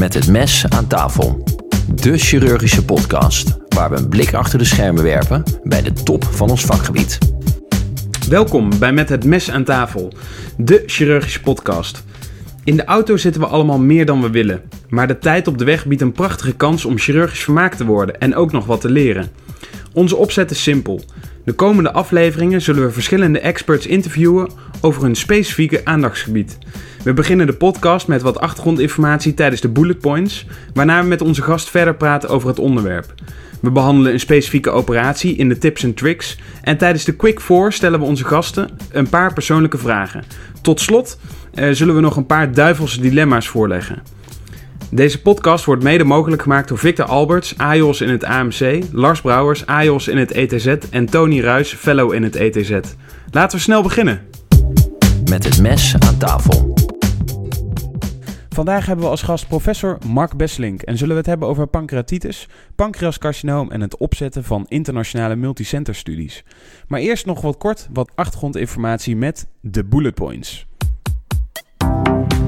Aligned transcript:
Met 0.00 0.14
het 0.14 0.28
mes 0.28 0.66
aan 0.68 0.86
tafel. 0.86 1.44
De 1.94 2.18
chirurgische 2.18 2.84
podcast 2.84 3.56
waar 3.68 3.90
we 3.90 3.96
een 3.96 4.08
blik 4.08 4.34
achter 4.34 4.58
de 4.58 4.64
schermen 4.64 5.02
werpen 5.02 5.42
bij 5.62 5.82
de 5.82 5.92
top 5.92 6.24
van 6.24 6.50
ons 6.50 6.64
vakgebied. 6.64 7.18
Welkom 8.28 8.78
bij 8.78 8.92
Met 8.92 9.08
het 9.08 9.24
mes 9.24 9.50
aan 9.50 9.64
tafel, 9.64 10.12
de 10.56 10.82
chirurgische 10.86 11.40
podcast. 11.40 12.04
In 12.64 12.76
de 12.76 12.84
auto 12.84 13.16
zitten 13.16 13.40
we 13.40 13.46
allemaal 13.46 13.78
meer 13.78 14.06
dan 14.06 14.22
we 14.22 14.30
willen, 14.30 14.62
maar 14.88 15.06
de 15.06 15.18
tijd 15.18 15.46
op 15.46 15.58
de 15.58 15.64
weg 15.64 15.86
biedt 15.86 16.02
een 16.02 16.12
prachtige 16.12 16.54
kans 16.56 16.84
om 16.84 16.98
chirurgisch 16.98 17.44
vermaakt 17.44 17.76
te 17.76 17.84
worden 17.84 18.20
en 18.20 18.34
ook 18.34 18.52
nog 18.52 18.66
wat 18.66 18.80
te 18.80 18.90
leren. 18.90 19.28
Onze 19.92 20.16
opzet 20.16 20.50
is 20.50 20.62
simpel. 20.62 21.00
De 21.44 21.52
komende 21.52 21.92
afleveringen 21.92 22.62
zullen 22.62 22.82
we 22.82 22.90
verschillende 22.90 23.40
experts 23.40 23.86
interviewen 23.86 24.50
over 24.80 25.02
hun 25.02 25.16
specifieke 25.16 25.84
aandachtsgebied. 25.84 26.58
We 27.02 27.12
beginnen 27.12 27.46
de 27.46 27.52
podcast 27.52 28.06
met 28.06 28.22
wat 28.22 28.40
achtergrondinformatie 28.40 29.34
tijdens 29.34 29.60
de 29.60 29.68
bullet 29.68 29.98
points, 29.98 30.46
waarna 30.74 31.02
we 31.02 31.08
met 31.08 31.22
onze 31.22 31.42
gast 31.42 31.70
verder 31.70 31.94
praten 31.94 32.28
over 32.28 32.48
het 32.48 32.58
onderwerp. 32.58 33.14
We 33.60 33.70
behandelen 33.70 34.12
een 34.12 34.20
specifieke 34.20 34.70
operatie 34.70 35.36
in 35.36 35.48
de 35.48 35.58
tips 35.58 35.82
en 35.82 35.94
tricks 35.94 36.38
en 36.62 36.76
tijdens 36.76 37.04
de 37.04 37.16
quick 37.16 37.40
four 37.40 37.72
stellen 37.72 37.98
we 37.98 38.04
onze 38.04 38.24
gasten 38.24 38.70
een 38.92 39.08
paar 39.08 39.32
persoonlijke 39.32 39.78
vragen. 39.78 40.24
Tot 40.62 40.80
slot 40.80 41.18
eh, 41.54 41.70
zullen 41.70 41.94
we 41.94 42.00
nog 42.00 42.16
een 42.16 42.26
paar 42.26 42.52
duivelse 42.52 43.00
dilemma's 43.00 43.48
voorleggen. 43.48 44.02
Deze 44.90 45.22
podcast 45.22 45.64
wordt 45.64 45.82
mede 45.82 46.04
mogelijk 46.04 46.42
gemaakt 46.42 46.68
door 46.68 46.78
Victor 46.78 47.04
Alberts, 47.04 47.58
AJOS 47.58 48.00
in 48.00 48.08
het 48.08 48.24
AMC, 48.24 48.82
Lars 48.92 49.20
Brouwers, 49.20 49.66
AJOS 49.66 50.08
in 50.08 50.16
het 50.16 50.30
ETZ 50.32 50.66
en 50.90 51.06
Tony 51.06 51.40
Ruis, 51.40 51.72
Fellow 51.72 52.12
in 52.12 52.22
het 52.22 52.36
ETZ. 52.36 52.78
Laten 53.30 53.56
we 53.56 53.62
snel 53.62 53.82
beginnen. 53.82 54.20
Met 55.30 55.44
het 55.44 55.60
mes 55.60 55.94
aan 55.98 56.18
tafel. 56.18 56.79
Vandaag 58.54 58.86
hebben 58.86 59.04
we 59.04 59.10
als 59.10 59.22
gast 59.22 59.48
professor 59.48 59.98
Mark 60.06 60.36
Besselink 60.36 60.82
en 60.82 60.96
zullen 60.96 61.12
we 61.12 61.20
het 61.20 61.28
hebben 61.28 61.48
over 61.48 61.66
pancreatitis, 61.66 62.48
pancreascarcinoom 62.74 63.70
en 63.70 63.80
het 63.80 63.96
opzetten 63.96 64.44
van 64.44 64.66
internationale 64.68 65.36
multicenter 65.36 65.94
studies. 65.94 66.44
Maar 66.88 67.00
eerst 67.00 67.26
nog 67.26 67.40
wat 67.40 67.56
kort 67.56 67.88
wat 67.92 68.10
achtergrondinformatie 68.14 69.16
met 69.16 69.46
de 69.60 69.84
bullet 69.84 70.14
points. 70.14 70.66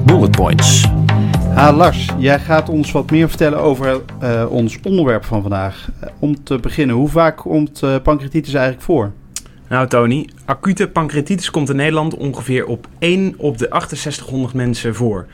Bullet 0.05 0.31
points. 0.31 0.85
Ha 1.53 1.73
Lars, 1.73 2.09
jij 2.17 2.39
gaat 2.39 2.69
ons 2.69 2.91
wat 2.91 3.11
meer 3.11 3.29
vertellen 3.29 3.59
over 3.59 4.01
eh, 4.19 4.45
ons 4.49 4.79
onderwerp 4.83 5.25
van 5.25 5.41
vandaag. 5.41 5.91
Eh, 5.99 6.09
om 6.19 6.43
te 6.43 6.59
beginnen, 6.59 6.95
hoe 6.95 7.09
vaak 7.09 7.37
komt 7.37 7.83
eh, 7.83 7.95
pancreatitis 8.03 8.53
eigenlijk 8.53 8.85
voor? 8.85 9.11
Nou 9.69 9.87
Tony, 9.87 10.29
acute 10.45 10.87
pancreatitis 10.87 11.51
komt 11.51 11.69
in 11.69 11.75
Nederland 11.75 12.15
ongeveer 12.15 12.65
op 12.65 12.87
1 12.99 13.33
op 13.37 13.57
de 13.57 13.67
6800 13.69 14.53
mensen 14.53 14.95
voor. 14.95 15.25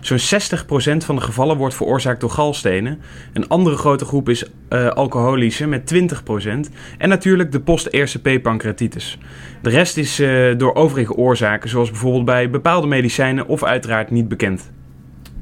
Zo'n 0.00 0.18
60% 0.18 0.96
van 0.96 1.16
de 1.16 1.20
gevallen 1.20 1.56
wordt 1.56 1.74
veroorzaakt 1.74 2.20
door 2.20 2.30
galstenen. 2.30 3.00
Een 3.32 3.48
andere 3.48 3.76
grote 3.76 4.04
groep 4.04 4.28
is 4.28 4.44
uh, 4.70 4.88
alcoholische 4.88 5.66
met 5.66 5.94
20%. 5.94 6.72
En 6.98 7.08
natuurlijk 7.08 7.52
de 7.52 7.60
post-RCP-pancreatitis. 7.60 9.18
De 9.62 9.70
rest 9.70 9.96
is 9.96 10.20
uh, 10.20 10.58
door 10.58 10.74
overige 10.74 11.14
oorzaken, 11.14 11.68
zoals 11.68 11.90
bijvoorbeeld 11.90 12.24
bij 12.24 12.50
bepaalde 12.50 12.86
medicijnen 12.86 13.46
of 13.46 13.64
uiteraard 13.64 14.10
niet 14.10 14.28
bekend. 14.28 14.70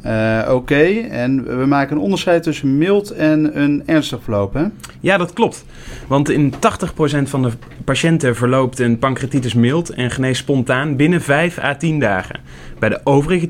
Uh, 0.06 0.48
Oké, 0.50 0.84
en 1.10 1.58
we 1.58 1.66
maken 1.66 1.96
een 1.96 2.02
onderscheid 2.02 2.42
tussen 2.42 2.78
mild 2.78 3.10
en 3.10 3.60
een 3.60 3.82
ernstig 3.86 4.22
verloop, 4.22 4.54
hè? 4.54 4.64
Ja, 5.00 5.16
dat 5.16 5.32
klopt. 5.32 5.64
Want 6.08 6.30
in 6.30 6.52
80% 6.52 6.56
van 7.22 7.42
de 7.42 7.50
patiënten 7.84 8.36
verloopt 8.36 8.78
een 8.78 8.98
pancreatitis 8.98 9.54
mild 9.54 9.90
en 9.90 10.10
geneest 10.10 10.40
spontaan 10.40 10.96
binnen 10.96 11.20
5 11.20 11.58
à 11.58 11.76
10 11.76 11.98
dagen. 12.00 12.40
Bij 12.78 12.88
de 12.88 13.00
overige 13.04 13.48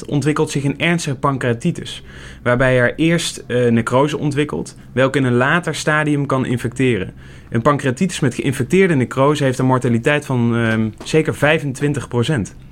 20% 0.00 0.06
ontwikkelt 0.06 0.50
zich 0.50 0.64
een 0.64 0.78
ernstige 0.78 1.16
pancreatitis, 1.16 2.02
waarbij 2.42 2.78
er 2.78 2.94
eerst 2.94 3.44
uh, 3.46 3.70
necrose 3.70 4.18
ontwikkelt, 4.18 4.76
welke 4.92 5.18
in 5.18 5.24
een 5.24 5.36
later 5.36 5.74
stadium 5.74 6.26
kan 6.26 6.46
infecteren. 6.46 7.14
Een 7.50 7.62
pancreatitis 7.62 8.20
met 8.20 8.34
geïnfecteerde 8.34 8.94
necrose 8.94 9.44
heeft 9.44 9.58
een 9.58 9.66
mortaliteit 9.66 10.26
van 10.26 10.56
uh, 10.56 10.74
zeker 11.04 11.34
25%. 11.34 12.65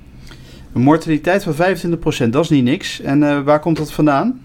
Een 0.75 0.81
mortaliteit 0.81 1.43
van 1.43 1.53
25%, 1.53 2.29
dat 2.29 2.43
is 2.43 2.49
niet 2.49 2.63
niks. 2.63 3.01
En 3.01 3.21
uh, 3.21 3.41
waar 3.41 3.59
komt 3.59 3.77
dat 3.77 3.91
vandaan? 3.91 4.41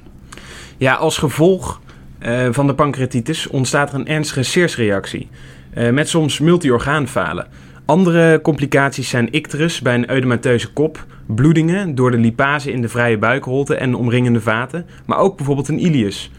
Ja, 0.77 0.95
als 0.95 1.19
gevolg 1.19 1.81
uh, 2.21 2.49
van 2.51 2.67
de 2.67 2.75
pancreatitis 2.75 3.47
ontstaat 3.47 3.93
er 3.93 3.99
een 3.99 4.07
ernstige 4.07 4.43
seersreactie. 4.43 5.29
Uh, 5.75 5.91
met 5.91 6.09
soms 6.09 6.39
multiorgaanfalen. 6.39 7.47
Andere 7.85 8.41
complicaties 8.41 9.09
zijn 9.09 9.33
icterus 9.33 9.81
bij 9.81 9.95
een 9.95 10.11
eudemateuze 10.11 10.73
kop, 10.73 11.07
bloedingen 11.27 11.95
door 11.95 12.11
de 12.11 12.19
lipase 12.19 12.73
in 12.73 12.83
de 12.83 12.89
vrije 12.89 13.19
buikholte 13.19 13.75
en 13.75 13.95
omringende 13.95 14.41
vaten, 14.41 14.87
maar 15.07 15.19
ook 15.19 15.37
bijvoorbeeld 15.37 15.69
een 15.69 15.85
ileus. 15.85 16.31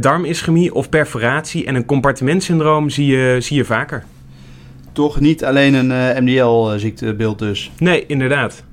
darmischemie 0.00 0.74
of 0.74 0.88
perforatie 0.88 1.66
en 1.66 1.74
een 1.74 1.84
compartimentsyndroom 1.84 2.90
zie 2.90 3.06
je, 3.06 3.36
zie 3.40 3.56
je 3.56 3.64
vaker. 3.64 4.04
Toch 4.92 5.20
niet 5.20 5.44
alleen 5.44 5.74
een 5.74 6.24
MDL-ziektebeeld 6.24 7.38
dus? 7.38 7.70
Nee, 7.78 8.06
inderdaad. 8.06 8.64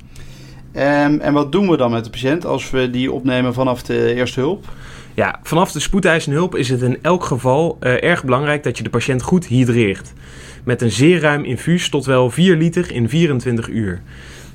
Um, 0.75 1.19
en 1.19 1.33
wat 1.33 1.51
doen 1.51 1.69
we 1.69 1.77
dan 1.77 1.91
met 1.91 2.03
de 2.03 2.09
patiënt 2.09 2.45
als 2.45 2.69
we 2.69 2.89
die 2.89 3.11
opnemen 3.11 3.53
vanaf 3.53 3.83
de 3.83 4.13
eerste 4.13 4.39
hulp? 4.39 4.65
Ja, 5.13 5.39
vanaf 5.43 5.71
de 5.71 5.79
spoedeisende 5.79 6.37
hulp 6.37 6.55
is 6.55 6.69
het 6.69 6.81
in 6.81 6.97
elk 7.01 7.23
geval 7.23 7.77
uh, 7.79 8.03
erg 8.03 8.23
belangrijk 8.23 8.63
dat 8.63 8.77
je 8.77 8.83
de 8.83 8.89
patiënt 8.89 9.21
goed 9.21 9.45
hydreert. 9.45 10.13
Met 10.63 10.81
een 10.81 10.91
zeer 10.91 11.19
ruim 11.19 11.43
infuus 11.43 11.89
tot 11.89 12.05
wel 12.05 12.29
4 12.29 12.57
liter 12.57 12.91
in 12.91 13.09
24 13.09 13.67
uur. 13.67 14.01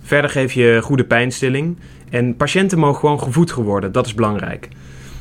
Verder 0.03 0.31
geef 0.31 0.53
je 0.53 0.79
goede 0.83 1.05
pijnstilling. 1.05 1.77
En 2.11 2.37
patiënten 2.37 2.79
mogen 2.79 3.01
gewoon 3.01 3.21
gevoed 3.21 3.53
worden, 3.53 3.93
dat 3.93 4.07
is 4.07 4.15
belangrijk. 4.15 4.69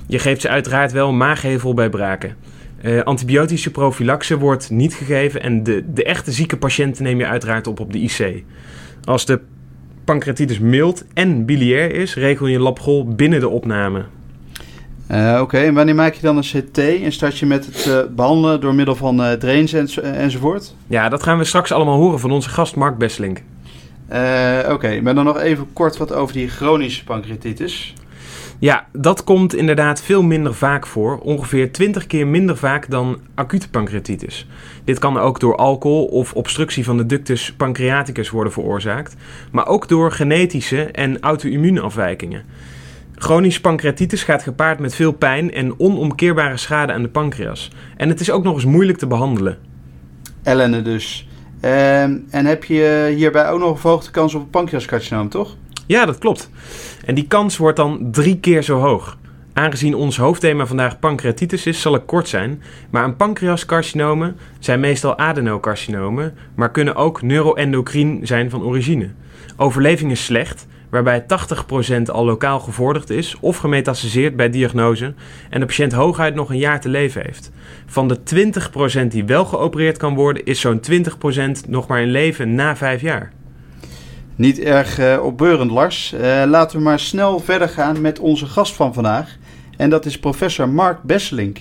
Je 0.08 0.20
geeft 0.20 0.42
ze 0.42 0.50
uiteraard 0.50 0.92
wel 0.92 1.14
maaghevel 1.14 1.74
bij 1.74 1.90
braken. 1.90 2.36
Uh, 2.82 3.02
antibiotische 3.02 3.72
profilaxe 3.72 4.38
wordt 4.38 4.70
niet 4.70 4.94
gegeven 4.94 5.42
en 5.42 5.64
de, 5.64 5.84
de 5.94 6.04
echte 6.04 6.32
zieke 6.32 6.58
patiënten 6.58 7.04
neem 7.04 7.18
je 7.18 7.26
uiteraard 7.26 7.68
op 7.68 7.80
op 7.80 7.94
de 7.94 8.00
IC. 8.00 8.44
Als 9.04 9.26
de 9.26 9.42
pancreatitis 10.06 10.60
mild 10.60 11.04
en 11.14 11.46
biliair 11.46 11.94
is, 11.94 12.16
regel 12.16 12.48
je 12.48 12.60
labgol 12.60 13.08
binnen 13.16 13.40
de 13.40 13.50
opname. 13.50 14.06
Uh, 15.12 15.32
Oké, 15.32 15.42
okay. 15.42 15.66
en 15.66 15.74
wanneer 15.74 15.96
maak 15.96 16.14
je 16.14 16.22
dan 16.22 16.38
een 16.38 16.44
CT 16.44 16.78
en 16.78 17.12
start 17.12 17.38
je 17.38 17.46
met 17.46 17.66
het 17.66 17.86
uh, 17.86 18.16
behandelen 18.16 18.62
door 18.62 18.76
middel 18.76 18.96
van 18.96 19.22
uh, 19.22 19.32
drains 19.32 19.74
en, 19.74 19.88
enzovoort? 20.04 20.76
Ja, 20.88 21.10
dat 21.10 21.24
gaan 21.24 21.38
we 21.38 21.44
straks 21.44 21.72
allemaal 21.72 21.98
horen 21.98 22.20
van 22.20 22.32
onze 22.32 22.50
gast 22.50 22.76
Mark 22.76 22.98
Besselink. 22.98 23.42
Oké, 24.08 24.68
okay. 24.72 25.00
maar 25.00 25.16
dan 25.16 25.26
nog 25.26 25.40
even 25.40 25.68
kort 25.74 25.98
wat 25.98 26.14
over 26.14 26.34
die 26.34 26.48
chronische 26.48 27.04
pancreatitis. 27.04 27.94
Ja, 28.66 28.86
dat 28.92 29.24
komt 29.24 29.56
inderdaad 29.56 30.02
veel 30.02 30.24
minder 30.24 30.54
vaak 30.54 30.88
voor. 30.88 31.20
Ongeveer 31.20 31.72
20 31.72 32.08
keer 32.08 32.28
minder 32.28 32.58
vaak 32.58 32.90
dan 32.90 33.20
acute 33.36 33.70
pancreatitis. 33.70 34.48
Dit 34.84 35.00
kan 35.00 35.18
ook 35.18 35.40
door 35.40 35.56
alcohol 35.56 36.06
of 36.06 36.34
obstructie 36.34 36.84
van 36.84 36.98
de 36.98 37.06
ductus 37.06 37.54
pancreaticus 37.54 38.30
worden 38.30 38.54
veroorzaakt, 38.54 39.16
maar 39.52 39.68
ook 39.68 39.88
door 39.88 40.12
genetische 40.12 40.84
en 40.84 41.20
auto-immuunafwijkingen. 41.20 42.44
Chronische 43.16 43.62
pancreatitis 43.62 44.24
gaat 44.24 44.44
gepaard 44.44 44.80
met 44.80 44.96
veel 44.96 45.12
pijn 45.12 45.54
en 45.54 45.80
onomkeerbare 45.80 46.58
schade 46.58 46.94
aan 46.94 47.02
de 47.02 47.10
pancreas. 47.10 47.72
En 47.98 48.10
het 48.10 48.20
is 48.20 48.32
ook 48.32 48.44
nog 48.44 48.56
eens 48.56 48.66
moeilijk 48.66 48.98
te 48.98 49.08
behandelen. 49.08 49.58
Ellende 50.44 50.82
dus. 50.82 51.28
Um, 51.62 52.26
en 52.30 52.46
heb 52.46 52.64
je 52.64 53.14
hierbij 53.16 53.50
ook 53.50 53.60
nog 53.60 53.72
een 53.72 53.78
verhoogde 53.78 54.12
kans 54.12 54.34
op 54.34 54.42
een 54.42 54.50
pancreascarcinoom, 54.50 55.30
toch? 55.30 55.56
Ja, 55.88 56.06
dat 56.06 56.18
klopt. 56.18 56.50
En 57.06 57.16
die 57.16 57.28
kans 57.28 57.58
wordt 57.58 57.78
dan 57.78 58.12
drie 58.12 58.40
keer 58.40 58.64
zo 58.64 58.80
hoog. 58.80 59.18
Aangezien 59.54 59.96
ons 59.96 60.18
hoofdthema 60.18 60.66
vandaag 60.66 61.00
pancreatitis 61.00 61.66
is, 61.66 61.82
zal 61.82 61.96
ik 61.96 62.06
kort 62.06 62.28
zijn. 62.28 62.62
Maar 62.90 63.04
een 63.04 63.16
pancreascarcinomen 63.16 64.38
zijn 64.60 64.80
meestal 64.80 65.18
adenocarcinomen, 65.18 66.34
maar 66.56 66.72
kunnen 66.72 66.96
ook 66.96 67.22
neuroendocrien 67.22 68.20
zijn 68.28 68.50
van 68.50 68.64
origine. 68.64 69.10
Overleving 69.58 70.12
is 70.12 70.26
slecht, 70.26 70.68
waarbij 70.90 71.24
80% 71.24 71.26
al 72.12 72.26
lokaal 72.26 72.60
gevorderd 72.60 73.10
is 73.10 73.36
of 73.40 73.58
gemetastaseerd 73.58 74.36
bij 74.36 74.50
diagnose 74.50 75.14
en 75.50 75.60
de 75.60 75.66
patiënt 75.66 75.94
hooguit 75.94 76.36
nog 76.36 76.50
een 76.50 76.58
jaar 76.58 76.82
te 76.82 76.90
leven 76.90 77.22
heeft. 77.22 77.52
Van 77.86 78.08
de 78.08 78.20
20% 79.04 79.08
die 79.08 79.26
wel 79.26 79.46
geopereerd 79.46 79.98
kan 79.98 80.16
worden, 80.16 80.46
is 80.46 80.60
zo'n 80.60 80.82
20% 81.66 81.68
nog 81.68 81.88
maar 81.88 82.02
in 82.02 82.12
leven 82.12 82.56
na 82.56 82.76
5 82.76 83.02
jaar. 83.02 83.32
Niet 84.36 84.60
erg 84.60 85.00
uh, 85.00 85.24
opbeurend, 85.24 85.72
Lars. 85.72 86.14
Uh, 86.14 86.44
laten 86.48 86.78
we 86.78 86.84
maar 86.84 87.00
snel 87.00 87.40
verder 87.40 87.70
gaan 87.70 88.02
met 88.02 88.20
onze 88.20 88.46
gast 88.46 88.74
van 88.74 88.94
vandaag. 88.94 89.38
En 89.78 89.90
dat 89.90 90.06
is 90.06 90.20
professor 90.20 90.70
Mark 90.70 91.04
Besselink. 91.04 91.58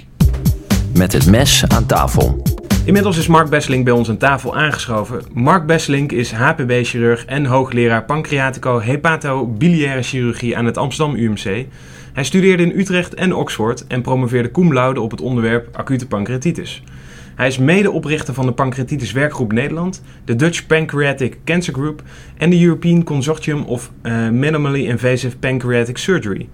Met 0.95 1.13
het 1.13 1.27
mes 1.27 1.65
aan 1.69 1.87
tafel. 1.87 2.43
Inmiddels 2.85 3.19
is 3.19 3.27
Mark 3.27 3.49
Besselink 3.49 3.85
bij 3.85 3.93
ons 3.93 4.09
aan 4.09 4.17
tafel 4.17 4.57
aangeschoven. 4.57 5.23
Mark 5.33 5.67
Besselink 5.67 6.13
is 6.13 6.33
HPB-chirurg 6.33 7.25
en 7.25 7.45
hoogleraar 7.45 8.05
pancreatico-hepatobiliaire 8.05 10.03
chirurgie 10.03 10.57
aan 10.57 10.67
het 10.67 10.77
Amsterdam 10.77 11.17
UMC. 11.17 11.67
Hij 12.13 12.25
studeerde 12.25 12.63
in 12.63 12.79
Utrecht 12.79 13.15
en 13.15 13.35
Oxford 13.35 13.87
en 13.87 14.03
promoveerde 14.03 14.51
cum 14.51 14.73
laude 14.73 15.01
op 15.01 15.11
het 15.11 15.21
onderwerp 15.21 15.77
acute 15.77 16.07
pancreatitis. 16.07 16.83
Hij 17.35 17.47
is 17.47 17.59
medeoprichter 17.59 18.35
van 18.35 18.47
de 18.47 18.53
Pancreatitis 18.53 19.13
Werkgroep 19.13 19.53
Nederland, 19.53 20.03
de 20.25 20.37
Dutch 20.37 20.67
Pancreatic 20.67 21.37
Cancer 21.45 21.75
Group 21.75 22.03
en 22.37 22.51
de 22.51 22.63
European 22.63 23.05
Consortium 23.05 23.63
of 23.63 23.91
uh, 24.03 24.29
Minimally 24.29 24.87
Invasive 24.87 25.39
Pancreatic 25.39 25.99
Surgery. 25.99 26.49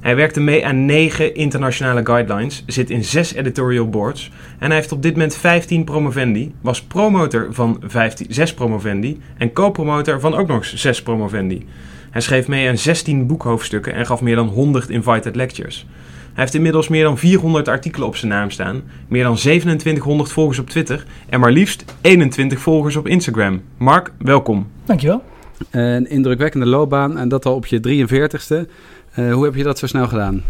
Hij 0.00 0.16
werkte 0.16 0.40
mee 0.40 0.66
aan 0.66 0.84
negen 0.84 1.34
internationale 1.34 2.00
guidelines, 2.04 2.64
zit 2.66 2.90
in 2.90 3.04
zes 3.04 3.34
editorial 3.34 3.88
boards 3.88 4.30
en 4.58 4.66
hij 4.66 4.76
heeft 4.76 4.92
op 4.92 5.02
dit 5.02 5.12
moment 5.12 5.36
15 5.36 5.84
promovendi, 5.84 6.54
was 6.60 6.82
promotor 6.82 7.46
van 7.50 7.82
15, 7.86 8.26
6 8.30 8.54
promovendi 8.54 9.20
en 9.38 9.52
co-promotor 9.52 10.20
van 10.20 10.34
ook 10.34 10.48
nog 10.48 10.64
6 10.64 11.02
promovendi. 11.02 11.66
Hij 12.10 12.20
schreef 12.20 12.48
mee 12.48 12.68
aan 12.68 12.78
16 12.78 13.26
boekhoofdstukken 13.26 13.94
en 13.94 14.06
gaf 14.06 14.20
meer 14.20 14.36
dan 14.36 14.48
100 14.48 14.90
invited 14.90 15.36
lectures. 15.36 15.86
Hij 16.34 16.42
heeft 16.42 16.54
inmiddels 16.54 16.88
meer 16.88 17.04
dan 17.04 17.18
400 17.18 17.68
artikelen 17.68 18.08
op 18.08 18.16
zijn 18.16 18.30
naam 18.30 18.50
staan, 18.50 18.82
meer 19.08 19.22
dan 19.22 19.34
2700 19.34 20.32
volgers 20.32 20.58
op 20.58 20.70
Twitter 20.70 21.06
en 21.28 21.40
maar 21.40 21.52
liefst 21.52 21.84
21 22.00 22.60
volgers 22.60 22.96
op 22.96 23.08
Instagram. 23.08 23.62
Mark, 23.76 24.12
welkom. 24.18 24.66
Dankjewel. 24.84 25.22
Een 25.70 26.10
indrukwekkende 26.10 26.66
loopbaan 26.66 27.18
en 27.18 27.28
dat 27.28 27.46
al 27.46 27.54
op 27.54 27.66
je 27.66 28.06
43ste. 28.06 28.70
Uh, 29.18 29.32
hoe 29.32 29.44
heb 29.44 29.54
je 29.54 29.62
dat 29.62 29.78
zo 29.78 29.86
snel 29.86 30.08
gedaan? 30.08 30.42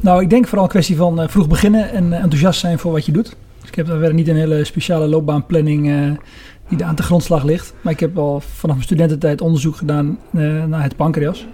Nou, 0.00 0.22
ik 0.22 0.30
denk 0.30 0.46
vooral 0.46 0.64
een 0.64 0.70
kwestie 0.70 0.96
van 0.96 1.20
uh, 1.20 1.28
vroeg 1.28 1.48
beginnen 1.48 1.90
en 1.90 2.06
uh, 2.06 2.14
enthousiast 2.14 2.60
zijn 2.60 2.78
voor 2.78 2.92
wat 2.92 3.06
je 3.06 3.12
doet. 3.12 3.36
Dus 3.60 3.68
ik 3.68 3.74
heb 3.74 3.86
daar 3.86 3.98
verder 3.98 4.14
niet 4.14 4.28
een 4.28 4.36
hele 4.36 4.64
speciale 4.64 5.06
loopbaanplanning 5.06 5.82
die 6.68 6.78
daar 6.78 6.88
aan 6.88 6.94
de 6.94 7.02
grondslag 7.02 7.44
ligt. 7.44 7.74
Maar 7.80 7.92
ik 7.92 8.00
heb 8.00 8.18
al 8.18 8.40
vanaf 8.40 8.74
mijn 8.74 8.86
studententijd 8.86 9.40
onderzoek 9.40 9.76
gedaan 9.76 10.18
naar 10.66 10.82
het 10.82 10.96
pancreas. 10.96 11.46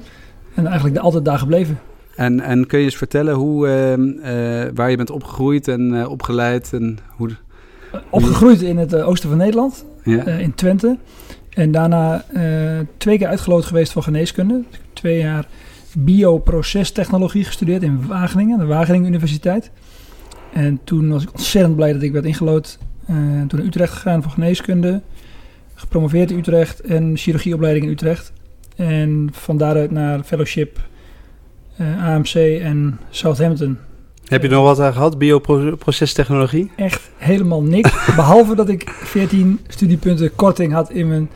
En 0.54 0.66
eigenlijk 0.66 0.98
altijd 0.98 1.24
daar 1.24 1.38
gebleven. 1.38 1.78
En, 2.18 2.40
en 2.40 2.66
kun 2.66 2.78
je 2.78 2.84
eens 2.84 2.96
vertellen 2.96 3.34
hoe, 3.34 3.66
waar 4.74 4.90
je 4.90 4.96
bent 4.96 5.10
opgegroeid 5.10 5.68
en 5.68 6.08
opgeleid? 6.08 6.72
En 6.72 6.98
hoe... 7.16 7.30
Opgegroeid 8.10 8.62
in 8.62 8.76
het 8.76 8.94
oosten 8.94 9.28
van 9.28 9.38
Nederland, 9.38 9.84
ja. 10.02 10.24
in 10.24 10.54
Twente. 10.54 10.98
En 11.50 11.70
daarna 11.70 12.24
twee 12.96 13.18
keer 13.18 13.26
uitgeloot 13.26 13.64
geweest 13.64 13.92
voor 13.92 14.02
geneeskunde. 14.02 14.62
Twee 14.92 15.18
jaar 15.18 15.46
bioprocestechnologie 15.96 17.44
gestudeerd 17.44 17.82
in 17.82 18.06
Wageningen, 18.06 18.58
de 18.58 18.66
Wageningen 18.66 19.06
Universiteit. 19.06 19.70
En 20.52 20.80
toen 20.84 21.08
was 21.08 21.22
ik 21.22 21.32
ontzettend 21.32 21.76
blij 21.76 21.92
dat 21.92 22.02
ik 22.02 22.12
werd 22.12 22.24
ingelood. 22.24 22.78
Uh, 23.10 23.16
toen 23.46 23.58
naar 23.58 23.66
Utrecht 23.66 23.92
gegaan 23.92 24.22
voor 24.22 24.32
geneeskunde, 24.32 25.02
gepromoveerd 25.74 26.30
in 26.30 26.38
Utrecht 26.38 26.80
en 26.80 27.16
chirurgieopleiding 27.16 27.84
in 27.84 27.92
Utrecht. 27.92 28.32
En 28.76 29.28
van 29.32 29.56
daaruit 29.56 29.90
naar 29.90 30.22
fellowship 30.22 30.87
uh, 31.80 32.08
AMC 32.08 32.34
en 32.34 33.00
Southampton. 33.10 33.78
Heb 34.24 34.42
je 34.42 34.48
nog 34.48 34.64
wat 34.64 34.80
aan 34.80 34.92
gehad, 34.92 35.18
bioprocestechnologie? 35.18 36.70
Echt 36.76 37.10
helemaal 37.16 37.62
niks. 37.62 38.06
behalve 38.16 38.54
dat 38.54 38.68
ik 38.68 38.90
14 38.90 39.60
studiepunten 39.68 40.34
korting 40.34 40.72
had 40.72 40.90
in 40.90 41.08
mijn 41.08 41.30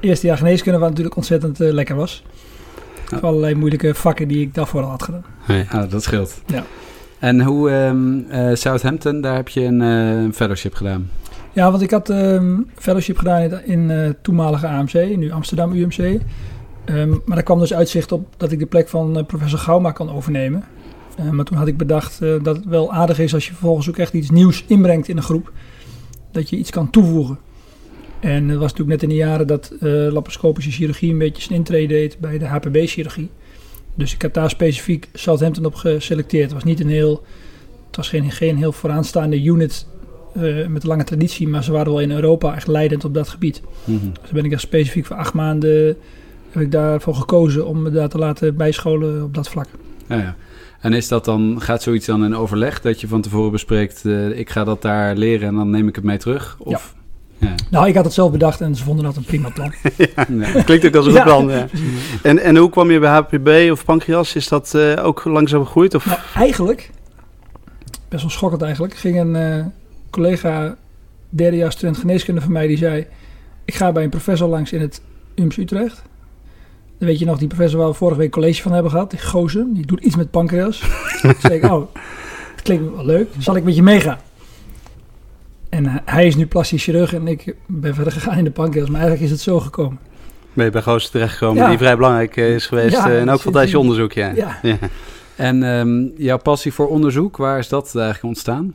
eerste 0.00 0.26
jaar 0.26 0.36
geneeskunde, 0.36 0.78
wat 0.78 0.88
natuurlijk 0.88 1.16
ontzettend 1.16 1.60
uh, 1.60 1.72
lekker 1.72 1.96
was. 1.96 2.24
Voor 3.04 3.20
allerlei 3.20 3.54
moeilijke 3.54 3.94
vakken 3.94 4.28
die 4.28 4.40
ik 4.40 4.54
daarvoor 4.54 4.82
al 4.82 4.88
had 4.88 5.02
gedaan. 5.02 5.24
Nee, 5.46 5.66
dat 5.88 6.02
scheelt. 6.02 6.42
Ja. 6.46 6.64
En 7.18 7.40
hoe, 7.40 7.70
um, 7.70 8.26
uh, 8.30 8.54
Southampton, 8.54 9.20
daar 9.20 9.34
heb 9.34 9.48
je 9.48 9.60
een 9.64 9.80
uh, 9.80 10.32
fellowship 10.32 10.74
gedaan? 10.74 11.10
Ja, 11.52 11.70
want 11.70 11.82
ik 11.82 11.90
had 11.90 12.08
um, 12.10 12.66
fellowship 12.74 13.18
gedaan 13.18 13.42
in, 13.42 13.90
in 13.90 14.16
toenmalige 14.22 14.66
AMC, 14.66 15.16
nu 15.16 15.30
Amsterdam 15.30 15.72
UMC. 15.72 16.20
Um, 16.86 16.94
ehm, 16.94 17.10
maar 17.10 17.36
daar 17.36 17.42
kwam 17.42 17.58
dus 17.58 17.74
uitzicht 17.74 18.12
op 18.12 18.26
dat 18.36 18.52
ik 18.52 18.58
de 18.58 18.66
plek 18.66 18.88
van 18.88 19.24
professor 19.26 19.58
Gauma 19.58 19.92
kan 19.92 20.10
overnemen. 20.10 20.64
maar 21.30 21.44
toen 21.44 21.56
had 21.56 21.66
ik 21.66 21.76
bedacht 21.76 22.18
dat 22.18 22.56
het 22.56 22.64
wel 22.64 22.92
aardig 22.92 23.18
is 23.18 23.34
als 23.34 23.46
je 23.46 23.52
vervolgens 23.52 23.88
ook 23.88 23.98
echt 23.98 24.12
iets 24.12 24.30
nieuws 24.30 24.64
inbrengt 24.66 25.08
in 25.08 25.16
een 25.16 25.22
groep. 25.22 25.52
Dat 26.30 26.50
je 26.50 26.56
iets 26.56 26.70
kan 26.70 26.90
toevoegen. 26.90 27.38
En 28.22 28.48
het 28.48 28.58
was 28.58 28.70
natuurlijk 28.70 28.88
net 28.88 29.02
in 29.02 29.08
de 29.08 29.24
jaren 29.24 29.46
dat 29.46 29.72
uh, 29.80 29.80
laparoscopische 30.12 30.70
chirurgie 30.70 31.12
een 31.12 31.18
beetje 31.18 31.42
zijn 31.42 31.58
intrede 31.58 31.94
deed 31.94 32.18
bij 32.18 32.38
de 32.38 32.46
HPB-chirurgie. 32.46 33.30
Dus 33.94 34.14
ik 34.14 34.22
heb 34.22 34.34
daar 34.34 34.50
specifiek 34.50 35.08
Southampton 35.12 35.64
op 35.64 35.74
geselecteerd. 35.74 36.44
Het 36.44 36.52
was 36.52 36.64
niet 36.64 36.80
een 36.80 36.88
heel, 36.88 37.24
het 37.86 37.96
was 37.96 38.08
geen, 38.08 38.30
geen 38.30 38.56
heel 38.56 38.72
vooraanstaande 38.72 39.42
unit 39.42 39.86
uh, 40.36 40.66
met 40.66 40.82
een 40.82 40.88
lange 40.88 41.04
traditie, 41.04 41.48
maar 41.48 41.64
ze 41.64 41.72
waren 41.72 41.92
wel 41.92 42.00
in 42.00 42.10
Europa 42.10 42.54
echt 42.54 42.66
leidend 42.66 43.04
op 43.04 43.14
dat 43.14 43.28
gebied. 43.28 43.62
Mm 43.84 43.98
-hmm. 43.98 44.12
Dus 44.20 44.30
ben 44.30 44.44
ik 44.44 44.52
echt 44.52 44.60
specifiek 44.60 45.06
voor 45.06 45.16
acht 45.16 45.34
maanden 45.34 45.96
heb 46.52 46.62
ik 46.62 46.70
daarvoor 46.70 47.14
gekozen 47.14 47.66
om 47.66 47.82
me 47.82 47.90
daar 47.90 48.08
te 48.08 48.18
laten 48.18 48.56
bijscholen 48.56 49.22
op 49.22 49.34
dat 49.34 49.48
vlak. 49.48 49.66
Ja, 50.06 50.16
ja. 50.16 50.34
En 50.80 50.92
is 50.92 51.08
dat 51.08 51.24
dan, 51.24 51.56
gaat 51.60 51.82
zoiets 51.82 52.06
dan 52.06 52.24
in 52.24 52.36
overleg 52.36 52.80
dat 52.80 53.00
je 53.00 53.08
van 53.08 53.20
tevoren 53.20 53.52
bespreekt, 53.52 54.04
uh, 54.04 54.38
ik 54.38 54.50
ga 54.50 54.64
dat 54.64 54.82
daar 54.82 55.16
leren 55.16 55.48
en 55.48 55.54
dan 55.54 55.70
neem 55.70 55.88
ik 55.88 55.94
het 55.94 56.04
mee 56.04 56.18
terug? 56.18 56.56
Of? 56.58 56.94
Ja. 56.94 57.00
Ja. 57.48 57.54
Nou, 57.70 57.88
ik 57.88 57.94
had 57.94 58.04
het 58.04 58.12
zelf 58.12 58.30
bedacht 58.30 58.60
en 58.60 58.76
ze 58.76 58.84
vonden 58.84 59.04
dat 59.04 59.16
een 59.16 59.24
prima 59.24 59.50
plan. 59.50 59.72
ja, 60.14 60.26
nee. 60.28 60.64
Klinkt 60.64 60.86
ook 60.86 60.94
als 60.94 61.06
een 61.06 61.12
goed 61.12 61.22
plan. 61.22 61.48
Ja. 61.48 61.66
En, 62.22 62.38
en 62.38 62.56
hoe 62.56 62.70
kwam 62.70 62.90
je 62.90 62.98
bij 62.98 63.10
HPB 63.10 63.70
of 63.70 63.84
pancreas? 63.84 64.34
Is 64.34 64.48
dat 64.48 64.72
uh, 64.76 65.04
ook 65.04 65.24
langzaam 65.24 65.64
gegroeid? 65.64 65.94
Of? 65.94 66.06
Nou, 66.06 66.18
eigenlijk, 66.34 66.90
best 68.08 68.22
wel 68.22 68.30
schokkend 68.30 68.62
eigenlijk, 68.62 68.94
ging 68.94 69.20
een 69.20 69.34
uh, 69.34 69.64
collega 70.10 70.76
derdejaars 71.28 71.74
student 71.74 71.96
geneeskunde 71.96 72.40
van 72.40 72.52
mij 72.52 72.66
die 72.66 72.76
zei... 72.76 73.06
Ik 73.64 73.74
ga 73.74 73.92
bij 73.92 74.04
een 74.04 74.10
professor 74.10 74.48
langs 74.48 74.72
in 74.72 74.80
het 74.80 75.00
UMS 75.34 75.56
Utrecht. 75.56 76.02
Dan 77.02 77.10
weet 77.10 77.20
je 77.20 77.26
nog, 77.26 77.38
die 77.38 77.48
professor 77.48 77.78
waar 77.78 77.88
we 77.88 77.94
vorige 77.94 78.18
week 78.18 78.30
college 78.30 78.62
van 78.62 78.72
hebben 78.72 78.90
gehad, 78.90 79.10
die 79.10 79.20
Gozen, 79.20 79.74
die 79.74 79.86
doet 79.86 80.00
iets 80.00 80.16
met 80.16 80.30
pancreas. 80.30 80.78
Toen 81.22 81.34
zei 81.38 81.54
ik, 81.54 81.64
oh, 81.64 81.70
dat 82.54 82.62
klinkt 82.62 82.94
wel 82.94 83.04
leuk, 83.04 83.28
zal 83.38 83.56
ik 83.56 83.64
met 83.64 83.76
je 83.76 83.82
meegaan? 83.82 84.18
En 85.68 86.02
hij 86.04 86.26
is 86.26 86.36
nu 86.36 86.46
plastisch 86.46 86.84
chirurg 86.84 87.14
en 87.14 87.26
ik 87.26 87.56
ben 87.66 87.94
verder 87.94 88.12
gegaan 88.12 88.38
in 88.38 88.44
de 88.44 88.50
pancreas. 88.50 88.88
Maar 88.88 89.00
eigenlijk 89.00 89.24
is 89.24 89.30
het 89.30 89.40
zo 89.40 89.60
gekomen. 89.60 89.98
Ben 90.52 90.64
je 90.64 90.70
bij 90.70 90.82
Goos 90.82 91.10
terechtgekomen, 91.10 91.62
ja. 91.62 91.68
die 91.68 91.78
vrij 91.78 91.96
belangrijk 91.96 92.36
eh, 92.36 92.54
is 92.54 92.66
geweest. 92.66 92.96
Ja, 92.96 93.10
en 93.10 93.30
ook 93.30 93.40
fantastisch 93.40 93.74
onderzoek, 93.74 94.12
ja. 94.12 94.32
ja. 94.34 94.58
ja. 94.62 94.78
En 95.36 95.62
um, 95.62 96.12
jouw 96.16 96.38
passie 96.38 96.72
voor 96.72 96.88
onderzoek, 96.88 97.36
waar 97.36 97.58
is 97.58 97.68
dat 97.68 97.84
eigenlijk 97.94 98.24
ontstaan? 98.24 98.74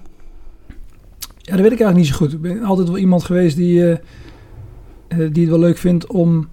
Ja, 1.37 1.55
dat 1.55 1.61
weet 1.61 1.71
ik 1.71 1.79
eigenlijk 1.81 1.97
niet 1.97 2.07
zo 2.07 2.15
goed. 2.15 2.33
Ik 2.33 2.41
ben 2.41 2.63
altijd 2.63 2.87
wel 2.87 2.97
iemand 2.97 3.23
geweest 3.23 3.55
die, 3.55 3.79
uh, 3.79 3.97
die 5.07 5.41
het 5.41 5.49
wel 5.49 5.59
leuk 5.59 5.77
vindt 5.77 6.07
om... 6.07 6.47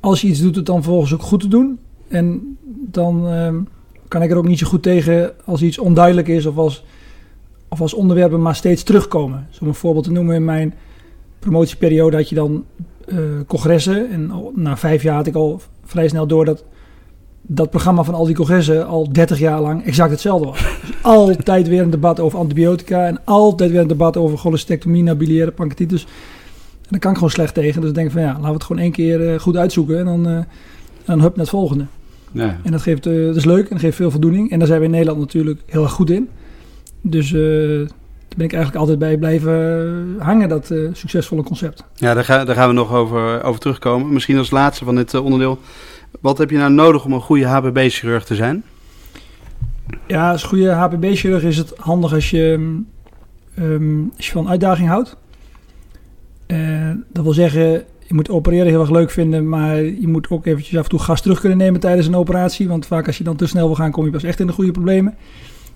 als 0.00 0.20
je 0.20 0.28
iets 0.28 0.40
doet, 0.40 0.56
het 0.56 0.66
dan 0.66 0.82
vervolgens 0.82 1.14
ook 1.14 1.22
goed 1.22 1.40
te 1.40 1.48
doen. 1.48 1.78
En 2.08 2.56
dan 2.68 3.32
uh, 3.32 3.54
kan 4.08 4.22
ik 4.22 4.30
er 4.30 4.36
ook 4.36 4.48
niet 4.48 4.58
zo 4.58 4.66
goed 4.66 4.82
tegen 4.82 5.32
als 5.44 5.62
iets 5.62 5.78
onduidelijk 5.78 6.28
is... 6.28 6.46
of 6.46 6.56
als 6.56 6.84
of 7.68 7.80
als 7.80 7.94
onderwerpen 7.94 8.42
maar 8.42 8.54
steeds 8.54 8.82
terugkomen. 8.82 9.46
Zo 9.50 9.64
een 9.64 9.74
voorbeeld 9.74 10.04
te 10.04 10.12
noemen 10.12 10.34
in 10.34 10.44
mijn 10.44 10.74
promotieperiode 11.38 12.16
had 12.16 12.28
je 12.28 12.34
dan 12.34 12.64
uh, 13.06 13.18
congressen. 13.46 14.10
En 14.10 14.32
na 14.54 14.76
vijf 14.76 15.02
jaar 15.02 15.14
had 15.14 15.26
ik 15.26 15.34
al 15.34 15.60
vrij 15.84 16.08
snel 16.08 16.26
door 16.26 16.44
dat 16.44 16.64
dat 17.42 17.70
programma 17.70 18.02
van 18.02 18.14
al 18.14 18.24
die 18.24 18.34
congressen 18.34 18.86
al 18.86 19.12
30 19.12 19.38
jaar 19.38 19.60
lang 19.60 19.84
exact 19.84 20.10
hetzelfde 20.10 20.46
was. 20.46 20.58
Dus 20.58 21.02
altijd 21.02 21.68
weer 21.68 21.82
een 21.82 21.90
debat 21.90 22.20
over 22.20 22.38
antibiotica 22.38 23.06
en 23.06 23.20
altijd 23.24 23.70
weer 23.70 23.80
een 23.80 23.86
debat 23.86 24.16
over 24.16 24.38
cholestectomie, 24.38 25.14
biliaire 25.14 25.52
pancreatitis. 25.52 26.06
En 26.88 26.94
daar 26.94 27.00
kan 27.00 27.10
ik 27.10 27.16
gewoon 27.16 27.32
slecht 27.32 27.54
tegen. 27.54 27.74
Dus 27.74 27.84
dan 27.84 27.92
denk 27.92 28.06
ik 28.06 28.12
van 28.12 28.22
ja, 28.22 28.32
laten 28.32 28.46
we 28.46 28.52
het 28.52 28.62
gewoon 28.62 28.82
één 28.82 28.92
keer 28.92 29.32
uh, 29.32 29.38
goed 29.38 29.56
uitzoeken 29.56 29.98
en 29.98 30.04
dan, 30.04 30.28
uh, 30.28 30.38
dan 31.04 31.20
hup 31.20 31.36
naar 31.36 31.44
het 31.44 31.48
volgende. 31.48 31.86
Ja. 32.32 32.56
En 32.62 32.72
dat, 32.72 32.82
geeft, 32.82 33.02
dat 33.02 33.36
is 33.36 33.44
leuk 33.44 33.64
en 33.64 33.70
dat 33.70 33.80
geeft 33.80 33.96
veel 33.96 34.10
voldoening. 34.10 34.50
En 34.50 34.58
daar 34.58 34.68
zijn 34.68 34.78
we 34.78 34.84
in 34.84 34.90
Nederland 34.90 35.18
natuurlijk 35.18 35.60
heel 35.66 35.82
erg 35.82 35.92
goed 35.92 36.10
in. 36.10 36.28
Dus 37.00 37.30
uh, 37.30 37.40
daar 38.28 38.36
ben 38.36 38.46
ik 38.46 38.52
eigenlijk 38.52 38.74
altijd 38.74 38.98
bij 38.98 39.18
blijven 39.18 40.16
hangen, 40.18 40.48
dat 40.48 40.70
uh, 40.70 40.88
succesvolle 40.92 41.42
concept. 41.42 41.84
Ja, 41.94 42.14
daar, 42.14 42.24
ga, 42.24 42.44
daar, 42.44 42.54
gaan 42.54 42.68
we 42.68 42.74
nog 42.74 42.92
over, 42.92 43.42
over 43.42 43.60
terugkomen. 43.60 44.12
Misschien 44.12 44.38
als 44.38 44.50
laatste 44.50 44.84
van 44.84 44.94
dit 44.94 45.14
onderdeel. 45.14 45.58
Wat 46.20 46.38
heb 46.38 46.50
je 46.50 46.56
nou 46.56 46.72
nodig 46.72 47.04
om 47.04 47.12
een 47.12 47.20
goede 47.20 47.46
HPB-chirurg 47.46 48.24
te 48.24 48.34
zijn? 48.34 48.62
Ja, 50.06 50.30
als 50.30 50.42
goede 50.42 50.70
HPB-chirurg 50.70 51.42
is 51.42 51.56
het 51.56 51.72
handig 51.76 52.12
als 52.12 52.30
je, 52.30 52.52
um, 53.58 54.12
als 54.16 54.26
je 54.26 54.32
van 54.32 54.48
uitdaging 54.48 54.88
houdt. 54.88 55.16
Dat 57.12 57.24
wil 57.24 57.32
zeggen, 57.32 57.84
je 58.08 58.14
moet 58.14 58.30
opereren 58.30 58.66
heel 58.66 58.80
erg 58.80 58.90
leuk 58.90 59.10
vinden, 59.10 59.48
maar 59.48 59.76
je 59.82 60.08
moet 60.08 60.30
ook 60.30 60.46
eventjes 60.46 60.76
af 60.76 60.84
en 60.84 60.90
toe 60.90 60.98
gas 60.98 61.22
terug 61.22 61.40
kunnen 61.40 61.58
nemen 61.58 61.80
tijdens 61.80 62.06
een 62.06 62.16
operatie. 62.16 62.68
Want 62.68 62.86
vaak 62.86 63.06
als 63.06 63.18
je 63.18 63.24
dan 63.24 63.36
te 63.36 63.46
snel 63.46 63.66
wil 63.66 63.74
gaan, 63.74 63.90
kom 63.90 64.04
je 64.04 64.10
pas 64.10 64.22
echt 64.22 64.40
in 64.40 64.46
de 64.46 64.52
goede 64.52 64.70
problemen. 64.70 65.14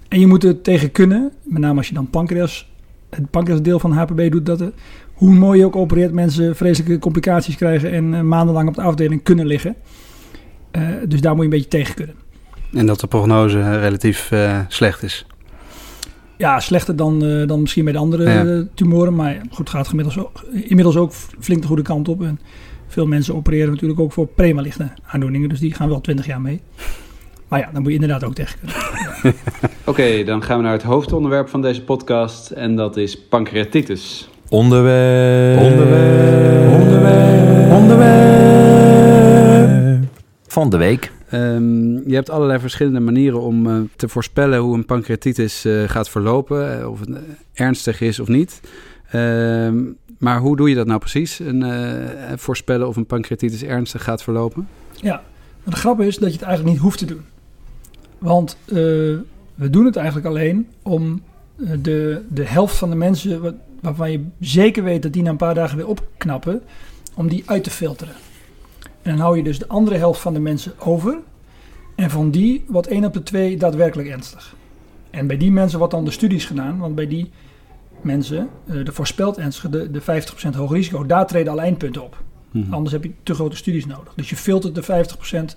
En 0.09 0.21
je 0.21 0.27
moet 0.27 0.45
er 0.45 0.61
tegen 0.61 0.93
kunnen, 0.93 1.33
met 1.43 1.61
name 1.63 1.77
als 1.77 1.89
je 1.89 1.95
dan 1.95 2.11
pancreas, 2.11 2.73
het 3.11 3.31
pancreasdeel 3.31 3.79
van 3.79 3.93
HPB 3.93 4.31
doet, 4.31 4.47
dat 4.47 4.61
er, 4.61 4.73
hoe 5.15 5.35
mooi 5.35 5.59
je 5.59 5.65
ook 5.65 5.77
opereert, 5.77 6.13
mensen 6.13 6.57
vreselijke 6.57 6.99
complicaties 6.99 7.57
krijgen 7.57 7.93
en 7.93 8.13
uh, 8.13 8.21
maandenlang 8.21 8.69
op 8.69 8.75
de 8.75 8.83
afdeling 8.83 9.23
kunnen 9.23 9.47
liggen. 9.47 9.75
Uh, 10.73 10.89
dus 11.09 11.21
daar 11.21 11.33
moet 11.35 11.45
je 11.45 11.51
een 11.51 11.57
beetje 11.57 11.69
tegen 11.69 11.95
kunnen. 11.95 12.15
En 12.73 12.87
dat 12.87 13.01
de 13.01 13.07
prognose 13.07 13.79
relatief 13.79 14.33
slecht 14.69 15.03
is. 15.03 15.27
Ja, 16.43 16.61
slechter 16.61 16.97
dan, 16.97 17.19
dan 17.47 17.61
misschien 17.61 17.85
bij 17.85 17.93
de 17.93 17.99
andere 17.99 18.31
ja. 18.31 18.65
tumoren. 18.75 19.15
Maar 19.15 19.41
goed, 19.51 19.71
gaat 19.71 19.89
inmiddels 19.89 20.19
ook, 20.19 20.45
inmiddels 20.53 20.97
ook 20.97 21.13
flink 21.41 21.61
de 21.63 21.67
goede 21.67 21.83
kant 21.83 22.09
op. 22.09 22.23
En 22.23 22.41
veel 22.87 23.07
mensen 23.07 23.35
opereren 23.35 23.71
natuurlijk 23.71 24.01
ook 24.01 24.13
voor 24.13 24.27
premalichte 24.27 24.89
aandoeningen. 25.07 25.49
Dus 25.49 25.59
die 25.61 25.75
gaan 25.75 25.89
wel 25.89 26.01
20 26.01 26.27
jaar 26.27 26.41
mee. 26.41 26.61
Maar 27.49 27.61
ja, 27.61 27.71
dan 27.73 27.83
moet 27.83 27.91
je 27.91 27.99
inderdaad 27.99 28.25
ook 28.25 28.35
tegen 28.35 28.59
kunnen. 28.59 28.77
Oké, 29.25 29.35
okay, 29.85 30.25
dan 30.25 30.43
gaan 30.43 30.57
we 30.57 30.63
naar 30.63 30.73
het 30.73 30.83
hoofdonderwerp 30.83 31.49
van 31.49 31.63
deze 31.63 31.83
podcast. 31.83 32.51
En 32.51 32.77
dat 32.77 32.97
is 32.97 33.19
pancreatitis. 33.19 34.29
Onderwerp. 34.49 35.61
Onderwerp. 35.61 36.73
Onderwerp. 36.73 37.73
Onderwerp. 37.73 38.33
Van 40.47 40.71
de 40.71 40.77
week. 40.77 41.13
Ehm, 41.33 42.09
je 42.09 42.15
hebt 42.15 42.31
allerlei 42.31 42.61
verschillende 42.61 43.01
manieren 43.01 43.41
om 43.41 43.67
eh, 43.67 43.81
te 43.97 44.09
voorspellen 44.09 44.59
hoe 44.59 44.75
een 44.75 44.85
pancreatitis 44.85 45.65
eh, 45.65 45.83
gaat 45.89 46.09
verlopen, 46.09 46.81
eh, 46.81 46.91
of 46.91 47.01
het 47.01 47.09
ernstig 47.53 48.01
is 48.01 48.21
of 48.21 48.29
niet. 48.29 48.61
Ehm, 49.11 49.83
maar 50.19 50.39
hoe 50.39 50.57
doe 50.57 50.69
je 50.69 50.75
dat 50.75 50.87
nou 50.87 50.99
precies? 50.99 51.39
Een, 51.39 51.65
voorspellen 52.37 52.89
of 52.89 52.97
een 52.97 53.07
pancreatitis 53.07 53.63
ernstig 53.63 54.03
gaat 54.03 54.23
verlopen? 54.23 54.69
Ja, 54.95 55.23
de 55.65 55.77
grap 55.77 56.01
is 56.01 56.19
dat 56.19 56.29
je 56.29 56.39
het 56.39 56.47
eigenlijk 56.47 56.75
niet 56.75 56.85
hoeft 56.85 56.99
te 56.99 57.05
doen. 57.05 57.23
Want 58.19 58.57
we 59.55 59.71
doen 59.71 59.85
het 59.85 59.97
eigenlijk 59.97 60.27
alleen 60.27 60.69
om 60.83 61.23
de, 61.57 62.23
de 62.29 62.45
helft 62.45 62.77
van 62.77 62.91
de 62.91 62.97
mensen 62.97 63.61
waarvan 63.81 64.11
je 64.11 64.25
zeker 64.41 64.85
weet 64.85 65.03
dat 65.03 65.13
die 65.13 65.23
na 65.23 65.31
een 65.31 65.37
paar 65.37 65.55
dagen 65.55 65.77
weer 65.77 65.87
opknappen, 65.87 66.63
om 67.15 67.29
die 67.29 67.43
uit 67.47 67.65
te 67.65 67.71
filteren. 67.71 68.15
En 69.03 69.11
dan 69.11 69.19
hou 69.21 69.37
je 69.37 69.43
dus 69.43 69.59
de 69.59 69.69
andere 69.69 69.97
helft 69.97 70.21
van 70.21 70.33
de 70.35 70.41
mensen 70.41 70.73
over. 70.79 71.19
En 71.95 72.11
van 72.11 72.31
die 72.31 72.65
wordt 72.69 72.87
1 72.87 73.05
op 73.05 73.13
de 73.13 73.23
2 73.23 73.57
daadwerkelijk 73.57 74.09
ernstig. 74.09 74.55
En 75.11 75.27
bij 75.27 75.37
die 75.37 75.53
mensen 75.53 75.79
wordt 75.79 75.95
dan 75.95 76.05
de 76.05 76.11
studies 76.11 76.45
gedaan, 76.45 76.79
want 76.79 76.95
bij 76.95 77.07
die 77.07 77.31
mensen, 78.01 78.49
eh, 78.67 78.85
de 78.85 78.93
voorspeld 78.93 79.39
ernstige, 79.39 79.69
de, 79.69 79.91
de 79.91 80.01
50% 80.01 80.55
hoog 80.55 80.73
risico, 80.73 81.07
daar 81.07 81.27
treden 81.27 81.53
alle 81.53 81.61
eindpunten 81.61 82.03
op. 82.03 82.23
Mhm. 82.51 82.73
Anders 82.73 82.93
heb 82.93 83.05
je 83.05 83.11
te 83.23 83.35
grote 83.35 83.57
studies 83.57 83.87
nodig. 83.87 84.13
Dus 84.17 84.31
je 84.31 84.37
filtert 84.37 84.75
de 84.75 84.83
50% 84.83 85.57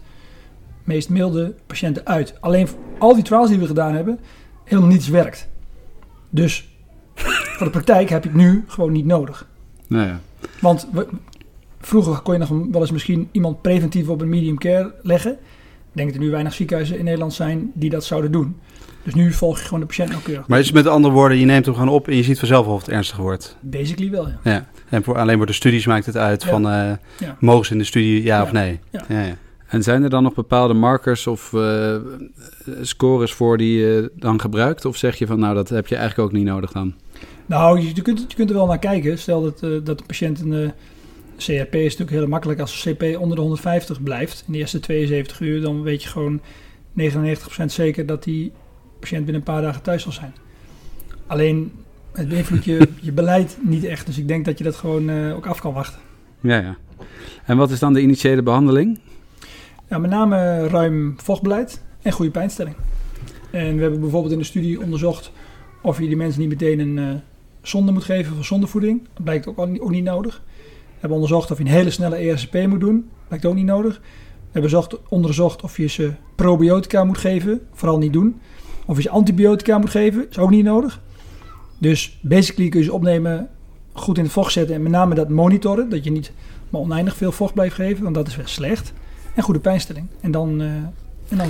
meest 0.84 1.10
milde 1.10 1.54
patiënten 1.68 2.06
uit. 2.06 2.42
Alleen 2.42 2.68
al 3.00 3.14
die 3.16 3.24
trials 3.24 3.50
die 3.50 3.60
we 3.60 3.66
gedaan 3.68 3.94
hebben, 3.94 4.20
helemaal 4.64 4.90
niets 4.90 5.08
werkt. 5.08 5.48
Dus 6.30 6.70
voor 7.56 7.66
de 7.66 7.72
praktijk 7.72 8.10
heb 8.10 8.24
je 8.24 8.30
het 8.30 8.38
nu 8.38 8.64
gewoon 8.68 8.92
niet 8.92 9.06
nodig. 9.06 9.48
Nou 9.88 10.08
ja. 10.08 10.20
Want 10.62 10.88
we- 10.92 11.08
vroeger 11.86 12.20
kon 12.20 12.34
je 12.34 12.40
nog 12.40 12.50
wel 12.50 12.82
eens 12.82 12.92
misschien 12.92 13.30
iemand 13.32 13.62
preventief 13.62 14.08
op 14.10 14.22
een 14.22 14.30
medium 14.30 14.58
care 14.58 14.94
leggen. 15.02 15.32
Ik 15.32 16.02
denk 16.02 16.08
dat 16.08 16.18
er 16.18 16.24
nu 16.24 16.32
weinig 16.32 16.54
ziekenhuizen 16.54 16.98
in 16.98 17.04
Nederland 17.04 17.34
zijn 17.34 17.72
die 17.74 17.90
dat 17.90 18.04
zouden 18.04 18.32
doen. 18.32 18.56
Dus 19.04 19.14
nu 19.14 19.32
volg 19.34 19.58
je 19.60 19.64
gewoon 19.64 19.80
de 19.80 19.86
patiënt 19.86 20.10
nauwkeurig. 20.10 20.48
Maar 20.48 20.60
is 20.60 20.66
het 20.66 20.76
met 20.76 20.88
andere 20.88 21.14
woorden, 21.14 21.38
je 21.38 21.46
neemt 21.46 21.66
hem 21.66 21.74
gewoon 21.74 21.90
op 21.90 22.08
en 22.08 22.16
je 22.16 22.24
ziet 22.24 22.40
vanzelf 22.40 22.68
of 22.68 22.80
het 22.80 22.90
ernstig 22.90 23.18
wordt. 23.18 23.58
Basically 23.62 24.12
wel, 24.12 24.28
ja. 24.28 24.40
Ja. 24.44 24.68
En 24.90 25.04
voor, 25.04 25.18
alleen 25.18 25.38
voor 25.38 25.46
de 25.46 25.54
studies 25.54 25.86
maakt 25.86 26.06
het 26.06 26.18
uit 26.18 26.44
Ja. 26.44 26.50
van, 26.50 26.70
eh, 26.70 26.92
Ja. 27.20 27.38
mogen 27.40 27.66
ze 27.66 27.72
in 27.72 27.78
de 27.78 27.84
studie 27.84 28.24
ja, 28.24 28.36
Ja. 28.38 28.44
of 28.44 28.52
nee? 28.52 28.80
Ja. 28.90 29.06
Ja, 29.08 29.22
ja. 29.22 29.36
En 29.68 29.84
zijn 29.84 30.04
er 30.04 30.10
dan 30.10 30.24
nog 30.24 30.34
bepaalde 30.34 30.74
markers 30.74 31.28
of 31.28 31.54
eh, 31.54 31.96
scores 32.82 33.34
voor 33.34 33.58
die 33.58 33.78
je 33.78 34.12
dan 34.16 34.40
gebruikt? 34.42 34.86
Of 34.86 34.98
zeg 34.98 35.16
je 35.18 35.28
van, 35.28 35.40
nou, 35.40 35.56
dat 35.56 35.70
heb 35.70 35.88
je 35.88 35.96
eigenlijk 35.96 36.30
ook 36.30 36.36
niet 36.36 36.46
nodig 36.46 36.72
dan? 36.72 36.94
Nou, 37.46 37.80
je, 37.80 37.92
je 37.96 38.02
kunt, 38.02 38.26
je 38.28 38.36
kunt 38.36 38.50
er 38.50 38.56
wel 38.56 38.66
naar 38.68 38.80
kijken. 38.80 39.18
Stel 39.18 39.42
dat, 39.42 39.64
eh, 39.64 39.70
dat 39.84 39.98
de 39.98 40.04
patiënt 40.08 40.40
een 40.40 40.72
CRP 41.38 41.76
is 41.76 41.98
natuurlijk 41.98 42.10
heel 42.10 42.28
makkelijk. 42.28 42.60
Als 42.60 42.88
CP 42.88 43.02
onder 43.02 43.36
de 43.36 43.42
150 43.42 44.04
blijft 44.04 44.44
in 44.48 44.54
de 44.54 44.60
eerste 44.60 44.80
72 44.80 45.40
uur, 45.40 45.62
dan 45.62 45.82
weet 45.82 46.04
je 46.04 46.10
gewoon 46.10 46.42
99% 47.00 47.66
zeker 47.66 48.06
dat 48.06 48.24
die 48.24 48.52
patiënt 49.00 49.26
binnen 49.26 49.42
een 49.42 49.54
paar 49.54 49.62
dagen 49.62 49.82
thuis 49.82 50.04
zal 50.04 50.12
zijn. 50.12 50.34
Alleen, 51.28 51.72
het 52.12 52.30
beïnvloedt 52.30 52.66
je, 52.66 52.90
je 53.02 53.12
beleid 53.12 53.58
niet 53.62 53.84
echt. 53.84 54.06
Dus 54.06 54.18
ik 54.18 54.28
denk 54.28 54.46
dat 54.46 54.58
je 54.58 54.64
dat 54.64 54.76
gewoon 54.76 55.10
eh, 55.10 55.36
ook 55.36 55.46
af 55.46 55.60
kan 55.60 55.74
wachten. 55.74 56.00
Ja, 56.42 56.58
ja. 56.58 56.78
En 57.46 57.58
wat 57.58 57.72
is 57.72 57.80
dan 57.80 57.94
de 57.94 58.02
initiële 58.02 58.44
behandeling? 58.44 59.00
Ja, 59.90 59.98
met 59.98 60.10
name 60.10 60.68
ruim 60.68 61.14
vochtbeleid 61.18 61.82
en 62.02 62.12
goede 62.12 62.32
pijnstilling. 62.32 62.76
En 63.52 63.76
we 63.76 63.82
hebben 63.82 64.00
bijvoorbeeld 64.00 64.34
in 64.34 64.40
de 64.40 64.46
studie 64.46 64.82
onderzocht 64.82 65.32
of 65.82 66.00
je 66.00 66.08
die 66.08 66.18
mensen 66.18 66.42
niet 66.42 66.50
meteen 66.50 66.80
een 66.80 66.98
eh, 66.98 67.22
zonde 67.62 67.92
moet 67.92 68.04
geven 68.04 68.36
van 68.36 68.44
zondevoeding. 68.44 69.02
Dat 69.14 69.24
blijkt 69.24 69.48
ook, 69.48 69.58
al 69.58 69.68
niet, 69.68 69.82
ook 69.82 69.92
niet 69.92 70.04
nodig. 70.04 70.44
Hebben 71.00 71.18
onderzocht 71.18 71.52
of 71.52 71.58
je 71.58 71.64
een 71.64 71.70
hele 71.70 71.90
snelle 71.90 72.16
ERCP 72.16 72.68
moet 72.68 72.80
doen. 72.80 73.10
Blijkt 73.28 73.46
ook 73.46 73.56
niet 73.56 73.66
nodig. 73.66 74.02
We 74.38 74.52
hebben 74.52 74.70
zocht, 74.70 75.10
onderzocht 75.10 75.62
of 75.62 75.78
je 75.78 75.88
ze 75.88 76.12
probiotica 76.36 77.04
moet 77.04 77.18
geven. 77.18 77.62
Vooral 77.74 77.98
niet 77.98 78.14
doen. 78.14 78.42
Of 78.86 78.96
je 78.96 79.02
ze 79.02 79.10
antibiotica 79.10 79.78
moet 79.78 79.90
geven. 79.90 80.30
Is 80.30 80.38
ook 80.38 80.50
niet 80.50 80.66
nodig. 80.66 81.02
Dus 81.78 82.20
basically 82.22 82.70
kun 82.70 82.80
je 82.80 82.86
ze 82.86 82.94
opnemen, 82.94 83.50
goed 83.94 84.18
in 84.18 84.24
het 84.24 84.34
vocht 84.34 84.52
zetten. 84.52 84.76
En 84.76 84.84
met 84.84 84.92
name 84.92 85.16
dat 85.16 85.30
monitoren. 85.30 85.90
Dat 85.90 86.04
je 86.04 86.12
niet 86.12 86.32
maar 86.70 86.82
oneindig 86.82 87.16
veel 87.16 87.32
vocht 87.32 87.54
blijft 87.54 87.76
geven. 87.76 88.04
Want 88.04 88.16
dat 88.16 88.28
is 88.28 88.36
wel 88.36 88.48
slecht. 88.48 88.94
En 89.34 89.44
goede 89.44 89.60
pijnstilling. 89.60 90.08
En 90.22 90.32
dan, 90.32 90.62
eh 90.62 90.68
en 91.30 91.38
dan 91.38 91.50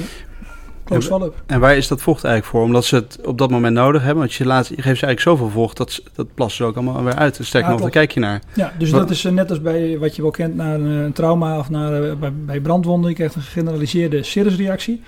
En- 1.45 1.59
waar 1.59 1.77
is 1.77 1.87
dat 1.87 2.01
vocht 2.01 2.23
eigenlijk 2.23 2.55
voor? 2.55 2.63
Omdat 2.65 2.85
ze 2.85 2.95
het 2.95 3.19
op 3.25 3.37
dat 3.37 3.49
moment 3.49 3.75
nodig 3.75 4.01
hebben. 4.01 4.19
Want 4.19 4.33
je, 4.33 4.45
laat, 4.45 4.67
je 4.67 4.73
geeft 4.73 4.99
ze 4.99 5.05
eigenlijk 5.05 5.19
zoveel 5.19 5.49
vocht, 5.49 5.77
dat, 5.77 5.91
ze- 5.91 6.03
dat 6.15 6.33
plassen 6.33 6.57
ze 6.57 6.69
ook 6.69 6.75
allemaal 6.75 7.03
weer 7.03 7.15
uit. 7.15 7.37
Dus 7.37 7.47
sterker 7.47 7.67
Ja, 7.69 7.73
nog, 7.75 7.83
daar 7.83 7.91
kijk 7.93 8.11
je 8.11 8.19
naar. 8.19 8.41
Ja, 8.53 8.73
dus 8.77 8.89
Wat- 8.89 8.99
dat 9.01 9.09
is 9.09 9.25
eh, 9.25 9.31
net 9.31 9.49
als 9.49 9.61
bij 9.61 9.97
wat 9.99 10.15
je 10.15 10.21
wel 10.21 10.31
kent 10.31 10.55
na 10.55 10.73
een, 10.73 10.85
een 10.85 11.13
trauma 11.13 11.57
of 11.59 11.69
na, 11.69 11.99
eh, 12.01 12.13
bij, 12.15 12.33
bij 12.45 12.59
brandwonden. 12.61 13.09
Je 13.09 13.15
krijgt 13.15 13.35
een 13.35 13.41
gegeneraliseerde 13.41 14.23
serusreactie. 14.23 15.01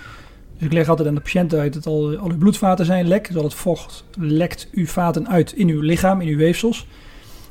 Dus 0.58 0.68
ik 0.68 0.74
leg 0.74 0.90
altijd 0.90 1.08
aan 1.08 1.16
de 1.16 1.22
patiënt 1.22 1.54
uit 1.54 1.74
dat 1.74 1.86
al, 1.86 2.18
al 2.18 2.30
uw 2.30 2.38
bloedvaten 2.38 2.86
zijn 2.86 3.08
lek. 3.08 3.28
Dus 3.28 3.38
al 3.38 3.44
het 3.44 3.54
vocht 3.54 4.04
lekt 4.20 4.68
uw 4.72 4.86
vaten 4.86 5.28
uit 5.30 5.52
in 5.54 5.70
uw 5.70 5.82
lichaam, 5.82 6.22
in 6.22 6.28
uw 6.28 6.38
weefsels. 6.38 6.88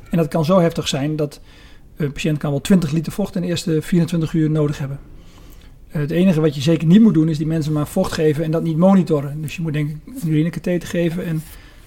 En 0.09 0.17
dat 0.17 0.27
kan 0.27 0.45
zo 0.45 0.59
heftig 0.59 0.87
zijn 0.87 1.15
dat 1.15 1.39
een 1.97 2.11
patiënt 2.11 2.37
kan 2.37 2.51
wel 2.51 2.61
20 2.61 2.91
liter 2.91 3.11
vocht 3.11 3.35
in 3.35 3.41
de 3.41 3.47
eerste 3.47 3.81
24 3.81 4.33
uur 4.33 4.49
nodig 4.49 4.77
hebben. 4.79 4.99
Eh, 5.87 6.01
Het 6.01 6.11
enige 6.11 6.41
wat 6.41 6.55
je 6.55 6.61
zeker 6.61 6.87
niet 6.87 7.01
moet 7.01 7.13
doen 7.13 7.29
is 7.29 7.37
die 7.37 7.47
mensen 7.47 7.73
maar 7.73 7.87
vocht 7.87 8.11
geven 8.11 8.43
en 8.43 8.51
dat 8.51 8.63
niet 8.63 8.77
monitoren. 8.77 9.41
Dus 9.41 9.55
je 9.55 9.61
moet 9.61 9.73
denk 9.73 9.89
ik 9.89 9.95
een 10.05 10.29
urinekatheter 10.29 10.87
geven 10.89 11.25
en 11.25 11.41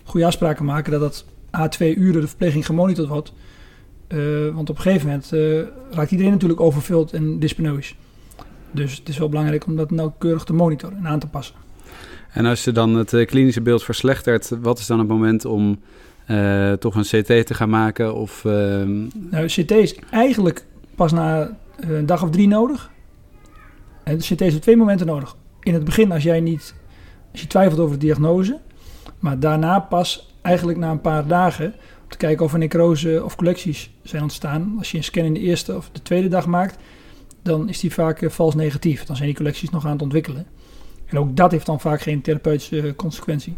goede 0.05 0.27
afspraken 0.27 0.65
maken 0.65 0.93
dat 0.93 1.01
dat 1.01 1.25
A2 1.51 1.87
uren 1.97 2.21
de 2.21 2.29
verpleging 2.29 2.67
gemonitord 2.67 3.09
wordt. 3.09 3.33
Eh, 4.07 4.19
want 4.55 4.71
op 4.71 4.77
een 4.77 4.83
gegeven 4.83 5.07
moment 5.07 5.33
eh, 5.33 5.97
raakt 5.97 6.11
iedereen 6.11 6.33
natuurlijk 6.33 6.61
overvuld 6.61 7.13
en 7.13 7.39
dyspnoïs. 7.39 7.97
Dus 8.71 8.97
het 8.97 9.09
is 9.09 9.19
wel 9.19 9.29
belangrijk 9.29 9.67
om 9.67 9.77
dat 9.77 9.91
nauwkeurig 9.91 10.45
te 10.45 10.53
monitoren 10.53 10.97
en 10.97 11.07
aan 11.07 11.19
te 11.19 11.27
passen. 11.27 11.55
En 12.33 12.47
als 12.47 12.65
je 12.65 12.73
dan 12.73 12.95
het 12.95 13.25
klinische 13.25 13.61
beeld 13.61 13.85
verslechtert, 13.85 14.53
wat 14.63 14.79
is 14.79 14.87
dan 14.87 14.99
het 14.99 15.09
moment 15.09 15.45
om 15.45 15.81
toch 16.79 16.95
een 16.95 17.23
CT 17.23 17.47
te 17.47 17.55
gaan 17.55 17.71
maken? 17.71 18.15
Of, 18.15 18.45
ehm, 18.45 18.99
Nou, 19.31 19.47
CT 19.47 19.71
is 19.71 19.95
eigenlijk 20.11 20.65
pas 20.95 21.13
na 21.13 21.59
een 21.77 22.07
dag 22.07 22.23
of 22.23 22.31
drie 22.31 22.49
nodig. 22.49 22.91
En 24.11 24.19
de 24.19 24.35
CT 24.35 24.41
is 24.41 24.55
op 24.55 24.61
twee 24.61 24.77
momenten 24.77 25.07
nodig. 25.07 25.37
In 25.63 25.75
het 25.75 25.85
begin 25.85 26.13
als 26.13 26.23
jij 26.23 26.41
niet, 26.41 26.75
als 27.33 27.41
je 27.41 27.47
twijfelt 27.47 27.81
over 27.81 27.99
de 27.99 28.05
diagnose. 28.05 28.59
Maar 29.19 29.39
daarna 29.39 29.81
pas 29.81 30.35
eigenlijk 30.43 30.79
na 30.79 30.91
een 30.91 31.01
paar 31.01 31.27
dagen 31.27 31.67
om 32.03 32.09
te 32.09 32.17
kijken 32.17 32.45
of 32.45 32.53
er 32.53 32.59
necrose 32.59 33.25
of 33.25 33.37
collecties 33.37 33.91
zijn 34.03 34.23
ontstaan. 34.23 34.75
Als 34.79 34.91
je 34.91 34.97
een 34.97 35.05
scan 35.05 35.25
in 35.25 35.35
de 35.35 35.41
eerste 35.41 35.77
of 35.77 35.91
de 35.93 36.03
tweede 36.03 36.29
dag 36.29 36.47
maakt, 36.47 36.79
dan 37.43 37.69
is 37.69 37.81
die 37.81 37.93
vaak 37.93 38.23
eh, 38.23 38.31
vals 38.31 38.55
negatief. 38.55 39.05
Dan 39.05 39.17
zijn 39.17 39.29
die 39.29 39.37
collecties 39.37 39.71
nog 39.71 39.85
aan 39.85 39.93
het 39.93 40.03
ontwikkelen. 40.03 40.47
En 41.07 41.19
ook 41.19 41.37
dat 41.37 41.51
heeft 41.51 41.67
dan 41.67 41.81
vaak 41.81 42.01
geen 42.01 42.21
therapeutische 42.21 42.81
eh, 42.81 42.95
consequentie. 42.97 43.55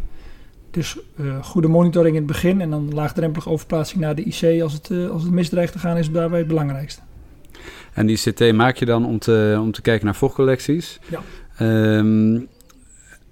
Dus 0.71 0.97
eh, 1.17 1.43
goede 1.43 1.67
monitoring 1.67 2.15
in 2.15 2.21
het 2.21 2.31
begin 2.31 2.61
en 2.61 2.69
dan 2.69 2.93
laagdrempelige 2.93 3.49
overplaatsing 3.49 4.01
naar 4.01 4.15
de 4.15 4.23
IC 4.23 4.61
als 4.61 4.73
het, 4.73 4.91
als 5.11 5.23
het 5.23 5.31
misdreigt 5.31 5.71
te 5.71 5.79
gaan 5.79 5.97
is 5.97 6.11
daarbij 6.11 6.39
het 6.39 6.47
belangrijkste. 6.47 7.01
En 7.93 8.05
die 8.05 8.17
CT 8.17 8.53
maak 8.53 8.77
je 8.77 8.85
dan 8.85 9.05
om 9.05 9.19
te, 9.19 9.57
om 9.61 9.71
te 9.71 9.81
kijken 9.81 10.05
naar 10.05 10.15
vochtcollecties. 10.15 10.99
Ja. 11.09 11.21
Ehm, 11.57 12.39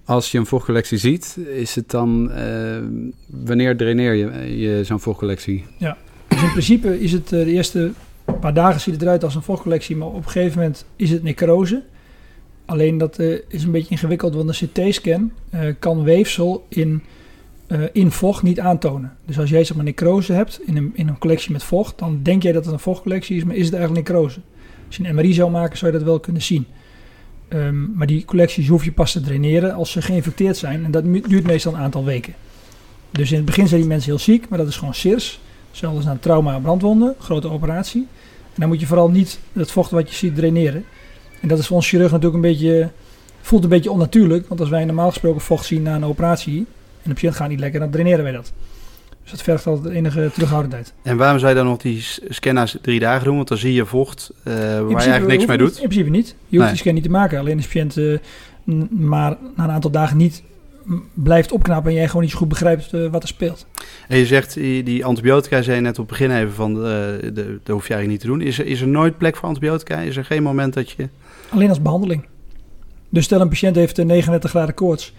als 0.05 0.31
je 0.31 0.37
een 0.37 0.45
vochtcollectie 0.45 0.97
ziet, 0.97 1.37
is 1.53 1.75
het 1.75 1.89
dan... 1.89 2.31
ehm, 2.31 2.85
wanneer 3.27 3.77
draineer 3.77 4.13
je, 4.13 4.57
je 4.59 4.83
zo'n 4.83 4.99
vochtcollectie? 4.99 5.65
Dus 6.27 6.41
in 6.41 6.51
principe 6.51 6.99
is 6.99 7.11
het 7.11 7.31
eh, 7.31 7.43
de 7.43 7.51
eerste 7.51 7.91
paar 8.39 8.53
dagen 8.53 8.81
ziet 8.81 8.93
het 8.93 9.03
eruit 9.03 9.23
als 9.23 9.35
een 9.35 9.41
vochtcollectie, 9.41 9.95
maar 9.95 10.07
op 10.07 10.15
een 10.15 10.29
gegeven 10.29 10.57
moment 10.57 10.85
is 10.95 11.09
het 11.09 11.23
necrose. 11.23 11.83
Alleen 12.65 12.97
dat 12.97 13.19
eh, 13.19 13.37
is 13.47 13.63
een 13.63 13.71
beetje 13.71 13.89
ingewikkeld, 13.89 14.35
want 14.35 14.61
een 14.61 14.67
CT-scan 14.67 15.31
eh, 15.49 15.65
kan 15.79 16.03
weefsel 16.03 16.65
in, 16.69 17.03
eh, 17.71 17.79
in 17.91 18.11
vocht 18.11 18.43
niet 18.43 18.59
aantonen. 18.59 19.17
Dus 19.25 19.39
als 19.39 19.49
jij 19.49 19.63
zeg 19.63 19.75
maar 19.75 19.85
necrose 19.85 20.33
hebt 20.33 20.59
in 20.65 20.77
een, 20.77 20.91
in 20.93 21.07
een 21.07 21.17
collectie 21.17 21.51
met 21.51 21.63
vocht, 21.63 21.99
dan 21.99 22.19
denk 22.23 22.43
jij 22.43 22.51
dat 22.51 22.65
het 22.65 22.73
een 22.73 22.79
vochtcollectie 22.79 23.37
is, 23.37 23.43
maar 23.43 23.55
is 23.55 23.65
het 23.65 23.73
eigenlijk 23.75 24.07
necrose. 24.07 24.39
Als 24.87 24.95
je 24.97 25.07
een 25.07 25.15
MRI 25.15 25.33
zou 25.33 25.51
maken, 25.51 25.77
zou 25.77 25.91
je 25.91 25.97
dat 25.97 26.07
wel 26.07 26.19
kunnen 26.19 26.41
zien. 26.41 26.65
Ehm, 27.47 27.93
maar 27.93 28.07
die 28.07 28.25
collecties 28.25 28.67
hoef 28.67 28.83
je 28.83 28.91
pas 28.91 29.11
te 29.11 29.21
draineren 29.21 29.73
als 29.73 29.91
ze 29.91 30.01
geïnfecteerd 30.01 30.57
zijn. 30.57 30.85
En 30.85 30.91
dat 30.91 31.03
duurt 31.03 31.43
meestal 31.43 31.73
een 31.73 31.79
aantal 31.79 32.05
weken. 32.05 32.33
Dus 33.11 33.29
in 33.29 33.37
het 33.37 33.45
begin 33.45 33.67
zijn 33.67 33.79
die 33.79 33.89
mensen 33.89 34.09
heel 34.09 34.19
ziek, 34.19 34.49
maar 34.49 34.57
dat 34.57 34.67
is 34.67 34.77
gewoon 34.77 34.93
SIRS. 34.93 35.39
Als 35.83 36.07
aan 36.07 36.19
trauma 36.19 36.55
en 36.55 36.61
brandwonden, 36.61 37.15
grote 37.19 37.49
operatie. 37.49 38.07
En 38.53 38.59
dan 38.59 38.67
moet 38.67 38.79
je 38.79 38.85
vooral 38.85 39.09
niet 39.09 39.39
het 39.53 39.71
vocht 39.71 39.91
wat 39.91 40.09
je 40.09 40.15
ziet 40.15 40.35
draineren. 40.35 40.85
En 41.41 41.47
dat 41.47 41.59
is 41.59 41.67
voor 41.67 41.75
ons 41.75 41.89
chirurg 41.89 42.11
natuurlijk 42.11 42.43
een 42.43 42.51
beetje, 42.51 42.89
voelt 43.41 43.63
een 43.63 43.69
beetje 43.69 43.91
onnatuurlijk. 43.91 44.47
Want 44.47 44.59
als 44.59 44.69
wij 44.69 44.85
normaal 44.85 45.09
gesproken 45.09 45.41
vocht 45.41 45.65
zien 45.65 45.81
na 45.81 45.95
een 45.95 46.05
operatie 46.05 46.65
en 47.03 47.09
de 47.09 47.13
patiënt 47.13 47.35
gaat 47.35 47.49
niet 47.49 47.59
lekker, 47.59 47.79
dan 47.79 47.89
draineren 47.89 48.23
wij 48.23 48.31
dat. 48.33 48.53
Dus 49.21 49.31
dat 49.31 49.41
vergt 49.41 49.67
altijd 49.67 49.93
enige 49.93 50.29
terughoudendheid. 50.33 50.93
En 51.03 51.17
waarom 51.17 51.39
zou 51.39 51.49
je 51.51 51.57
dan 51.57 51.65
nog 51.65 51.77
die 51.77 52.01
s- 52.01 52.19
scan 52.29 52.53
na 52.53 52.67
drie 52.81 52.99
dagen 52.99 53.25
doen? 53.25 53.35
Want 53.35 53.47
dan 53.47 53.57
zie 53.57 53.73
je 53.73 53.85
vocht 53.85 54.31
eh, 54.43 54.53
waar 54.53 54.89
je 54.89 54.95
eigenlijk 54.95 55.27
niks 55.27 55.45
mee 55.45 55.57
doet. 55.57 55.77
In 55.79 55.87
principe 55.87 56.09
niet. 56.09 56.27
Je 56.27 56.33
hoeft 56.57 56.59
Nee. 56.59 56.67
die 56.69 56.77
scan 56.77 56.93
niet 56.93 57.03
te 57.03 57.09
maken. 57.09 57.39
Alleen 57.39 57.55
als 57.57 57.67
de 57.69 57.71
patiënt 57.85 57.95
n- 58.69 58.87
maar 59.07 59.37
na 59.55 59.63
een 59.63 59.71
aantal 59.71 59.91
dagen 59.91 60.17
niet 60.17 60.43
blijft 61.13 61.51
opknappen 61.51 61.91
en 61.91 61.97
jij 61.97 62.07
gewoon 62.07 62.21
niet 62.21 62.31
zo 62.31 62.37
goed 62.37 62.47
begrijpt 62.47 62.93
eh, 62.93 63.07
wat 63.11 63.21
er 63.21 63.27
speelt. 63.27 63.65
En 64.07 64.17
je 64.17 64.25
zegt, 64.25 64.53
die, 64.53 65.05
antibiotica, 65.05 65.61
zei 65.61 65.75
je 65.75 65.81
net 65.81 65.99
op 65.99 66.09
het 66.09 66.17
begin 66.19 66.37
even 66.37 66.53
van, 66.53 66.73
de, 66.73 67.19
dat 67.63 67.75
hoef 67.75 67.87
je 67.87 67.93
eigenlijk 67.93 68.07
niet 68.07 68.19
te 68.19 68.27
doen. 68.27 68.41
Is 68.41 68.59
er, 68.59 68.65
is 68.65 68.81
er 68.81 68.87
nooit 68.87 69.17
plek 69.17 69.35
voor 69.35 69.47
antibiotica? 69.47 69.97
Is 69.97 70.17
er 70.17 70.25
geen 70.25 70.43
moment 70.43 70.73
dat 70.73 70.89
je... 70.91 71.09
Alleen 71.49 71.69
als 71.69 71.81
behandeling. 71.81 72.25
Dus 73.09 73.23
stel 73.25 73.41
een 73.41 73.49
patiënt 73.49 73.75
heeft 73.75 73.99
eh, 73.99 74.05
39 74.05 74.49
graden 74.49 74.73
koorts. 74.75 75.13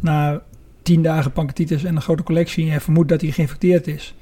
Na 0.00 0.42
10 0.86 1.02
dagen 1.02 1.32
pancreatitis 1.32 1.84
en 1.84 1.96
een 1.96 2.02
grote 2.02 2.22
collectie. 2.22 2.66
En 2.66 2.72
je 2.72 2.80
vermoedt 2.80 3.08
dat 3.08 3.20
hij 3.20 3.30
geïnfecteerd 3.30 3.86
is. 3.86 4.14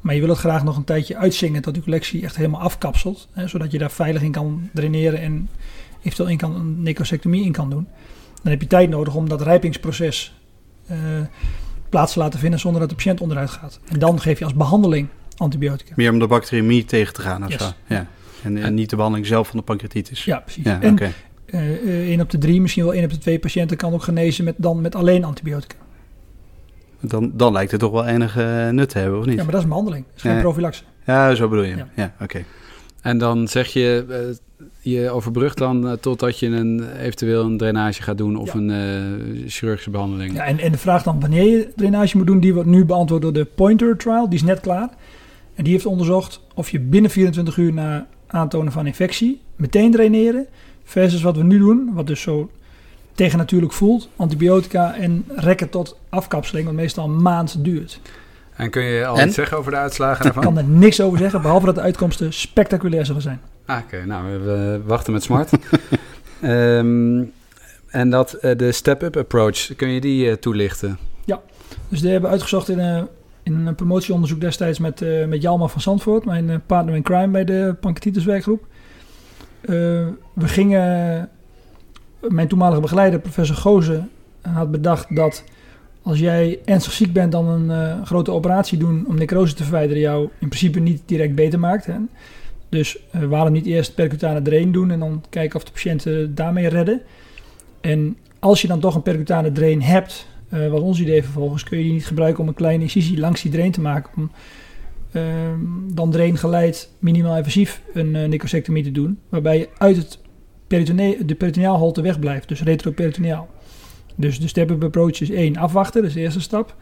Maar 0.00 0.14
je 0.14 0.20
wil 0.20 0.28
het 0.28 0.38
graag 0.38 0.64
nog 0.64 0.76
een 0.76 0.84
tijdje 0.84 1.16
uitzingen 1.16 1.62
tot 1.62 1.74
die 1.74 1.82
collectie 1.82 2.22
echt 2.22 2.36
helemaal 2.36 2.60
afkapselt. 2.60 3.28
Hè, 3.32 3.48
zodat 3.48 3.70
je 3.72 3.78
daar 3.78 3.90
veilig 3.90 4.22
in 4.22 4.30
kan 4.32 4.68
draineren 4.72 5.20
en 5.20 5.48
eventueel 6.02 6.28
in 6.28 6.36
kan, 6.36 6.54
een 6.54 6.82
necrosectomie 6.82 7.44
in 7.44 7.52
kan 7.52 7.70
doen. 7.70 7.86
Dan 8.42 8.52
heb 8.52 8.60
je 8.60 8.66
tijd 8.66 8.88
nodig 8.90 9.14
om 9.14 9.28
dat 9.28 9.42
rijpingsproces 9.42 10.34
eh, 10.86 10.96
plaats 11.88 12.12
te 12.12 12.18
laten 12.18 12.38
vinden 12.40 12.58
zonder 12.60 12.80
dat 12.80 12.88
de 12.90 12.94
patiënt 12.96 13.20
onderuit 13.20 13.50
gaat. 13.50 13.80
En 13.88 13.98
dan 13.98 14.20
geef 14.20 14.38
je 14.38 14.44
als 14.44 14.54
behandeling 14.54 15.08
antibiotica. 15.36 15.92
Meer 15.96 16.12
om 16.12 16.18
de 16.18 16.26
bacteriëmie 16.26 16.84
tegen 16.84 17.14
te 17.14 17.20
gaan 17.22 17.44
of 17.44 17.50
Yes. 17.50 17.60
zo. 17.62 17.70
Ja. 17.86 18.06
En, 18.42 18.56
en 18.62 18.74
niet 18.74 18.90
de 18.90 18.96
behandeling 18.96 19.28
zelf 19.28 19.48
van 19.48 19.58
de 19.58 19.64
pancreatitis. 19.64 20.24
Ja, 20.24 20.38
precies. 20.38 20.64
Ja, 20.64 20.80
en 20.80 20.92
oké. 20.92 21.12
eh, 21.46 21.70
eh, 21.72 22.08
één 22.08 22.20
op 22.20 22.30
de 22.30 22.38
drie, 22.38 22.60
misschien 22.60 22.84
wel 22.84 22.94
één 22.94 23.04
op 23.04 23.10
de 23.10 23.18
twee 23.18 23.38
patiënten 23.38 23.76
kan 23.76 23.92
ook 23.92 24.02
genezen 24.02 24.44
met, 24.44 24.54
dan 24.58 24.80
met 24.80 24.94
alleen 24.94 25.24
antibiotica. 25.24 25.76
Dan, 27.00 27.30
dan 27.34 27.52
lijkt 27.52 27.70
het 27.70 27.80
toch 27.80 27.90
wel 27.92 28.06
enige 28.06 28.42
eh, 28.42 28.68
nut 28.68 28.88
te 28.88 28.98
hebben, 28.98 29.18
of 29.18 29.24
niet? 29.26 29.34
Ja, 29.36 29.42
maar 29.42 29.50
dat 29.50 29.56
is 29.60 29.62
een 29.62 29.68
behandeling. 29.68 30.04
Dat 30.06 30.16
is 30.16 30.22
geen 30.22 30.34
Ja. 30.34 30.40
profilaxe. 30.40 30.82
Ja, 31.06 31.34
zo 31.34 31.48
bedoel 31.48 31.64
je. 31.64 31.76
Ja. 31.76 31.88
Ja, 31.94 32.14
oké. 32.20 32.44
En 33.02 33.18
dan 33.18 33.48
zeg 33.48 33.68
je, 33.68 34.04
eh, 34.08 34.36
je 34.94 35.10
overbrugt 35.10 35.58
dan 35.58 35.86
eh, 35.88 35.92
totdat 35.92 36.38
je 36.38 36.46
een, 36.46 36.82
eventueel 36.98 37.44
een 37.44 37.56
drainage 37.56 38.02
gaat 38.02 38.18
doen 38.18 38.36
of 38.36 38.52
Ja. 38.52 38.58
een 38.60 39.44
chirurgische 39.46 39.90
behandeling. 39.90 40.32
Ja, 40.34 40.44
en, 40.44 40.58
en 40.58 40.72
de 40.72 40.78
vraag 40.78 41.02
dan 41.02 41.20
wanneer 41.20 41.44
je 41.44 41.68
drainage 41.76 42.16
moet 42.16 42.26
doen, 42.26 42.40
die 42.40 42.54
wordt 42.54 42.68
nu 42.68 42.84
beantwoord 42.84 43.22
door 43.22 43.32
de 43.32 43.44
Pointer 43.44 43.96
Trial. 43.96 44.28
Die 44.28 44.38
is 44.38 44.44
net 44.44 44.60
klaar. 44.60 44.88
En 45.54 45.64
die 45.64 45.72
heeft 45.72 45.86
onderzocht 45.86 46.40
of 46.54 46.70
je 46.70 46.80
binnen 46.80 47.10
24 47.10 47.56
uur 47.56 47.72
na 47.72 48.06
aantonen 48.26 48.72
van 48.72 48.86
infectie 48.86 49.40
meteen 49.56 49.90
draineren. 49.90 50.46
Versus 50.84 51.22
wat 51.22 51.36
we 51.36 51.42
nu 51.42 51.58
doen, 51.58 51.90
wat 51.94 52.06
dus 52.06 52.20
zo 52.20 52.50
tegennatuurlijk 53.22 53.72
voelt. 53.72 54.08
Antibiotica 54.16 54.94
en 54.94 55.24
rekken 55.28 55.68
tot 55.68 55.96
afkapseling, 56.08 56.66
wat 56.66 56.74
meestal 56.74 57.04
een 57.04 57.22
maand 57.22 57.64
duurt. 57.64 58.00
En 58.56 58.70
kun 58.70 58.82
je 58.82 59.06
al 59.06 59.18
En? 59.18 59.26
iets 59.26 59.34
zeggen 59.34 59.58
over 59.58 59.70
de 59.70 59.76
uitslagen 59.76 60.26
Ik 60.26 60.32
daarvan? 60.34 60.54
kan 60.54 60.62
er 60.62 60.68
niks 60.68 61.00
over 61.00 61.18
zeggen, 61.18 61.42
behalve 61.42 61.66
dat 61.66 61.74
de 61.74 61.80
uitkomsten 61.80 62.32
spectaculair 62.32 63.06
zullen 63.06 63.22
zijn. 63.22 63.40
Ah, 63.66 63.78
Oké, 63.84 64.04
nou, 64.06 64.38
we, 64.38 64.80
wachten 64.84 65.12
met 65.12 65.22
smart. 65.22 65.50
Ehm, 66.40 67.22
en 67.86 68.10
dat, 68.10 68.32
eh, 68.32 68.56
de 68.56 68.72
step-up 68.72 69.16
approach, 69.16 69.76
kun 69.76 69.88
je 69.88 70.00
die 70.00 70.30
eh, 70.30 70.36
toelichten? 70.36 70.98
Dus 71.88 72.00
die 72.00 72.10
hebben 72.10 72.28
we 72.30 72.36
uitgezocht 72.36 72.68
in 72.68 72.78
een, 72.78 73.08
in 73.42 73.66
een 73.66 73.74
promotieonderzoek 73.74 74.40
destijds 74.40 74.78
met, 74.78 75.02
eh, 75.02 75.26
met 75.26 75.42
Jalma 75.42 75.66
van 75.66 75.80
Zandvoort, 75.80 76.24
mijn 76.24 76.50
eh, 76.50 76.56
partner 76.66 76.94
in 76.94 77.02
crime 77.02 77.28
bij 77.28 77.44
de 77.44 77.74
pancreatitiswerkgroep. 77.80 78.66
Eh, 79.60 79.74
we 80.34 80.48
gingen, 80.48 81.28
mijn 82.28 82.48
toenmalige 82.48 82.80
begeleider, 82.80 83.20
professor 83.20 83.56
Gozen, 83.56 84.10
had 84.40 84.70
bedacht 84.70 85.16
dat 85.16 85.44
als 86.02 86.18
jij 86.18 86.58
ernstig 86.64 86.92
ziek 86.92 87.12
bent, 87.12 87.32
dan 87.32 87.48
een 87.48 87.70
eh, 87.70 88.04
grote 88.04 88.30
operatie 88.30 88.78
doen 88.78 89.04
om 89.08 89.14
necrose 89.14 89.54
te 89.54 89.62
verwijderen 89.62 90.02
jou 90.02 90.28
in 90.38 90.48
principe 90.48 90.78
niet 90.78 91.02
direct 91.06 91.34
beter 91.34 91.58
maakt. 91.58 91.86
Hè? 91.86 91.96
Dus 92.68 92.98
eh, 93.10 93.22
waarom 93.22 93.52
niet 93.52 93.66
eerst 93.66 93.94
percutane 93.94 94.42
drain 94.42 94.72
doen 94.72 94.90
en 94.90 94.98
dan 94.98 95.24
kijken 95.28 95.56
of 95.56 95.64
de 95.64 95.72
patiënten 95.72 96.34
daarmee 96.34 96.68
redden. 96.68 97.00
En 97.80 98.16
als 98.38 98.62
je 98.62 98.68
dan 98.68 98.80
toch 98.80 98.94
een 98.94 99.02
percutane 99.02 99.52
drain 99.52 99.82
hebt, 99.82 100.26
eh, 100.48 100.68
wat 100.68 100.80
ons 100.80 101.00
idee 101.00 101.22
vervolgens, 101.22 101.64
kun 101.64 101.78
je 101.78 101.84
die 101.84 101.92
niet 101.92 102.06
gebruiken 102.06 102.42
om 102.42 102.48
een 102.48 102.54
kleine 102.54 102.82
incisie 102.82 103.18
langs 103.18 103.42
die 103.42 103.50
drain 103.50 103.72
te 103.72 103.80
maken. 103.80 104.12
Om 104.16 104.30
ehm, 105.12 105.60
dan 105.94 106.10
drain 106.10 106.36
geleid 106.36 106.90
minimaal 106.98 107.36
invasief 107.36 107.82
een 107.94 108.14
uh, 108.14 108.28
necrosectomie 108.28 108.82
te 108.82 108.92
doen. 108.92 109.18
Waarbij 109.28 109.58
je 109.58 109.68
uit 109.78 109.96
het 109.96 110.18
peritone 110.70 111.24
de 111.24 111.34
peritoneaalholte 111.34 112.00
wegblijft, 112.00 112.48
dus 112.48 112.62
retroperitoneaal. 112.62 113.48
Dus 114.14 114.40
de 114.40 114.48
step-up 114.48 114.84
approach 114.84 115.20
is 115.20 115.30
1, 115.30 115.56
afwachten, 115.56 116.00
dat 116.00 116.10
is 116.10 116.16
de 116.16 116.22
eerste 116.22 116.40
stap. 116.40 116.74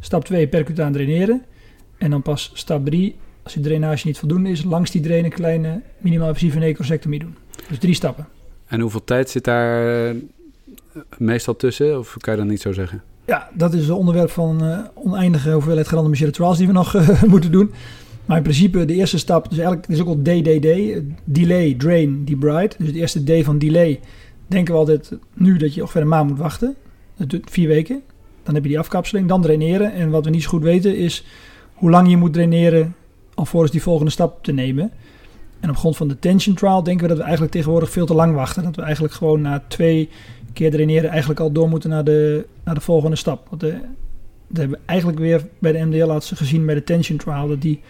Stap 0.00 0.24
2, 0.24 0.48
percutaan 0.48 0.92
draineren. 0.92 1.42
En 1.98 2.10
dan 2.10 2.22
pas 2.22 2.50
stap 2.54 2.86
3, 2.86 3.16
als 3.42 3.52
die 3.52 3.62
drainage 3.62 4.06
niet 4.06 4.18
voldoende 4.18 4.50
is, 4.50 4.64
langs 4.64 4.90
die 4.90 5.00
drain 5.00 5.24
een 5.24 5.30
kleine 5.30 5.82
minimaal 5.98 6.28
invasieve 6.28 6.58
necrosectomie 6.58 7.18
doen. 7.18 7.36
Dus 7.68 7.78
drie 7.78 7.94
stappen. 7.94 8.26
En 8.66 8.80
hoeveel 8.80 9.04
tijd 9.04 9.30
zit 9.30 9.44
daar 9.44 10.08
eh, 10.08 10.14
meestal 11.18 11.56
tussen? 11.56 11.98
Of 11.98 12.16
kan 12.18 12.34
je 12.34 12.40
dat 12.40 12.48
niet 12.48 12.60
zo 12.60 12.72
zeggen? 12.72 13.02
Ja, 13.26 13.48
dat 13.52 13.74
is 13.74 13.88
een 13.88 13.94
onderwerp 13.94 14.30
van 14.30 14.64
uh, 14.64 14.78
oneindige 14.94 15.50
hoeveelheid 15.50 15.88
gerandomiseerde 15.88 16.32
trials 16.32 16.58
die 16.58 16.66
we 16.66 16.72
nog 16.72 16.94
uh, 16.94 17.22
moeten 17.34 17.52
doen. 17.52 17.72
Maar 18.24 18.36
in 18.36 18.42
principe 18.42 18.84
de 18.84 18.94
eerste 18.94 19.18
stap, 19.18 19.48
dus 19.48 19.58
eigenlijk 19.58 19.88
is 19.88 20.00
ook 20.00 20.06
al 20.06 20.22
DDD, 20.22 21.00
delay, 21.24 21.74
drain, 21.74 22.24
debride. 22.24 22.70
Dus 22.78 22.92
de 22.92 22.98
eerste 22.98 23.24
D 23.24 23.44
van 23.44 23.58
delay 23.58 24.00
denken 24.46 24.72
we 24.72 24.78
altijd 24.78 25.12
nu 25.34 25.56
dat 25.56 25.74
je 25.74 25.80
ongeveer 25.80 26.00
een 26.00 26.08
maand 26.08 26.28
moet 26.28 26.38
wachten. 26.38 26.76
Dat 27.16 27.30
duurt 27.30 27.50
vier 27.50 27.68
weken. 27.68 28.02
Dan 28.42 28.54
heb 28.54 28.62
je 28.62 28.68
die 28.68 28.78
afkapseling, 28.78 29.28
dan 29.28 29.42
draineren. 29.42 29.92
En 29.92 30.10
wat 30.10 30.24
we 30.24 30.30
niet 30.30 30.42
zo 30.42 30.48
goed 30.48 30.62
weten 30.62 30.96
is 30.96 31.24
hoe 31.74 31.90
lang 31.90 32.08
je 32.10 32.16
moet 32.16 32.32
draineren 32.32 32.94
alvorens 33.34 33.70
die 33.70 33.82
volgende 33.82 34.10
stap 34.10 34.44
te 34.44 34.52
nemen. 34.52 34.90
En 35.60 35.70
op 35.70 35.76
grond 35.76 35.96
van 35.96 36.08
de 36.08 36.18
tension 36.18 36.54
trial 36.54 36.82
denken 36.82 37.02
we 37.02 37.08
dat 37.08 37.16
we 37.16 37.22
eigenlijk 37.22 37.52
tegenwoordig 37.52 37.90
veel 37.90 38.06
te 38.06 38.14
lang 38.14 38.34
wachten. 38.34 38.62
Dat 38.62 38.76
we 38.76 38.82
eigenlijk 38.82 39.14
gewoon 39.14 39.40
na 39.40 39.64
twee 39.68 40.08
keer 40.52 40.70
draineren 40.70 41.10
eigenlijk 41.10 41.40
al 41.40 41.52
door 41.52 41.68
moeten 41.68 41.90
naar 41.90 42.04
de, 42.04 42.46
naar 42.64 42.74
de 42.74 42.80
volgende 42.80 43.16
stap. 43.16 43.46
Want 43.48 43.60
de, 43.60 43.70
dat 44.46 44.58
hebben 44.58 44.78
we 44.78 44.84
eigenlijk 44.86 45.18
weer 45.18 45.46
bij 45.58 45.72
de 45.72 45.84
MDL-artsen 45.84 46.36
gezien 46.36 46.66
bij 46.66 46.74
de 46.74 46.84
tension 46.84 47.18
trial. 47.18 47.48
Dat 47.48 47.60
die 47.60 47.80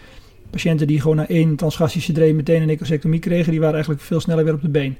patiënten 0.51 0.87
die 0.87 1.01
gewoon 1.01 1.15
na 1.15 1.27
één 1.27 1.55
transgastische 1.55 2.11
drain 2.11 2.35
meteen 2.35 2.61
een 2.61 2.67
necrosectomie 2.67 3.19
kregen, 3.19 3.51
die 3.51 3.59
waren 3.59 3.73
eigenlijk 3.73 4.03
veel 4.03 4.19
sneller 4.19 4.43
weer 4.43 4.53
op 4.53 4.61
de 4.61 4.69
been. 4.69 4.97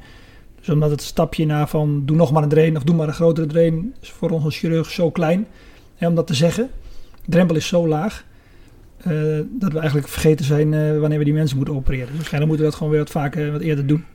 Dus 0.60 0.70
omdat 0.70 0.90
het 0.90 1.02
stapje 1.02 1.46
na 1.46 1.68
van 1.68 2.02
doe 2.06 2.16
nog 2.16 2.32
maar 2.32 2.44
een 2.44 2.50
drain 2.50 2.78
of 2.78 2.84
doe 2.84 2.96
maar 2.96 3.08
een 3.08 3.14
grotere 3.14 3.48
drain 3.48 3.94
is 4.02 4.10
voor 4.10 4.30
ons 4.30 4.44
als 4.44 4.58
chirurg 4.58 4.92
zo 4.92 5.12
klein. 5.12 5.48
Hè, 5.96 6.08
om 6.08 6.16
dat 6.16 6.28
te 6.28 6.34
zeggen. 6.34 6.70
De 7.26 7.32
drempel 7.32 7.56
is 7.56 7.68
zo 7.68 7.88
laag. 7.88 8.26
Uh, 9.08 9.40
dat 9.50 9.72
we 9.72 9.80
eigenlijk 9.80 10.08
vergeten 10.08 10.46
zijn 10.46 10.74
uh, 10.74 11.00
wanneer 11.00 11.18
we 11.18 11.24
die 11.24 11.34
mensen 11.34 11.58
moeten 11.58 11.76
opereren. 11.76 12.08
Dus 12.08 12.16
waarschijnlijk 12.16 12.52
moeten 12.52 12.66
we 12.66 12.72
dat 12.72 12.76
gewoon 12.76 12.92
weer 12.92 13.02
wat 13.02 13.12
vaker, 13.12 13.52
wat 13.52 13.62
eerder 13.62 13.88
doen. 13.88 14.06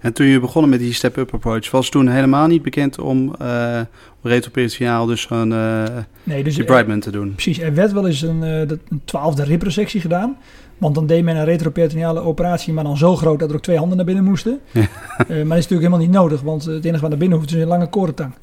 En 0.00 0.12
toen 0.12 0.26
je 0.26 0.40
begonnen 0.40 0.70
met 0.70 0.80
die 0.80 0.92
step-up 0.92 1.34
approach, 1.34 1.70
was 1.70 1.88
toen 1.88 2.08
helemaal 2.08 2.46
niet 2.46 2.62
bekend 2.62 2.98
om 2.98 3.34
uh, 3.42 3.80
retroperitoneaal 4.22 5.06
dus 5.06 5.20
zo'n 5.20 5.50
uh, 5.50 5.84
nee, 6.22 6.44
dus 6.44 6.56
debridement 6.56 7.02
te 7.02 7.10
doen? 7.10 7.32
Precies, 7.32 7.58
er 7.58 7.74
werd 7.74 7.92
wel 7.92 8.06
eens 8.06 8.22
een, 8.22 8.42
uh, 8.42 8.60
een 8.60 9.00
twaalfde 9.04 9.44
ribresectie 9.44 10.00
gedaan. 10.00 10.36
Want 10.78 10.94
dan 10.94 11.06
deed 11.06 11.24
men 11.24 11.36
een 11.36 11.44
retroperitoneale 11.44 12.20
operatie, 12.20 12.72
maar 12.72 12.84
dan 12.84 12.96
zo 12.96 13.16
groot 13.16 13.38
dat 13.38 13.48
er 13.48 13.54
ook 13.54 13.62
twee 13.62 13.78
handen 13.78 13.96
naar 13.96 14.06
binnen 14.06 14.24
moesten. 14.24 14.60
Ja. 14.70 14.80
Uh, 14.80 14.86
maar 15.18 15.26
dat 15.28 15.38
is 15.38 15.46
natuurlijk 15.46 15.70
helemaal 15.70 15.98
niet 15.98 16.10
nodig, 16.10 16.40
want 16.40 16.64
het 16.64 16.84
enige 16.84 17.00
wat 17.00 17.10
naar 17.10 17.18
binnen 17.18 17.38
hoeft 17.38 17.50
is 17.50 17.60
een 17.60 17.68
lange 17.68 17.88
korentang. 17.88 18.34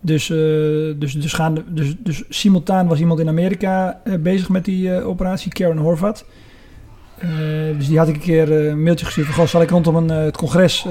Dus, 0.00 0.28
uh, 0.28 0.36
dus, 0.98 1.12
dus, 1.12 1.32
gaan, 1.32 1.64
dus, 1.68 1.94
dus 1.98 2.24
simultaan 2.28 2.86
was 2.86 2.98
iemand 2.98 3.20
in 3.20 3.28
Amerika 3.28 4.00
uh, 4.04 4.14
bezig 4.14 4.48
met 4.48 4.64
die 4.64 5.02
operatie, 5.02 5.52
Karen 5.52 5.76
Horvat. 5.76 6.24
dus 7.76 7.86
die 7.88 7.98
had 7.98 8.08
ik 8.08 8.14
een 8.14 8.20
keer 8.20 8.52
een 8.52 8.82
mailtje 8.82 9.04
gestuurd 9.04 9.26
van, 9.26 9.36
goh, 9.36 9.46
zal 9.46 9.62
ik 9.62 9.70
rondom 9.70 9.96
een, 9.96 10.08
het 10.08 10.36
congres 10.36 10.86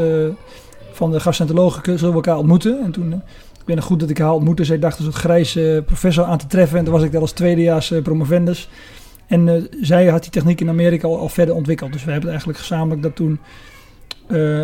van 0.91 1.11
de 1.11 1.19
gastroenterologen, 1.19 1.83
zullen 1.83 2.09
we 2.09 2.13
elkaar 2.13 2.37
ontmoeten? 2.37 2.83
En 2.83 2.91
toen, 2.91 3.13
ik 3.13 3.65
weet 3.65 3.75
nog 3.75 3.85
goed 3.85 3.99
dat 3.99 4.09
ik 4.09 4.17
haar 4.17 4.33
ontmoette, 4.33 4.63
zij 4.63 4.79
dacht 4.79 4.97
een 4.97 5.03
soort 5.03 5.15
grijze 5.15 5.83
professor 5.85 6.23
aan 6.23 6.37
te 6.37 6.47
treffen. 6.47 6.77
En 6.77 6.83
toen 6.83 6.93
was 6.93 7.03
ik 7.03 7.11
daar 7.11 7.21
als 7.21 7.31
tweedejaars 7.31 7.93
promovendus. 8.03 8.69
En 9.27 9.69
zij 9.81 10.07
had 10.07 10.21
die 10.21 10.31
techniek 10.31 10.61
in 10.61 10.69
Amerika 10.69 11.07
al, 11.07 11.19
al, 11.19 11.29
verder 11.29 11.55
ontwikkeld. 11.55 11.91
Dus 11.91 12.03
we 12.03 12.11
hebben 12.11 12.29
eigenlijk 12.29 12.59
gezamenlijk 12.59 13.01
dat 13.01 13.15
toen 13.15 13.39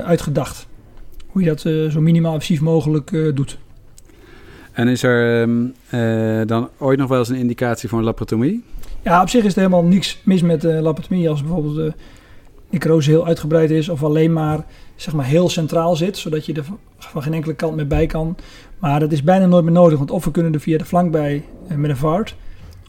uitgedacht. 0.05 0.67
Hoe 1.27 1.41
je 1.41 1.47
dat 1.47 1.59
zo 1.91 2.01
minimaal 2.01 2.33
invasief 2.33 2.61
mogelijk 2.61 3.35
doet. 3.35 3.57
En 4.71 4.87
is 4.87 5.03
er 5.03 5.41
um, 5.41 5.73
uh, 5.91 6.41
dan 6.45 6.69
ooit 6.77 6.99
nog 6.99 7.09
wel 7.09 7.19
eens 7.19 7.29
een 7.29 7.35
indicatie 7.35 7.89
voor 7.89 7.97
een 7.97 8.05
laparotomie? 8.05 8.63
Ja, 9.01 9.21
op 9.21 9.29
zich 9.29 9.43
is 9.43 9.53
er 9.53 9.57
helemaal 9.57 9.83
niks 9.83 10.21
mis 10.23 10.41
met 10.41 10.63
laparotomie. 10.63 11.29
Als 11.29 11.41
bijvoorbeeld 11.41 11.75
de 11.75 11.93
necrose 12.69 13.09
heel 13.09 13.25
uitgebreid 13.25 13.71
is 13.71 13.89
of 13.89 14.03
alleen 14.03 14.33
maar, 14.33 14.65
zeg 14.95 15.13
maar 15.13 15.25
heel 15.25 15.49
centraal 15.49 15.95
zit, 15.95 16.17
zodat 16.17 16.45
je 16.45 16.53
er 16.53 16.65
van 16.97 17.21
geen 17.21 17.33
enkele 17.33 17.53
kant 17.53 17.75
meer 17.75 17.87
bij 17.87 18.05
kan. 18.05 18.35
Maar 18.79 18.99
dat 18.99 19.11
is 19.11 19.23
bijna 19.23 19.45
nooit 19.45 19.63
meer 19.63 19.73
nodig, 19.73 19.97
want 19.97 20.11
of 20.11 20.25
we 20.25 20.31
kunnen 20.31 20.53
er 20.53 20.59
via 20.59 20.77
de 20.77 20.85
flank 20.85 21.11
bij 21.11 21.43
met 21.75 21.89
een 21.89 21.97
vaart, 21.97 22.35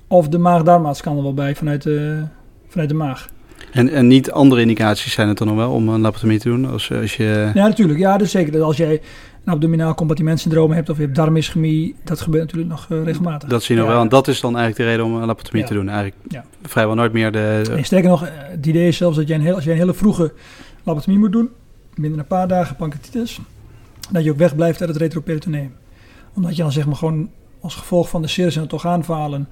of 0.08 0.28
de 0.28 0.38
maag-darmaats 0.38 1.00
kan 1.00 1.16
er 1.16 1.22
wel 1.22 1.34
bij 1.34 1.54
vanuit 1.54 1.82
de, 1.82 2.24
vanuit 2.68 2.88
de 2.88 2.94
maag. 2.94 3.28
En, 3.72 3.88
en 3.88 4.06
niet 4.06 4.30
andere 4.30 4.60
indicaties 4.60 5.12
zijn 5.12 5.28
het 5.28 5.38
dan 5.38 5.46
nog 5.46 5.56
wel 5.56 5.70
om 5.70 5.88
een 5.88 6.00
laparotomie 6.00 6.38
te 6.38 6.48
doen? 6.48 6.70
Als, 6.70 6.92
als 6.92 7.16
je... 7.16 7.50
Ja, 7.54 7.66
natuurlijk. 7.66 7.98
Ja, 7.98 8.16
dus 8.16 8.30
zeker. 8.30 8.62
Als 8.62 8.76
jij 8.76 9.00
een 9.44 9.52
abdominaal 9.52 9.94
compartimentsyndroom 9.94 10.72
hebt 10.72 10.90
of 10.90 10.96
je 10.96 11.02
hebt 11.02 11.14
darmischemie, 11.14 11.94
dat 12.04 12.20
gebeurt 12.20 12.42
natuurlijk 12.42 12.70
nog 12.70 12.86
uh, 12.90 13.04
regelmatig. 13.04 13.48
Dat 13.48 13.62
zie 13.62 13.74
je 13.74 13.80
nog 13.80 13.90
ja. 13.90 13.96
wel. 13.96 14.04
En 14.04 14.10
dat 14.10 14.28
is 14.28 14.40
dan 14.40 14.56
eigenlijk 14.56 14.84
de 14.84 14.96
reden 14.96 15.04
om 15.04 15.20
een 15.20 15.26
laparotomie 15.26 15.62
ja. 15.62 15.68
te 15.68 15.74
doen. 15.74 15.88
Eigenlijk 15.88 16.16
ja. 16.28 16.44
vrijwel 16.62 16.94
nooit 16.94 17.12
meer 17.12 17.32
de... 17.32 17.64
Nee, 17.70 17.84
sterker 17.84 18.08
nog, 18.08 18.24
het 18.26 18.66
idee 18.66 18.88
is 18.88 18.96
zelfs 18.96 19.16
dat 19.16 19.28
je 19.28 19.34
een, 19.34 19.40
heel, 19.40 19.54
als 19.54 19.64
je 19.64 19.70
een 19.70 19.76
hele 19.76 19.94
vroege 19.94 20.32
laparotomie 20.82 21.18
moet 21.18 21.32
doen, 21.32 21.48
binnen 21.94 22.18
een 22.18 22.26
paar 22.26 22.48
dagen 22.48 22.76
pancreatitis, 22.76 23.40
dat 24.10 24.24
je 24.24 24.30
ook 24.30 24.38
wegblijft 24.38 24.80
uit 24.80 24.88
het 24.88 24.98
retroperitoneum. 24.98 25.74
Omdat 26.34 26.56
je 26.56 26.62
dan 26.62 26.72
zeg 26.72 26.86
maar 26.86 26.96
gewoon 26.96 27.30
als 27.60 27.74
gevolg 27.74 28.08
van 28.08 28.22
de 28.22 28.28
serus 28.28 28.56
en 28.56 28.62
het 28.62 28.72
orgaanfalen 28.72 29.48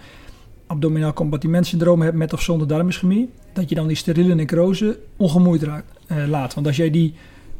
abdominaal 0.72 1.12
compartimentsyndroom 1.12 2.02
hebt 2.02 2.16
met 2.16 2.32
of 2.32 2.42
zonder 2.42 2.66
darmischemie, 2.68 3.30
dat 3.52 3.68
je 3.68 3.74
dan 3.74 3.86
die 3.86 3.96
steriele 3.96 4.34
necrose 4.34 4.98
ongemoeid 5.16 5.62
raakt, 5.62 5.92
uh, 6.12 6.26
laat. 6.28 6.54
Want 6.54 6.66
als 6.66 6.76
jij 6.76 6.90
die 6.90 7.14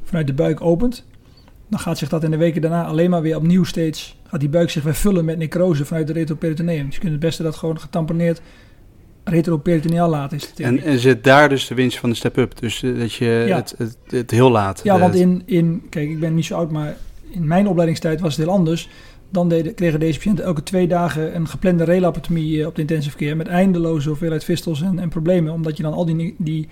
vanuit 0.05 0.27
de 0.27 0.33
buik 0.33 0.61
opent, 0.61 1.05
dan 1.69 1.79
gaat 1.81 1.99
zich 1.99 2.09
dat 2.09 2.25
in 2.25 2.31
de 2.31 2.37
weken 2.37 2.61
daarna 2.63 2.85
alleen 2.85 3.11
maar 3.11 3.23
weer 3.23 3.37
opnieuw 3.37 3.65
steeds, 3.65 4.17
gaat 4.27 4.41
die 4.41 4.49
buik 4.49 4.71
zich 4.71 4.83
weer 4.83 4.95
vullen 4.95 5.25
met 5.25 5.39
necrose 5.39 5.85
vanuit 5.85 6.07
de 6.07 6.13
retroperitoneum. 6.13 6.85
Dus 6.87 6.95
je 6.95 7.01
kunt 7.01 7.13
het 7.13 7.21
beste 7.21 7.43
dat 7.43 7.57
gewoon 7.57 7.81
getamponeerd 7.81 8.41
retroperitoneaal 9.25 10.09
laten. 10.09 10.37
Is. 10.37 10.53
En, 10.57 10.83
en 10.83 10.99
zit 10.99 11.25
daar 11.25 11.49
dus 11.49 11.67
de 11.67 11.75
winst 11.75 11.99
van 11.99 12.11
de 12.11 12.17
step-up? 12.17 12.59
Dus 12.59 12.83
eh, 12.83 12.99
dat 12.99 13.13
je 13.13 13.45
Ja. 13.47 13.57
het, 13.57 13.75
het, 13.79 13.97
het 14.07 14.31
heel 14.31 14.51
laat. 14.51 14.81
Ja, 14.85 14.99
want 14.99 15.15
in, 15.15 15.43
in, 15.45 15.83
kijk, 15.91 16.11
ik 16.11 16.21
ben 16.21 16.35
niet 16.35 16.45
zo 16.45 16.55
oud, 16.55 16.71
maar 16.71 16.97
in 17.31 17.47
mijn 17.47 17.67
opleidingstijd 17.69 18.21
was 18.21 18.37
het 18.37 18.45
heel 18.45 18.55
anders. 18.55 18.89
Dan 19.33 19.49
deden, 19.49 19.75
kregen 19.75 20.01
deze 20.01 20.19
patiënten 20.19 20.45
elke 20.45 20.63
twee 20.63 20.89
dagen 20.89 21.35
een 21.37 21.49
geplande 21.49 21.85
relapatomie 21.85 22.61
eh, 22.61 22.67
op 22.67 22.75
de 22.75 22.81
intensive 22.81 23.17
care 23.17 23.35
met 23.35 23.47
eindeloze 23.47 24.09
hoeveelheid 24.09 24.45
vistels 24.45 24.83
en, 24.83 24.99
en 24.99 25.09
problemen. 25.09 25.53
Omdat 25.53 25.77
je 25.77 25.83
dan 25.83 25.93
al 25.93 26.05
die, 26.05 26.35
die 26.39 26.69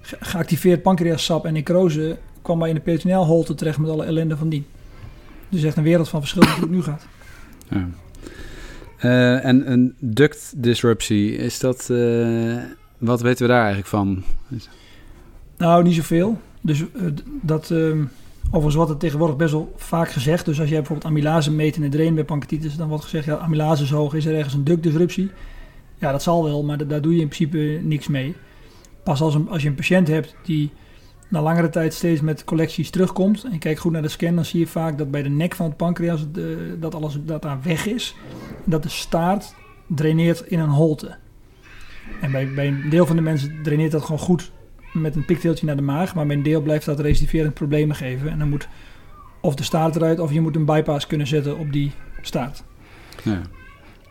ge- 0.00 0.16
geactiveerd 0.20 0.82
pancreassap 0.82 1.44
en 1.44 1.52
necrose 1.52 2.18
kwam 2.42 2.58
maar 2.58 2.68
in 2.68 2.74
de 2.74 2.80
peritoneaal 2.80 3.24
holte 3.24 3.54
terecht 3.54 3.78
met 3.78 3.90
alle 3.90 4.04
ellende 4.04 4.36
van 4.36 4.48
die. 4.48 4.64
Dus 5.48 5.62
echt 5.62 5.76
een 5.76 5.82
wereld 5.82 6.08
van 6.08 6.20
verschil 6.20 6.42
hoe 6.44 6.60
het 6.60 6.70
nu 6.70 6.82
gaat. 6.82 7.06
Ja. 7.68 7.88
Eh, 8.98 9.44
en 9.44 9.72
een 9.72 9.94
duct 9.98 10.52
disruptie, 10.56 11.36
is 11.36 11.58
dat... 11.58 11.90
eh, 11.90 12.56
wat 12.98 13.20
weten 13.20 13.42
we 13.46 13.52
daar 13.52 13.58
eigenlijk 13.60 13.88
van? 13.88 14.22
Nou, 15.56 15.82
niet 15.82 15.94
zoveel. 15.94 16.38
Dus 16.60 16.78
d- 17.14 17.22
dat, 17.40 17.70
ehm 17.70 18.02
overigens 18.50 18.74
wordt 18.74 18.90
het 18.90 19.00
tegenwoordig 19.00 19.36
best 19.36 19.52
wel 19.52 19.72
vaak 19.76 20.10
gezegd. 20.10 20.44
Dus 20.44 20.60
als 20.60 20.68
jij 20.68 20.78
bijvoorbeeld 20.78 21.10
amylase 21.10 21.52
meet 21.52 21.76
in 21.76 21.82
de 21.82 21.88
drain 21.88 22.14
bij 22.14 22.24
pancreatitis, 22.24 22.76
dan 22.76 22.88
wordt 22.88 23.04
gezegd, 23.04 23.24
ja, 23.24 23.36
amylase 23.36 23.82
is 23.82 23.90
hoog, 23.90 24.14
is 24.14 24.26
er 24.26 24.36
ergens 24.36 24.54
een 24.54 24.64
ductdisruptie? 24.64 25.30
Ja, 25.98 26.12
dat 26.12 26.22
zal 26.22 26.44
wel, 26.44 26.62
maar 26.64 26.78
da- 26.78 26.84
daar 26.84 27.00
doe 27.00 27.14
je 27.14 27.20
in 27.20 27.28
principe 27.28 27.80
niks 27.82 28.08
mee. 28.08 28.34
Pas 29.02 29.20
als, 29.20 29.34
een, 29.34 29.48
als 29.48 29.62
je 29.62 29.68
een 29.68 29.74
patiënt 29.74 30.08
hebt 30.08 30.36
die 30.42 30.70
na 31.28 31.42
langere 31.42 31.70
tijd 31.70 31.94
steeds 31.94 32.20
met 32.20 32.44
collecties 32.44 32.90
terugkomt 32.90 33.44
en 33.44 33.58
kijkt 33.58 33.80
goed 33.80 33.92
naar 33.92 34.02
de 34.02 34.08
scan, 34.08 34.34
dan 34.34 34.44
zie 34.44 34.60
je 34.60 34.66
vaak 34.66 34.98
dat 34.98 35.10
bij 35.10 35.22
de 35.22 35.28
nek 35.28 35.54
van 35.54 35.66
het 35.66 35.76
pancreas 35.76 36.20
eh, 36.34 36.44
dat 36.80 36.94
alles 36.94 37.18
dat 37.24 37.42
daar 37.42 37.58
weg 37.62 37.86
is. 37.86 38.14
Dat 38.64 38.82
de 38.82 38.88
staart 38.88 39.54
draineert 39.86 40.40
in 40.40 40.58
een 40.58 40.68
holte. 40.68 41.16
En 42.20 42.30
bij, 42.30 42.52
bij 42.54 42.68
een 42.68 42.90
deel 42.90 43.06
van 43.06 43.16
de 43.16 43.22
mensen 43.22 43.62
draineert 43.62 43.92
dat 43.92 44.02
gewoon 44.02 44.20
goed 44.20 44.52
met 44.92 45.16
een 45.16 45.24
pikteeltje 45.24 45.66
naar 45.66 45.76
de 45.76 45.82
maag. 45.82 46.14
Maar 46.14 46.26
bij 46.26 46.36
een 46.36 46.42
deel 46.42 46.60
blijft 46.60 46.86
dat 46.86 47.00
recidiverend 47.00 47.54
problemen 47.54 47.96
geven. 47.96 48.30
En 48.30 48.38
dan 48.38 48.48
moet 48.48 48.68
of 49.40 49.54
de 49.54 49.62
staart 49.62 49.96
eruit 49.96 50.20
of 50.20 50.32
je 50.32 50.40
moet 50.40 50.56
een 50.56 50.64
bypass 50.64 51.06
kunnen 51.06 51.26
zetten 51.26 51.58
op 51.58 51.72
die 51.72 51.92
staart. 52.22 52.62
Ja. 53.22 53.40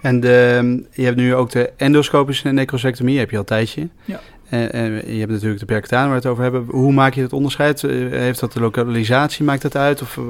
En 0.01 0.19
de, 0.19 0.83
je 0.91 1.03
hebt 1.03 1.17
nu 1.17 1.35
ook 1.35 1.51
de 1.51 1.71
endoscopische 1.77 2.49
necrosectomie, 2.49 3.17
heb 3.17 3.29
je 3.29 3.35
al 3.35 3.41
een 3.41 3.47
tijdje. 3.47 3.89
Ja. 4.05 4.19
En, 4.49 4.71
en 4.71 4.91
je 5.13 5.19
hebt 5.19 5.31
natuurlijk 5.31 5.59
de 5.59 5.65
percutanen 5.65 6.09
waar 6.09 6.21
we 6.21 6.27
het 6.27 6.31
over 6.31 6.43
hebben. 6.43 6.65
Hoe 6.69 6.93
maak 6.93 7.13
je 7.13 7.21
het 7.21 7.33
onderscheid? 7.33 7.83
Eh, 7.83 7.91
Heeft 8.09 8.39
dat 8.39 8.53
de 8.53 8.59
lokalisatie, 8.59 9.45
maakt 9.45 9.61
dat 9.61 9.75
uit? 9.75 10.01
Of 10.01 10.17
eh, 10.17 10.23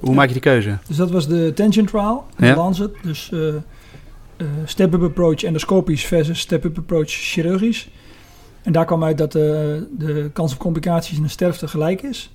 hoe 0.00 0.14
maak 0.14 0.26
je 0.26 0.32
die 0.32 0.42
keuze? 0.42 0.78
Dus 0.88 0.96
dat 0.96 1.10
was 1.10 1.28
de 1.28 1.52
Tension 1.54 1.86
Trial 1.86 2.26
in 2.38 2.46
Ja. 2.46 2.54
Lancet. 2.56 2.90
Dus 3.02 3.30
eh, 3.32 3.48
eh, 3.48 4.46
step-up 4.64 5.02
approach 5.02 5.42
endoscopisch 5.42 6.04
versus 6.06 6.38
step-up 6.40 6.78
approach 6.78 7.10
chirurgisch. 7.10 7.88
En 8.62 8.72
daar 8.72 8.84
kwam 8.84 9.04
uit 9.04 9.18
dat 9.18 9.34
eh, 9.34 9.42
de 9.98 10.30
kans 10.32 10.52
op 10.52 10.58
complicaties 10.58 11.16
en 11.16 11.22
de 11.22 11.28
sterfte 11.28 11.68
gelijk 11.68 12.02
is. 12.02 12.32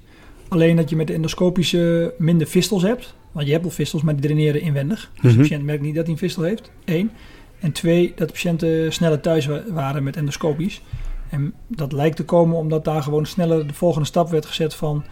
Alleen 0.48 0.76
dat 0.76 0.90
je 0.90 0.96
met 0.96 1.08
de 1.08 1.14
endoscopische 1.14 2.14
minder 2.18 2.48
vistels 2.48 2.82
hebt. 2.84 3.16
Want 3.32 3.46
je 3.46 3.52
hebt 3.52 3.64
wel 3.66 3.74
vistels, 3.74 4.02
maar 4.02 4.14
die 4.16 4.24
draineren 4.24 4.62
inwendig. 4.62 5.12
Dus 5.14 5.22
Mhm. 5.24 5.32
de 5.32 5.38
patiënt 5.42 5.64
merkt 5.64 5.82
niet 5.82 5.96
dat 5.96 6.04
hij 6.04 6.14
een 6.14 6.20
vistel 6.20 6.44
heeft. 6.44 6.72
Eén. 6.86 7.12
En 7.60 7.72
twee, 7.72 8.14
dat 8.16 8.28
de 8.28 8.34
patiënten 8.34 8.94
sneller 8.94 9.20
thuis 9.20 9.46
wa- 9.46 9.64
waren 9.72 10.04
met 10.04 10.16
endoscopisch. 10.16 10.82
En 11.30 11.54
dat 11.68 11.92
lijkt 11.92 12.16
te 12.16 12.24
komen 12.26 12.58
omdat 12.58 12.86
daar 12.86 13.04
gewoon 13.04 13.26
sneller 13.26 13.68
de 13.68 13.74
volgende 13.74 14.08
stap 14.08 14.30
werd 14.30 14.46
gezet 14.46 14.74
van 14.74 15.04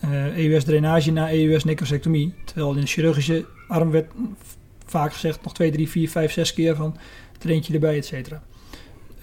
eh 0.00 0.36
EUS-drainage 0.38 1.10
naar 1.12 1.32
EUS-necrosectomie. 1.32 2.34
Terwijl 2.44 2.74
in 2.74 2.80
de 2.80 2.86
chirurgische 2.86 3.44
arm 3.68 3.90
werd 3.90 4.06
vaak 4.86 5.12
gezegd 5.12 5.42
nog 5.44 5.54
2, 5.54 5.70
3, 5.70 5.88
4, 5.88 6.10
5, 6.10 6.32
6 6.32 6.54
keer 6.54 6.76
van 6.76 6.96
traintje 7.38 7.74
erbij, 7.74 7.96
et 7.96 8.04
cetera. 8.06 8.42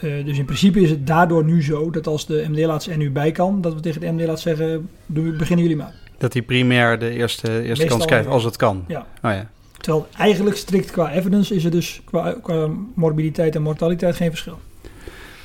Eh, 0.02 0.26
dus 0.26 0.38
in 0.38 0.46
principe 0.46 0.82
is 0.82 0.90
het 0.90 1.08
daardoor 1.08 1.44
nu 1.44 1.64
zo 1.64 1.90
dat 1.90 2.08
als 2.08 2.26
de 2.26 2.46
MD-laats 2.50 2.88
er 2.88 2.98
nu 2.98 3.12
bij 3.12 3.32
kan, 3.32 3.62
dat 3.62 3.74
we 3.74 3.80
tegen 3.80 4.02
de 4.02 4.12
MD-laats 4.12 4.42
zeggen, 4.42 4.90
doe- 5.06 5.32
beginnen 5.32 5.66
jullie 5.66 5.82
maar. 5.82 5.94
Dat 6.18 6.34
hij 6.34 6.42
primair 6.42 7.00
de 7.00 7.10
eerste, 7.10 7.62
eerste 7.62 7.86
kans 7.86 8.06
krijgt, 8.06 8.28
als 8.28 8.44
het 8.44 8.56
kan. 8.56 8.86
Ja. 8.88 9.00
Oh 9.00 9.32
ja. 9.32 9.50
Terwijl 9.78 10.08
eigenlijk 10.18 10.56
strikt 10.56 10.92
qua 10.92 11.12
evidence 11.12 11.56
is 11.56 11.64
er 11.66 11.72
dus 11.72 12.02
qua, 12.06 12.36
qua 12.42 12.70
morbiditeit 12.96 13.56
en 13.56 13.62
mortaliteit 13.62 14.16
geen 14.16 14.30
verschil. 14.30 14.60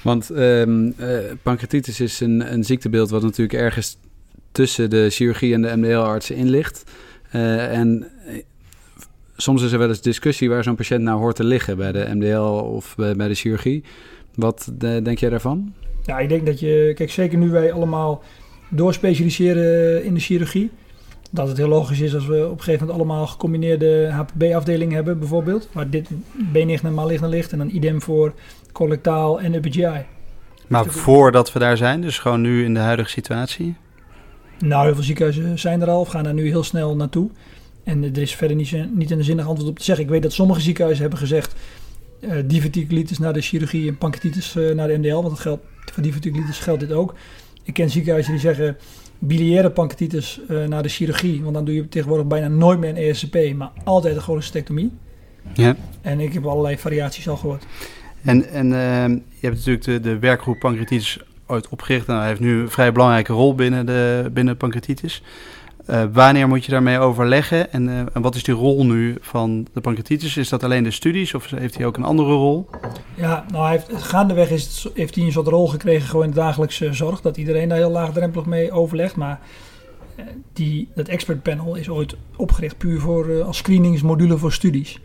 Want 0.02 0.30
ehm 0.30 0.90
eh, 0.96 1.18
pancreatitis 1.42 2.00
is 2.00 2.20
een, 2.20 2.52
een 2.52 2.64
ziektebeeld 2.64 3.10
wat 3.10 3.22
natuurlijk 3.22 3.58
ergens 3.58 3.96
tussen 4.52 4.90
de 4.90 5.10
chirurgie 5.10 5.54
en 5.54 5.62
de 5.62 5.76
MDL-artsen 5.76 6.36
in 6.36 6.48
ligt. 6.50 6.84
Eh, 7.30 7.78
en 7.78 8.06
soms 9.36 9.62
is 9.62 9.72
er 9.72 9.78
wel 9.78 9.88
eens 9.88 10.00
discussie 10.00 10.48
waar 10.48 10.62
zo'n 10.62 10.74
patiënt 10.74 11.02
nou 11.02 11.18
hoort 11.18 11.36
te 11.36 11.44
liggen 11.44 11.76
bij 11.76 11.92
de 11.92 12.08
MDL 12.14 12.38
of 12.76 12.94
bij, 12.96 13.14
bij 13.14 13.28
de 13.28 13.34
chirurgie. 13.34 13.84
Wat 14.36 14.72
denk 14.78 15.18
jij 15.18 15.30
daarvan? 15.30 15.72
Ja, 16.02 16.18
ik 16.18 16.28
denk 16.28 16.46
dat 16.46 16.60
je, 16.60 16.92
kijk, 16.94 17.10
zeker 17.10 17.38
nu 17.38 17.50
wij 17.50 17.72
allemaal 17.72 18.22
doorspecialiseren 18.68 20.04
in 20.04 20.14
de 20.14 20.20
chirurgie, 20.20 20.70
dat 21.30 21.48
het 21.48 21.56
heel 21.56 21.68
logisch 21.68 22.00
is 22.00 22.14
als 22.14 22.26
we 22.26 22.44
op 22.44 22.58
een 22.58 22.64
gegeven 22.64 22.86
moment 22.86 22.98
allemaal 22.98 23.26
gecombineerde 23.26 24.10
HPB-afdelingen 24.10 24.94
hebben, 24.94 25.18
bijvoorbeeld, 25.18 25.68
waar 25.72 25.90
dit 25.90 26.08
benigne 26.52 26.88
en 26.88 26.94
maligne 26.94 27.28
ligt 27.28 27.52
en 27.52 27.58
dan 27.58 27.70
idem 27.70 28.02
voor 28.02 28.34
collectaal 28.72 29.40
en 29.40 29.54
upper 29.54 29.72
GI. 29.72 30.04
Maar 30.66 30.86
voordat 30.86 31.52
we 31.52 31.58
daar 31.58 31.76
zijn, 31.76 32.00
dus 32.00 32.18
gewoon 32.18 32.40
nu 32.40 32.64
in 32.64 32.74
de 32.74 32.80
huidige 32.80 33.10
situatie. 33.10 33.76
Nou, 34.58 34.84
heel 34.84 34.94
veel 34.94 35.02
ziekenhuizen 35.02 35.58
zijn 35.58 35.80
er 35.80 35.90
al 35.90 36.00
of 36.00 36.08
gaan 36.08 36.24
daar 36.24 36.34
nu 36.34 36.48
heel 36.48 36.62
snel 36.62 36.96
naartoe. 36.96 37.30
En 37.84 38.04
er 38.04 38.18
is 38.18 38.34
verder 38.34 38.56
niet, 38.56 38.94
niet 38.94 39.10
een 39.10 39.24
zinnig 39.24 39.46
antwoord 39.46 39.70
op 39.70 39.78
te 39.78 39.84
zeggen. 39.84 40.04
Ik 40.04 40.10
weet 40.10 40.22
dat 40.22 40.32
sommige 40.32 40.60
ziekenhuizen 40.60 41.02
hebben 41.02 41.20
gezegd 41.20 41.54
eh 42.28 42.42
diverticulitis 42.44 43.18
naar 43.18 43.32
de 43.32 43.40
chirurgie 43.40 43.88
en 43.88 43.98
pancreatitis 43.98 44.56
eh, 44.56 44.74
naar 44.74 44.88
de 44.88 44.98
MDL. 44.98 45.14
Want 45.14 45.28
dat 45.28 45.40
geldt, 45.40 45.64
voor 45.92 46.02
diverticulitis 46.02 46.58
geldt 46.58 46.80
dit 46.80 46.92
ook. 46.92 47.14
Ik 47.62 47.74
ken 47.74 47.90
ziekenhuizen 47.90 48.32
die 48.32 48.40
zeggen 48.40 48.76
biliaire 49.18 49.70
pancreatitis 49.70 50.40
eh, 50.48 50.64
naar 50.64 50.82
de 50.82 50.88
chirurgie. 50.88 51.42
Want 51.42 51.54
dan 51.54 51.64
doe 51.64 51.74
je 51.74 51.88
tegenwoordig 51.88 52.26
bijna 52.26 52.48
nooit 52.48 52.78
meer 52.78 52.90
een 52.90 52.96
ESCP, 52.96 53.54
maar 53.54 53.70
altijd 53.84 54.16
een 54.16 54.22
cholecystectomie. 54.22 54.92
Ja. 55.54 55.76
En 56.00 56.20
ik 56.20 56.32
heb 56.32 56.46
allerlei 56.46 56.78
variaties 56.78 57.28
al 57.28 57.36
gehoord. 57.36 57.66
En, 58.22 58.48
en 58.48 58.68
je 59.28 59.46
hebt 59.46 59.56
natuurlijk 59.56 59.84
de, 59.84 60.00
de 60.00 60.18
werkgroep 60.18 60.58
pancreatitis 60.58 61.18
ooit 61.46 61.68
opgericht. 61.68 62.06
Nou, 62.06 62.18
hij 62.18 62.28
heeft 62.28 62.40
nu 62.40 62.60
een 62.60 62.70
vrij 62.70 62.92
belangrijke 62.92 63.32
rol 63.32 63.54
binnen 63.54 63.86
de 63.86 64.30
binnen 64.32 64.56
pancreatitis. 64.56 65.22
Eh, 65.86 66.04
wanneer 66.12 66.48
moet 66.48 66.64
je 66.64 66.70
daarmee 66.70 66.98
overleggen? 66.98 67.72
En, 67.72 67.88
eh, 67.88 67.98
en 67.98 68.22
wat 68.22 68.34
is 68.34 68.42
die 68.42 68.54
rol 68.54 68.86
nu 68.86 69.16
van 69.20 69.66
de 69.72 69.80
pancreatitis? 69.80 70.36
Is 70.36 70.48
dat 70.48 70.64
alleen 70.64 70.84
de 70.84 70.90
studies 70.90 71.34
of 71.34 71.50
heeft 71.50 71.76
hij 71.76 71.86
ook 71.86 71.96
een 71.96 72.04
andere 72.04 72.32
rol? 72.32 72.70
Ja, 73.14 73.44
nou, 73.52 73.66
hij 73.66 73.84
gaandeweg 73.88 74.50
is 74.50 74.82
het, 74.82 74.94
heeft 74.94 75.14
hij 75.14 75.24
een 75.24 75.32
soort 75.32 75.46
rol 75.46 75.68
gekregen 75.68 76.08
gewoon 76.08 76.24
in 76.24 76.30
de 76.30 76.36
dagelijkse 76.36 76.92
zorg. 76.92 77.20
Dat 77.20 77.36
iedereen 77.36 77.68
daar 77.68 77.78
heel 77.78 77.90
laagdrempelig 77.90 78.46
mee 78.46 78.72
overlegt. 78.72 79.16
Maar 79.16 79.40
eh, 80.16 80.24
die, 80.52 80.88
dat 80.94 81.08
expert 81.08 81.42
panel 81.42 81.74
is 81.74 81.88
ooit 81.88 82.16
opgericht 82.36 82.78
puur 82.78 83.00
voor, 83.00 83.42
als 83.42 83.56
screeningsmodule 83.56 84.38
voor 84.38 84.52
studies. 84.52 85.00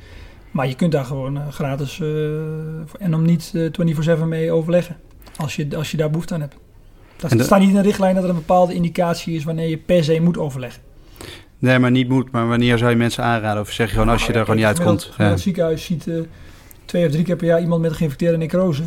Maar 0.52 0.68
je 0.68 0.76
kunt 0.76 0.92
daar 0.92 1.06
gewoon 1.06 1.52
gratis 1.52 2.00
en 3.00 3.16
om 3.16 3.22
niet 3.22 3.52
eh 3.54 4.18
24-7 4.20 4.24
mee 4.28 4.52
overleggen. 4.52 4.98
Als 5.36 5.56
je, 5.56 5.78
als 5.78 5.92
je 5.92 5.98
daar 5.98 6.10
behoefte 6.10 6.34
aan 6.34 6.42
hebt. 6.42 6.56
Dat 7.30 7.38
de- 7.40 7.44
staat 7.44 7.60
niet 7.60 7.70
in 7.70 7.76
de 7.76 7.82
richtlijn 7.82 8.16
dat 8.16 8.24
er 8.24 8.30
een 8.30 8.36
bepaalde 8.36 8.74
indicatie 8.74 9.36
is 9.36 9.44
wanneer 9.44 9.68
je 9.70 9.78
per 9.78 10.04
se 10.04 10.20
moet 10.22 10.38
overleggen. 10.38 10.82
Nee, 11.60 11.80
maar 11.80 11.92
niet 11.92 12.10
moet. 12.10 12.32
Maar 12.32 12.48
wanneer 12.48 12.78
zou 12.78 12.90
je 12.90 12.96
mensen 12.96 13.24
aanraden? 13.24 13.62
Of 13.62 13.72
zeg 13.72 13.88
je 13.88 13.94
gewoon 13.94 14.10
als 14.10 14.22
je 14.22 14.28
Nou, 14.28 14.40
er 14.40 14.46
gewoon 14.46 14.60
niet 14.60 14.66
uitkomt? 14.66 14.88
gemiddeld- 14.90 15.16
gemiddeld 15.16 15.42
ziekenhuis 15.42 15.86
ziet 15.86 16.08
eh, 16.08 16.16
twee 16.86 17.06
of 17.06 17.12
drie 17.12 17.24
keer 17.24 17.36
per 17.36 17.46
jaar 17.48 17.62
iemand 17.62 17.82
met 17.82 17.90
een 17.92 17.96
geïnfecteerde 17.98 18.38
necrose. 18.38 18.84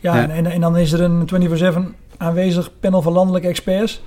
Ja, 0.00 0.14
Ja. 0.16 0.22
En, 0.22 0.30
en, 0.30 0.46
en 0.46 0.60
dan 0.60 0.76
is 0.78 0.92
er 0.92 1.00
een 1.00 1.26
24-7 1.26 1.94
aanwezig 2.16 2.70
panel 2.80 3.02
van 3.02 3.12
landelijke 3.12 3.48
experts. 3.48 4.02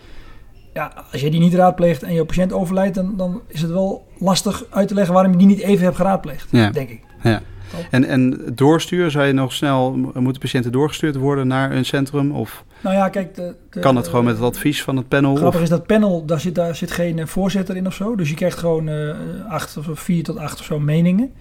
Ja, 0.73 1.05
als 1.11 1.21
je 1.21 1.29
die 1.31 1.39
niet 1.39 1.53
raadpleegt 1.53 2.03
en 2.03 2.13
je 2.13 2.25
patiënt 2.25 2.53
overlijdt, 2.53 2.95
dan, 2.95 3.13
dan 3.17 3.41
is 3.47 3.61
het 3.61 3.71
wel 3.71 4.07
lastig 4.19 4.63
uit 4.69 4.87
te 4.87 4.93
leggen 4.93 5.13
waarom 5.13 5.31
je 5.31 5.37
die 5.37 5.47
niet 5.47 5.59
even 5.59 5.83
hebt 5.83 5.95
geraadpleegd, 5.95 6.47
Ja. 6.51 6.69
denk 6.69 6.89
ik. 6.89 7.01
En, 7.91 8.05
en 8.05 8.41
doorsturen, 8.53 9.11
zou 9.11 9.25
je 9.25 9.33
nog 9.33 9.53
snel, 9.53 9.91
moeten 10.13 10.41
patiënten 10.41 10.71
doorgestuurd 10.71 11.15
worden 11.15 11.47
naar 11.47 11.71
een 11.71 11.85
centrum? 11.85 12.31
Of 12.31 12.63
Nou 12.81 12.95
ja, 12.95 13.09
kijk, 13.09 13.35
de, 13.35 13.55
de- 13.69 13.79
kan 13.79 13.95
het 13.95 14.07
gewoon 14.07 14.25
met 14.25 14.35
het 14.35 14.43
advies 14.45 14.83
van 14.83 14.97
het 14.97 15.07
panel? 15.07 15.35
Grappig 15.35 15.55
Of, 15.55 15.63
is 15.63 15.69
dat 15.69 15.85
panel, 15.85 16.25
daar 16.25 16.39
zit, 16.39 16.55
daar 16.55 16.75
zit 16.75 16.91
geen 16.91 17.19
eh, 17.19 17.25
voorzitter 17.25 17.75
in 17.75 17.87
of 17.87 17.93
zo. 17.93 18.15
Dus 18.15 18.29
je 18.29 18.35
krijgt 18.35 18.57
gewoon 18.57 18.87
eh, 18.89 19.15
acht 19.49 19.77
of 19.77 19.99
vier 19.99 20.23
tot 20.23 20.37
acht 20.37 20.59
of 20.59 20.65
zo 20.65 20.79
meningen. 20.79 21.31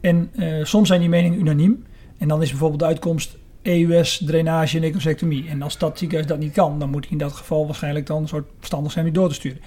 En 0.00 0.30
eh, 0.36 0.64
soms 0.64 0.88
zijn 0.88 1.00
die 1.00 1.08
meningen 1.08 1.38
unaniem. 1.40 1.84
En 2.18 2.28
dan 2.28 2.42
is 2.42 2.50
bijvoorbeeld 2.50 2.80
de 2.80 2.86
uitkomst 2.86 3.38
EUS, 3.62 4.22
drainage, 4.26 4.78
necrosectomie. 4.78 5.48
En 5.48 5.62
als 5.62 5.78
dat 5.78 5.98
ziekenhuis 5.98 6.28
dat 6.28 6.38
niet 6.38 6.52
kan, 6.52 6.78
dan 6.78 6.90
moet 6.90 7.02
hij 7.02 7.12
in 7.12 7.18
dat 7.18 7.32
geval 7.32 7.66
waarschijnlijk 7.66 8.06
dan 8.06 8.22
een 8.22 8.28
soort 8.28 8.48
verstandig 8.58 8.92
zijn 8.92 9.04
om 9.04 9.10
die 9.10 9.20
door 9.20 9.28
te 9.30 9.34
sturen. 9.34 9.60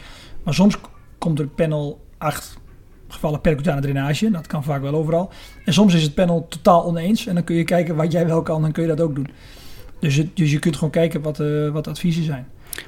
Maar 0.43 0.53
soms 0.53 0.77
komt 1.17 1.39
er 1.39 1.47
panel 1.47 2.05
acht 2.17 2.57
gevallen 3.13 3.41
percutane 3.41 3.81
drainage. 3.81 4.31
Dat 4.31 4.47
kan 4.47 4.63
vaak 4.63 4.81
wel 4.81 4.93
overal. 4.93 5.29
En 5.65 5.73
soms 5.73 5.93
is 5.93 6.03
het 6.03 6.13
panel 6.13 6.45
totaal 6.49 6.85
oneens. 6.85 7.27
En 7.27 7.33
dan 7.33 7.43
kun 7.43 7.55
je 7.55 7.63
kijken 7.63 7.95
wat 7.95 8.11
jij 8.11 8.27
wel 8.27 8.41
kan, 8.41 8.61
dan 8.61 8.71
kun 8.71 8.81
je 8.81 8.89
dat 8.89 9.01
ook 9.01 9.15
doen. 9.15 9.27
Dus, 9.99 10.15
het, 10.15 10.37
dus 10.37 10.51
je 10.51 10.59
kunt 10.59 10.75
gewoon 10.75 10.89
kijken 10.89 11.21
wat, 11.21 11.39
eh, 11.39 11.69
wat 11.69 11.83
de 11.83 11.89
adviezen 11.89 12.23
zijn. 12.23 12.47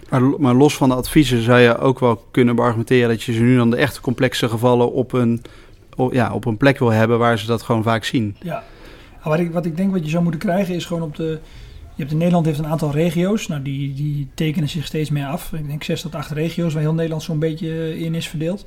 Maar, 0.10 0.22
maar 0.22 0.54
los 0.54 0.76
van 0.76 0.90
de 0.90 0.96
adviezen 0.96 1.42
zou 1.42 1.60
je 1.60 1.78
ook 1.78 2.00
wel 2.00 2.24
kunnen 2.32 2.56
beargumenteren 2.56 3.10
dat 3.10 3.24
je 3.24 3.34
ze 3.34 3.42
nu 3.42 3.56
dan 3.56 3.70
de 3.70 3.76
echte 3.76 4.02
complexe 4.02 4.50
gevallen 4.50 4.92
op 4.92 5.14
een, 5.14 5.42
op, 5.96 6.14
ja, 6.14 6.34
op 6.34 6.46
een 6.46 6.58
plek 6.58 6.80
wil 6.80 6.90
hebben 6.90 7.20
waar 7.20 7.40
ze 7.40 7.46
dat 7.46 7.62
gewoon 7.62 7.84
vaak 7.84 8.04
zien. 8.04 8.36
Ja. 8.42 8.64
Wat 9.24 9.40
ik, 9.40 9.52
wat 9.52 9.66
ik 9.66 9.78
denk 9.78 9.92
wat 9.92 10.04
je 10.04 10.10
zou 10.10 10.24
moeten 10.24 10.42
krijgen 10.42 10.76
is 10.76 10.86
gewoon 10.86 11.04
op 11.04 11.16
de... 11.16 11.40
Je 11.96 12.02
hebt 12.02 12.12
in 12.12 12.18
Nederland 12.18 12.46
heeft 12.46 12.60
een 12.60 12.68
aantal 12.68 12.92
regio's. 12.92 13.48
Nou, 13.48 13.62
die, 13.62 13.94
die 13.94 14.28
tekenen 14.34 14.70
zich 14.70 14.86
steeds 14.86 15.10
meer 15.10 15.26
af. 15.26 15.54
Ik 15.54 15.68
denk 15.68 15.84
zes 15.84 16.02
tot 16.02 16.16
acht 16.16 16.32
regio's 16.32 16.74
waar 16.74 16.82
heel 16.82 16.94
Nederland 16.94 17.24
zo'n 17.24 17.40
beetje 17.40 18.00
in 18.00 18.16
is 18.16 18.28
verdeeld. 18.28 18.66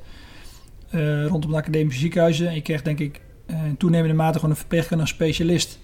Uh, 0.91 1.25
rondom 1.25 1.51
de 1.51 1.57
academische 1.57 1.99
ziekenhuizen. 1.99 2.47
En 2.47 2.55
je 2.55 2.61
krijgt 2.61 2.85
denk 2.85 2.99
ik 2.99 3.21
uh, 3.47 3.65
in 3.65 3.77
toenemende 3.77 4.15
mate 4.15 4.35
gewoon 4.35 4.49
een 4.49 4.59
verpleegkundige 4.59 5.09
specialist 5.09 5.79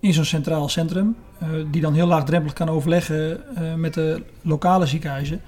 in 0.00 0.12
zo'n 0.12 0.24
centraal 0.24 0.68
centrum. 0.68 1.16
Uh, 1.42 1.48
die 1.70 1.80
dan 1.80 1.94
heel 1.94 2.06
laagdrempelig 2.06 2.52
kan 2.52 2.68
overleggen 2.68 3.40
met 3.76 3.94
de 3.94 4.22
lokale 4.42 4.86
ziekenhuizen. 4.86 5.40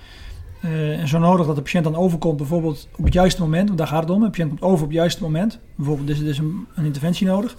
en 0.61 1.09
zo 1.09 1.19
nodig 1.19 1.47
dat 1.47 1.57
de 1.57 1.63
patiënt 1.63 1.85
dan 1.85 1.97
overkomt 1.97 2.37
bijvoorbeeld 2.37 2.89
op 2.97 3.05
het 3.05 3.13
juiste 3.13 3.41
moment. 3.41 3.67
Want 3.67 3.79
daar 3.79 3.87
gaat 3.87 4.03
het 4.03 4.11
om. 4.11 4.21
De 4.21 4.29
patiënt 4.31 4.49
komt 4.49 4.63
over 4.63 4.85
op 4.85 4.91
het 4.91 4.99
juiste 4.99 5.23
moment. 5.23 5.59
Bijvoorbeeld 5.75 6.09
is 6.09 6.19
er 6.19 6.25
dus 6.25 6.39
een, 6.39 6.67
interventie 6.77 7.27
nodig. 7.27 7.57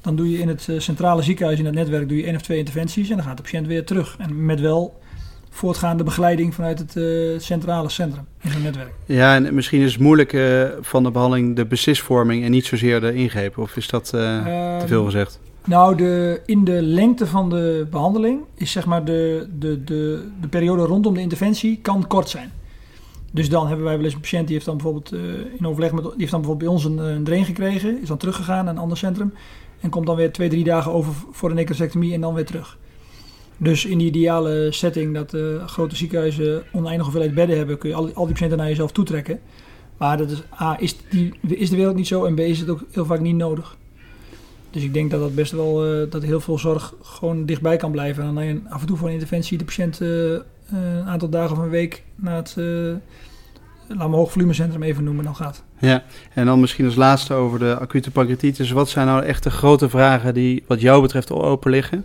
Dan 0.00 0.16
doe 0.16 0.30
je 0.30 0.38
in 0.38 0.48
het 0.48 0.68
centrale 0.78 1.22
ziekenhuis, 1.22 1.58
in 1.58 1.64
het 1.64 1.74
netwerk, 1.74 2.08
doe 2.08 2.16
je 2.16 2.24
één 2.24 2.34
of 2.34 2.42
twee 2.42 2.58
interventies. 2.58 3.10
En 3.10 3.16
dan 3.16 3.24
gaat 3.24 3.36
de 3.36 3.42
patiënt 3.42 3.66
weer 3.66 3.84
terug. 3.84 4.16
En 4.18 4.44
met 4.44 4.60
wel 4.60 5.00
voortgaande 5.58 6.04
begeleiding 6.04 6.54
vanuit 6.54 6.78
het 6.78 6.96
uh, 6.96 7.38
centrale 7.38 7.88
centrum 7.88 8.24
in 8.40 8.50
zo'n 8.50 8.62
netwerk. 8.62 8.92
Ja, 9.04 9.34
en 9.34 9.54
misschien 9.54 9.80
is 9.80 9.92
het 9.92 10.00
moeilijk 10.00 10.32
uh, 10.32 10.64
van 10.80 11.02
de 11.02 11.10
behandeling 11.10 11.56
de 11.56 11.66
beslisvorming 11.66 12.44
en 12.44 12.50
niet 12.50 12.66
zozeer 12.66 13.00
de 13.00 13.14
ingreep. 13.14 13.58
Of 13.58 13.76
is 13.76 13.88
dat 13.88 14.12
uh, 14.14 14.78
te 14.78 14.86
veel 14.86 15.04
gezegd? 15.04 15.40
Nou, 15.64 15.96
de, 15.96 16.40
in 16.46 16.64
de 16.64 16.82
lengte 16.82 17.26
van 17.26 17.50
de 17.50 17.86
behandeling 17.90 18.40
is 18.54 18.70
zeg 18.70 18.86
maar 18.86 19.04
de, 19.04 19.48
de, 19.58 19.84
de, 19.84 20.28
de 20.40 20.48
periode 20.48 20.82
rondom 20.82 21.14
de 21.14 21.20
interventie 21.20 21.78
kan 21.82 22.06
kort 22.06 22.28
zijn. 22.28 22.52
Dus 23.30 23.48
dan 23.48 23.66
hebben 23.66 23.84
wij 23.84 23.96
wel 23.96 24.04
eens 24.04 24.14
een 24.14 24.20
patiënt 24.20 24.46
die 24.46 24.54
heeft 24.54 24.66
dan 24.66 24.76
bijvoorbeeld 24.76 25.12
in 25.58 25.66
overleg 25.66 25.92
met 25.92 26.02
die 26.02 26.12
heeft 26.16 26.30
dan 26.30 26.40
bijvoorbeeld 26.40 26.58
bij 26.58 26.68
ons 26.68 26.84
een, 26.84 26.98
een 26.98 27.24
drain 27.24 27.44
gekregen, 27.44 28.00
is 28.02 28.08
dan 28.08 28.16
teruggegaan 28.16 28.64
naar 28.64 28.74
een 28.74 28.80
ander 28.80 28.96
centrum 28.96 29.32
en 29.80 29.90
komt 29.90 30.06
dan 30.06 30.16
weer 30.16 30.32
twee, 30.32 30.48
drie 30.48 30.64
dagen 30.64 30.92
over 30.92 31.12
voor 31.30 31.50
een 31.50 31.56
necrosectomie 31.56 32.14
en 32.14 32.20
dan 32.20 32.34
weer 32.34 32.46
terug. 32.46 32.78
Dus 33.60 33.84
in 33.84 33.98
die 33.98 34.06
ideale 34.06 34.72
setting 34.72 35.14
dat 35.14 35.34
uh, 35.34 35.66
grote 35.66 35.96
ziekenhuizen 35.96 36.62
oneindig 36.72 37.02
hoeveelheid 37.02 37.34
bedden 37.34 37.56
hebben, 37.56 37.78
kun 37.78 37.88
je 37.88 37.94
al, 37.94 38.04
die 38.04 38.14
patiënten 38.14 38.58
naar 38.58 38.68
jezelf 38.68 38.92
toetrekken. 38.92 39.40
Maar 39.96 40.16
dat 40.16 40.30
is, 40.30 40.42
A, 40.60 40.76
is, 40.80 40.96
die, 41.10 41.34
is 41.40 41.70
de 41.70 41.76
wereld 41.76 41.96
niet 41.96 42.06
zo 42.06 42.24
en 42.24 42.34
B, 42.34 42.38
is 42.38 42.60
het 42.60 42.68
ook 42.68 42.84
heel 42.90 43.04
vaak 43.04 43.20
niet 43.20 43.36
nodig. 43.36 43.76
Dus 44.70 44.82
ik 44.82 44.94
denk 44.94 45.10
dat 45.10 45.20
dat 45.20 45.34
best 45.34 45.52
wel, 45.52 46.00
uh, 46.00 46.10
dat 46.10 46.22
heel 46.22 46.40
veel 46.40 46.58
zorg 46.58 46.94
gewoon 47.02 47.46
dichtbij 47.46 47.76
kan 47.76 47.90
blijven. 47.90 48.22
En 48.22 48.28
alleen 48.28 48.66
af 48.68 48.80
en 48.80 48.86
toe 48.86 48.96
voor 48.96 49.06
een 49.06 49.12
interventie 49.12 49.58
de 49.58 49.64
patiënt 49.64 50.00
uh, 50.00 50.08
een 50.72 51.04
aantal 51.06 51.28
dagen 51.28 51.56
of 51.56 51.62
een 51.62 51.70
week 51.70 52.02
naar 52.14 52.36
het, 52.36 52.56
laat 53.88 54.08
me 54.08 54.16
hoogvolumecentrum 54.16 54.82
even 54.82 55.04
noemen, 55.04 55.24
dan 55.24 55.36
gaat. 55.36 55.62
Ja, 55.78 56.04
en 56.34 56.46
dan 56.46 56.60
misschien 56.60 56.84
als 56.84 56.94
laatste 56.94 57.34
over 57.34 57.58
de 57.58 57.78
acute 57.78 58.10
pancreatitis. 58.10 58.70
Wat 58.70 58.88
zijn 58.88 59.06
nou 59.06 59.24
echt 59.24 59.42
de 59.42 59.50
grote 59.50 59.88
vragen 59.88 60.34
die 60.34 60.64
wat 60.66 60.80
jou 60.80 61.02
betreft 61.02 61.32
open 61.32 61.70
liggen? 61.70 62.04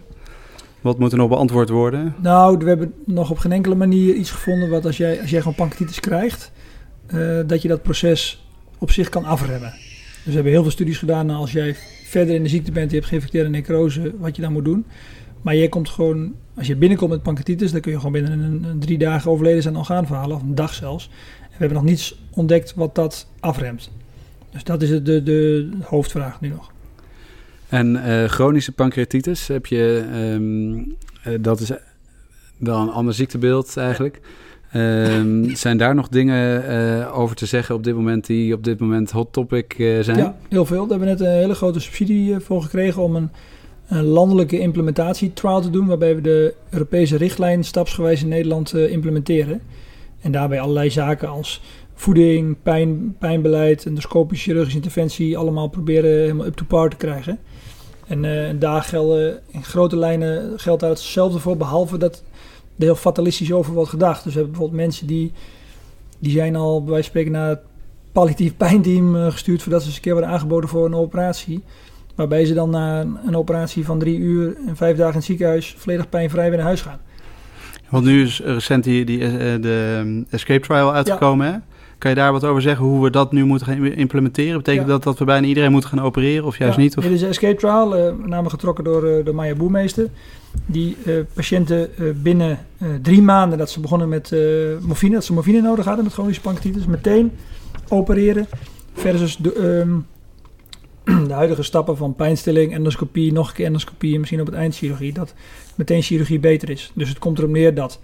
Wat 0.83 0.99
moet 0.99 1.11
er 1.11 1.17
nog 1.17 1.29
beantwoord 1.29 1.69
worden? 1.69 2.15
Nou, 2.21 2.57
we 2.57 2.67
hebben 2.67 2.93
nog 3.05 3.29
op 3.29 3.37
geen 3.37 3.51
enkele 3.51 3.75
manier 3.75 4.15
iets 4.15 4.31
gevonden 4.31 4.69
wat 4.69 4.85
als 4.85 4.97
jij, 4.97 5.21
als 5.21 5.29
jij 5.29 5.39
gewoon 5.39 5.55
pancreatitis 5.55 5.99
krijgt, 5.99 6.51
uh, 7.13 7.39
dat 7.47 7.61
je 7.61 7.67
dat 7.67 7.81
proces 7.81 8.45
op 8.77 8.91
zich 8.91 9.09
kan 9.09 9.25
afremmen. 9.25 9.69
Dus 9.69 10.23
we 10.23 10.33
hebben 10.33 10.51
heel 10.51 10.61
veel 10.61 10.71
studies 10.71 10.97
gedaan 10.97 11.29
als 11.29 11.51
jij 11.51 11.75
verder 12.05 12.35
in 12.35 12.43
de 12.43 12.49
ziekte 12.49 12.71
bent, 12.71 12.89
je 12.89 12.95
hebt 12.95 13.07
geïnfecteerde 13.07 13.49
necrose, 13.49 14.13
wat 14.17 14.35
je 14.35 14.41
dan 14.41 14.53
moet 14.53 14.65
doen. 14.65 14.85
Maar 15.41 15.55
jij 15.55 15.69
komt 15.69 15.89
gewoon, 15.89 16.33
als 16.55 16.67
je 16.67 16.75
binnenkomt 16.75 17.11
met 17.11 17.23
pancreatitis, 17.23 17.71
dan 17.71 17.81
kun 17.81 17.91
je 17.91 17.97
gewoon 17.97 18.11
binnen 18.11 18.39
een, 18.39 18.79
drie 18.79 18.97
dagen 18.97 19.31
overleden 19.31 19.61
zijn 19.61 19.77
orgaanverhalen, 19.77 20.35
of 20.35 20.41
een 20.41 20.55
dag 20.55 20.73
zelfs. 20.73 21.09
En 21.41 21.49
we 21.49 21.55
hebben 21.57 21.77
nog 21.77 21.87
niets 21.87 22.19
ontdekt 22.31 22.73
wat 22.75 22.95
dat 22.95 23.27
afremt. 23.39 23.91
Dus 24.51 24.63
dat 24.63 24.81
is 24.81 24.89
de, 24.89 25.23
de 25.23 25.69
hoofdvraag 25.83 26.41
nu 26.41 26.49
nog. 26.49 26.72
En 27.73 27.95
uh, 27.95 28.23
chronische 28.23 28.71
pancreatitis 28.71 29.47
heb 29.47 29.65
je, 29.65 30.05
um, 30.33 30.77
uh, 30.77 31.33
dat 31.39 31.59
is 31.59 31.71
wel 32.57 32.79
een 32.79 32.89
ander 32.89 33.13
ziektebeeld 33.13 33.77
eigenlijk. 33.77 34.19
Um, 34.75 35.49
zijn 35.55 35.77
daar 35.77 35.95
nog 35.95 36.07
dingen 36.07 36.63
uh, 36.69 37.19
over 37.19 37.35
te 37.35 37.45
zeggen 37.45 37.75
op 37.75 37.83
dit 37.83 37.95
moment 37.95 38.25
die 38.25 38.53
op 38.53 38.63
dit 38.63 38.79
moment 38.79 39.11
hot 39.11 39.33
topic 39.33 39.73
zijn? 39.77 40.17
Ja, 40.17 40.35
heel 40.49 40.65
veel. 40.65 40.87
Daar 40.87 40.99
hebben 40.99 41.17
we 41.17 41.23
net 41.23 41.33
een 41.33 41.39
hele 41.39 41.55
grote 41.55 41.79
subsidie 41.79 42.39
voor 42.39 42.61
gekregen 42.61 43.01
om 43.01 43.15
een, 43.15 43.29
een 43.87 44.03
landelijke 44.03 44.59
implementatietrial 44.59 45.61
te 45.61 45.69
doen, 45.69 45.87
waarbij 45.87 46.15
we 46.15 46.21
de 46.21 46.53
Europese 46.69 47.17
richtlijn 47.17 47.63
stapsgewijs 47.63 48.21
in 48.21 48.27
Nederland 48.27 48.73
implementeren. 48.73 49.61
En 50.21 50.31
daarbij 50.31 50.59
allerlei 50.59 50.89
zaken 50.89 51.29
als 51.29 51.61
voeding, 51.93 52.55
pijn, 52.63 53.15
pijnbeleid, 53.19 53.85
endoscopische 53.85 54.43
chirurgische 54.43 54.77
interventie 54.77 55.37
allemaal 55.37 55.67
proberen 55.67 56.09
helemaal 56.09 56.45
up 56.45 56.55
to 56.55 56.65
par 56.65 56.89
te 56.89 56.95
krijgen. 56.95 57.39
En, 58.07 58.23
uh, 58.23 58.47
en 58.47 58.59
daar 58.59 58.81
gelden 58.81 59.39
in 59.47 59.63
grote 59.63 59.97
lijnen 59.97 60.59
geldt 60.59 60.81
daar 60.81 60.89
hetzelfde 60.89 61.39
voor, 61.39 61.57
behalve 61.57 61.97
dat 61.97 62.23
er 62.77 62.83
heel 62.83 62.95
fatalistisch 62.95 63.51
over 63.51 63.73
wordt 63.73 63.89
gedacht. 63.89 64.23
Dus 64.23 64.33
we 64.33 64.39
hebben 64.39 64.51
bijvoorbeeld 64.51 64.81
mensen 64.81 65.07
die, 65.07 65.31
die 66.19 66.31
zijn 66.31 66.55
al 66.55 66.83
bij 66.83 66.91
wijze 66.91 67.11
van 67.11 67.11
spreken 67.11 67.31
naar 67.31 67.49
het 67.49 67.61
palliatief 68.11 68.57
pijnteam 68.57 69.15
uh, 69.15 69.31
gestuurd 69.31 69.61
voordat 69.61 69.81
ze 69.81 69.87
eens 69.87 69.95
een 69.95 70.01
keer 70.01 70.11
worden 70.13 70.31
aangeboden 70.31 70.69
voor 70.69 70.85
een 70.85 70.95
operatie. 70.95 71.63
Waarbij 72.15 72.45
ze 72.45 72.53
dan 72.53 72.69
na 72.69 73.01
een, 73.01 73.35
operatie 73.35 73.85
van 73.85 73.99
drie 73.99 74.17
uur 74.17 74.57
en 74.67 74.75
vijf 74.75 74.97
dagen 74.97 75.11
in 75.11 75.17
het 75.17 75.25
ziekenhuis 75.25 75.75
volledig 75.77 76.09
pijnvrij 76.09 76.47
weer 76.47 76.57
naar 76.57 76.67
huis 76.67 76.81
gaan. 76.81 76.99
Want 77.89 78.05
nu 78.05 78.23
is 78.23 78.39
recent 78.39 78.83
die, 78.83 79.05
die, 79.05 79.19
uh, 79.19 79.31
de 79.61 80.23
Escape 80.29 80.59
Trial 80.59 80.93
uitgekomen, 80.93 81.47
ja. 81.47 81.51
hè? 81.51 81.72
Kan 82.03 82.11
je 82.11 82.17
daar 82.17 82.31
wat 82.31 82.43
over 82.43 82.61
zeggen 82.61 82.85
hoe 82.85 83.03
we 83.03 83.09
dat 83.09 83.31
nu 83.31 83.45
moeten 83.45 83.67
gaan 83.67 83.85
implementeren? 83.85 84.57
Betekent 84.57 84.85
ja. 84.85 84.91
dat 84.91 85.03
dat 85.03 85.19
we 85.19 85.25
bijna 85.25 85.47
iedereen 85.47 85.71
moeten 85.71 85.89
gaan 85.89 86.01
opereren 86.01 86.45
of 86.45 86.57
juist 86.57 86.75
ja, 86.75 86.81
niet? 86.81 86.97
Of? 86.97 87.03
Dit 87.03 87.13
is 87.13 87.21
een 87.21 87.27
escape 87.27 87.55
trial, 87.55 87.97
uh, 88.29 88.45
getrokken 88.47 88.83
door 88.83 89.07
uh, 89.07 89.25
de 89.25 89.33
Maya 89.33 89.55
Boermeester. 89.55 90.09
Die 90.65 90.97
uh, 91.05 91.19
patiënten 91.33 91.89
binnen 92.21 92.59
drie 93.01 93.21
maanden 93.21 93.57
dat 93.57 93.69
ze 93.69 93.79
begonnen 93.79 94.09
met 94.09 94.35
morfine, 94.81 95.13
dat 95.13 95.23
ze 95.23 95.33
morfine 95.33 95.61
nodig 95.61 95.85
hadden 95.85 96.03
met 96.03 96.13
chronische 96.13 96.41
pancreatitis, 96.41 96.85
meteen 96.85 97.31
opereren. 97.87 98.47
Versus 98.93 99.37
de, 99.37 99.55
um, 99.63 100.05
de 101.27 101.33
huidige 101.33 101.63
stappen 101.63 101.97
van 101.97 102.15
pijnstilling, 102.15 102.73
endoscopie, 102.73 103.33
nog 103.33 103.47
een 103.47 103.53
keer 103.53 103.65
endoscopie 103.65 104.13
en 104.13 104.19
misschien 104.19 104.41
op 104.41 104.45
het 104.45 104.55
eind 104.55 104.75
chirurgie. 104.75 105.13
Dat 105.13 105.33
meteen 105.75 106.01
chirurgie 106.01 106.39
beter 106.39 106.69
is. 106.69 106.91
Dus 106.93 107.09
het 107.09 107.19
komt 107.19 107.37
erop 107.37 107.51
neer 107.51 107.73
dat, 107.73 107.99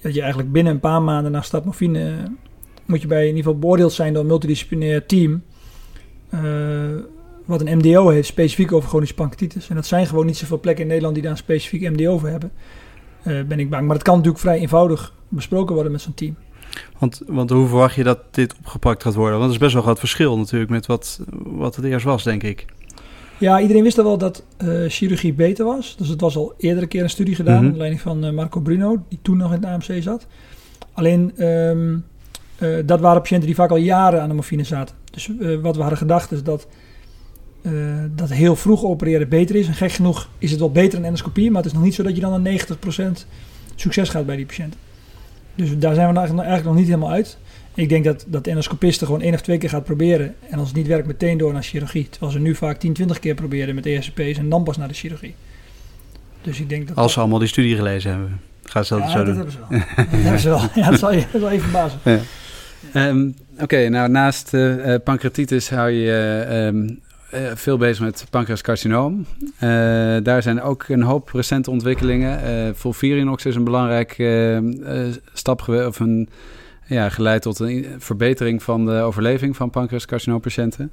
dat 0.00 0.14
je 0.14 0.20
eigenlijk 0.20 0.52
binnen 0.52 0.72
een 0.72 0.80
paar 0.80 1.02
maanden 1.02 1.32
na 1.32 1.40
stap 1.40 1.64
morfine 1.64 2.14
moet 2.88 3.00
je 3.00 3.06
bij 3.06 3.20
in 3.20 3.26
ieder 3.26 3.42
geval 3.42 3.58
beoordeeld 3.58 3.92
zijn 3.92 4.12
door 4.12 4.22
een 4.22 4.28
multidisciplinair 4.28 5.06
team. 5.06 5.42
Uh, 6.34 6.40
wat 7.44 7.60
een 7.60 7.78
MDO 7.78 8.08
heeft, 8.08 8.28
specifiek 8.28 8.72
over 8.72 8.88
chronische 8.88 9.14
pancreatitis. 9.14 9.68
En 9.68 9.74
dat 9.74 9.86
zijn 9.86 10.06
gewoon 10.06 10.26
niet 10.26 10.36
zoveel 10.36 10.60
plekken 10.60 10.82
in 10.82 10.88
Nederland 10.88 11.14
die 11.14 11.22
daar 11.22 11.32
een 11.32 11.38
specifiek 11.38 11.90
MDO 11.90 12.18
voor 12.18 12.28
hebben. 12.28 12.52
Uh, 13.26 13.42
ben 13.42 13.58
ik 13.58 13.70
bang. 13.70 13.86
Maar 13.86 13.94
dat 13.94 14.04
kan 14.04 14.16
natuurlijk 14.16 14.42
vrij 14.42 14.58
eenvoudig 14.58 15.12
besproken 15.28 15.74
worden 15.74 15.92
met 15.92 16.00
zo'n 16.00 16.14
team. 16.14 16.36
Want, 16.98 17.22
want 17.26 17.50
hoe 17.50 17.66
verwacht 17.66 17.94
je 17.94 18.02
dat 18.02 18.18
dit 18.30 18.54
opgepakt 18.58 19.02
gaat 19.02 19.14
worden? 19.14 19.38
Want 19.38 19.44
dat 19.44 19.52
is 19.52 19.62
best 19.62 19.72
wel 19.72 19.82
groot 19.82 19.98
verschil 19.98 20.38
natuurlijk 20.38 20.70
met 20.70 20.86
wat, 20.86 21.20
wat 21.42 21.76
het 21.76 21.84
eerst 21.84 22.04
was, 22.04 22.24
denk 22.24 22.42
ik. 22.42 22.66
Ja, 23.38 23.60
iedereen 23.60 23.82
wist 23.82 23.98
al 23.98 24.04
wel 24.04 24.18
dat 24.18 24.44
uh, 24.62 24.88
chirurgie 24.88 25.32
beter 25.32 25.64
was. 25.64 25.96
Dus 25.96 26.08
het 26.08 26.20
was 26.20 26.36
al 26.36 26.54
eerder 26.58 26.82
een 26.82 26.88
keer 26.88 27.02
een 27.02 27.10
studie 27.10 27.34
gedaan, 27.34 27.52
mm 27.52 27.58
-hmm. 27.58 27.66
onder 27.66 27.80
leiding 27.80 28.02
van 28.02 28.24
uh, 28.24 28.30
Marco 28.30 28.60
Bruno, 28.60 29.04
die 29.08 29.18
toen 29.22 29.36
nog 29.36 29.52
in 29.52 29.62
het 29.62 29.64
AMC 29.64 30.02
zat. 30.02 30.26
Alleen, 30.92 31.44
um, 31.44 32.04
uh, 32.58 32.76
dat 32.84 33.00
waren 33.00 33.20
patiënten 33.20 33.46
die 33.46 33.56
vaak 33.56 33.70
al 33.70 33.76
jaren 33.76 34.22
aan 34.22 34.28
de 34.28 34.34
morfine 34.34 34.64
zaten. 34.64 34.94
Dus 35.10 35.28
uh, 35.28 35.60
wat 35.60 35.74
we 35.74 35.80
hadden 35.80 35.98
gedacht 35.98 36.32
is 36.32 36.42
dat, 36.42 36.66
uh, 37.62 37.72
dat 38.14 38.30
heel 38.30 38.56
vroeg 38.56 38.84
opereren 38.84 39.28
beter 39.28 39.56
is. 39.56 39.66
En 39.66 39.74
gek 39.74 39.92
genoeg 39.92 40.28
is 40.38 40.50
het 40.50 40.60
wel 40.60 40.70
beter 40.70 40.96
dan 40.98 41.04
endoscopie, 41.04 41.50
maar 41.50 41.62
het 41.62 41.70
is 41.70 41.76
nog 41.76 41.86
niet 41.86 41.94
zo 41.94 42.02
dat 42.02 42.14
je 42.14 42.20
dan 42.20 42.46
een 42.46 42.60
90% 42.60 43.26
succes 43.74 44.08
gaat 44.08 44.26
bij 44.26 44.36
die 44.36 44.46
patiënten. 44.46 44.80
Dus 45.54 45.78
daar 45.78 45.94
zijn 45.94 46.12
we 46.12 46.18
eigenlijk 46.20 46.64
nog 46.64 46.74
niet 46.74 46.86
helemaal 46.86 47.10
uit. 47.10 47.38
Ik 47.74 47.88
denk 47.88 48.04
dat, 48.04 48.24
dat 48.28 48.44
de 48.44 48.50
endoscopisten 48.50 49.06
gewoon 49.06 49.22
één 49.22 49.34
of 49.34 49.40
twee 49.40 49.58
keer 49.58 49.68
gaat 49.68 49.84
proberen. 49.84 50.34
En 50.50 50.58
als 50.58 50.68
het 50.68 50.76
niet 50.76 50.86
werkt, 50.86 51.06
meteen 51.06 51.38
door 51.38 51.52
naar 51.52 51.62
chirurgie. 51.62 52.08
Terwijl 52.08 52.32
ze 52.32 52.38
nu 52.38 52.54
vaak 52.54 52.78
10, 52.78 52.92
20 52.92 53.18
keer 53.18 53.34
proberen 53.34 53.74
met 53.74 53.86
ESCP's 53.86 54.38
en 54.38 54.48
dan 54.48 54.64
pas 54.64 54.76
naar 54.76 54.88
de 54.88 54.94
chirurgie. 54.94 55.34
Dus 56.42 56.60
ik 56.60 56.68
denk 56.68 56.88
dat 56.88 56.96
als 56.96 57.12
ze 57.12 57.20
allemaal 57.20 57.38
die 57.38 57.48
studie 57.48 57.76
gelezen 57.76 58.10
hebben, 58.10 58.40
gaan 58.62 58.84
ze 58.84 58.94
dat 58.94 59.02
ja, 59.02 59.10
zo 59.10 59.24
dat 59.24 59.34
doen. 59.34 59.34
Hebben 59.36 59.52
ze 59.52 59.58
wel. 59.58 59.70
dat 59.96 60.22
hebben 60.22 60.40
ze 60.40 60.48
wel. 60.48 60.60
Ja, 60.74 60.90
dat 60.90 60.98
zal 60.98 61.12
je, 61.12 61.24
dat 61.32 61.40
zal 61.40 61.52
je 61.52 61.60
verbazen. 61.60 61.98
Ja. 62.14 62.18
Um, 62.94 63.34
Oké, 63.60 63.88
nou 63.88 64.08
naast 64.08 64.54
uh, 64.54 64.94
pancreatitis 65.04 65.70
hou 65.70 65.90
je 65.90 66.46
um, 66.72 67.00
uh, 67.34 67.40
veel 67.54 67.76
bezig 67.76 68.04
met 68.04 68.26
pancreascarcinoom. 68.30 69.26
Uh, 69.54 69.60
daar 70.22 70.42
zijn 70.42 70.62
ook 70.62 70.88
een 70.88 71.02
hoop 71.02 71.30
recente 71.32 71.70
ontwikkelingen. 71.70 72.76
Volvirinox 72.76 73.44
is 73.44 73.54
een 73.54 73.64
belangrijke 73.64 74.62
stap 75.32 75.68
of 75.68 76.00
een, 76.00 76.28
ja, 76.86 77.08
geleid 77.08 77.42
tot 77.42 77.58
een 77.58 77.86
verbetering 77.98 78.62
van 78.62 78.86
de 78.86 79.00
overleving 79.00 79.56
van 79.56 79.70
pancreascarcinoompatiënten. 79.70 80.92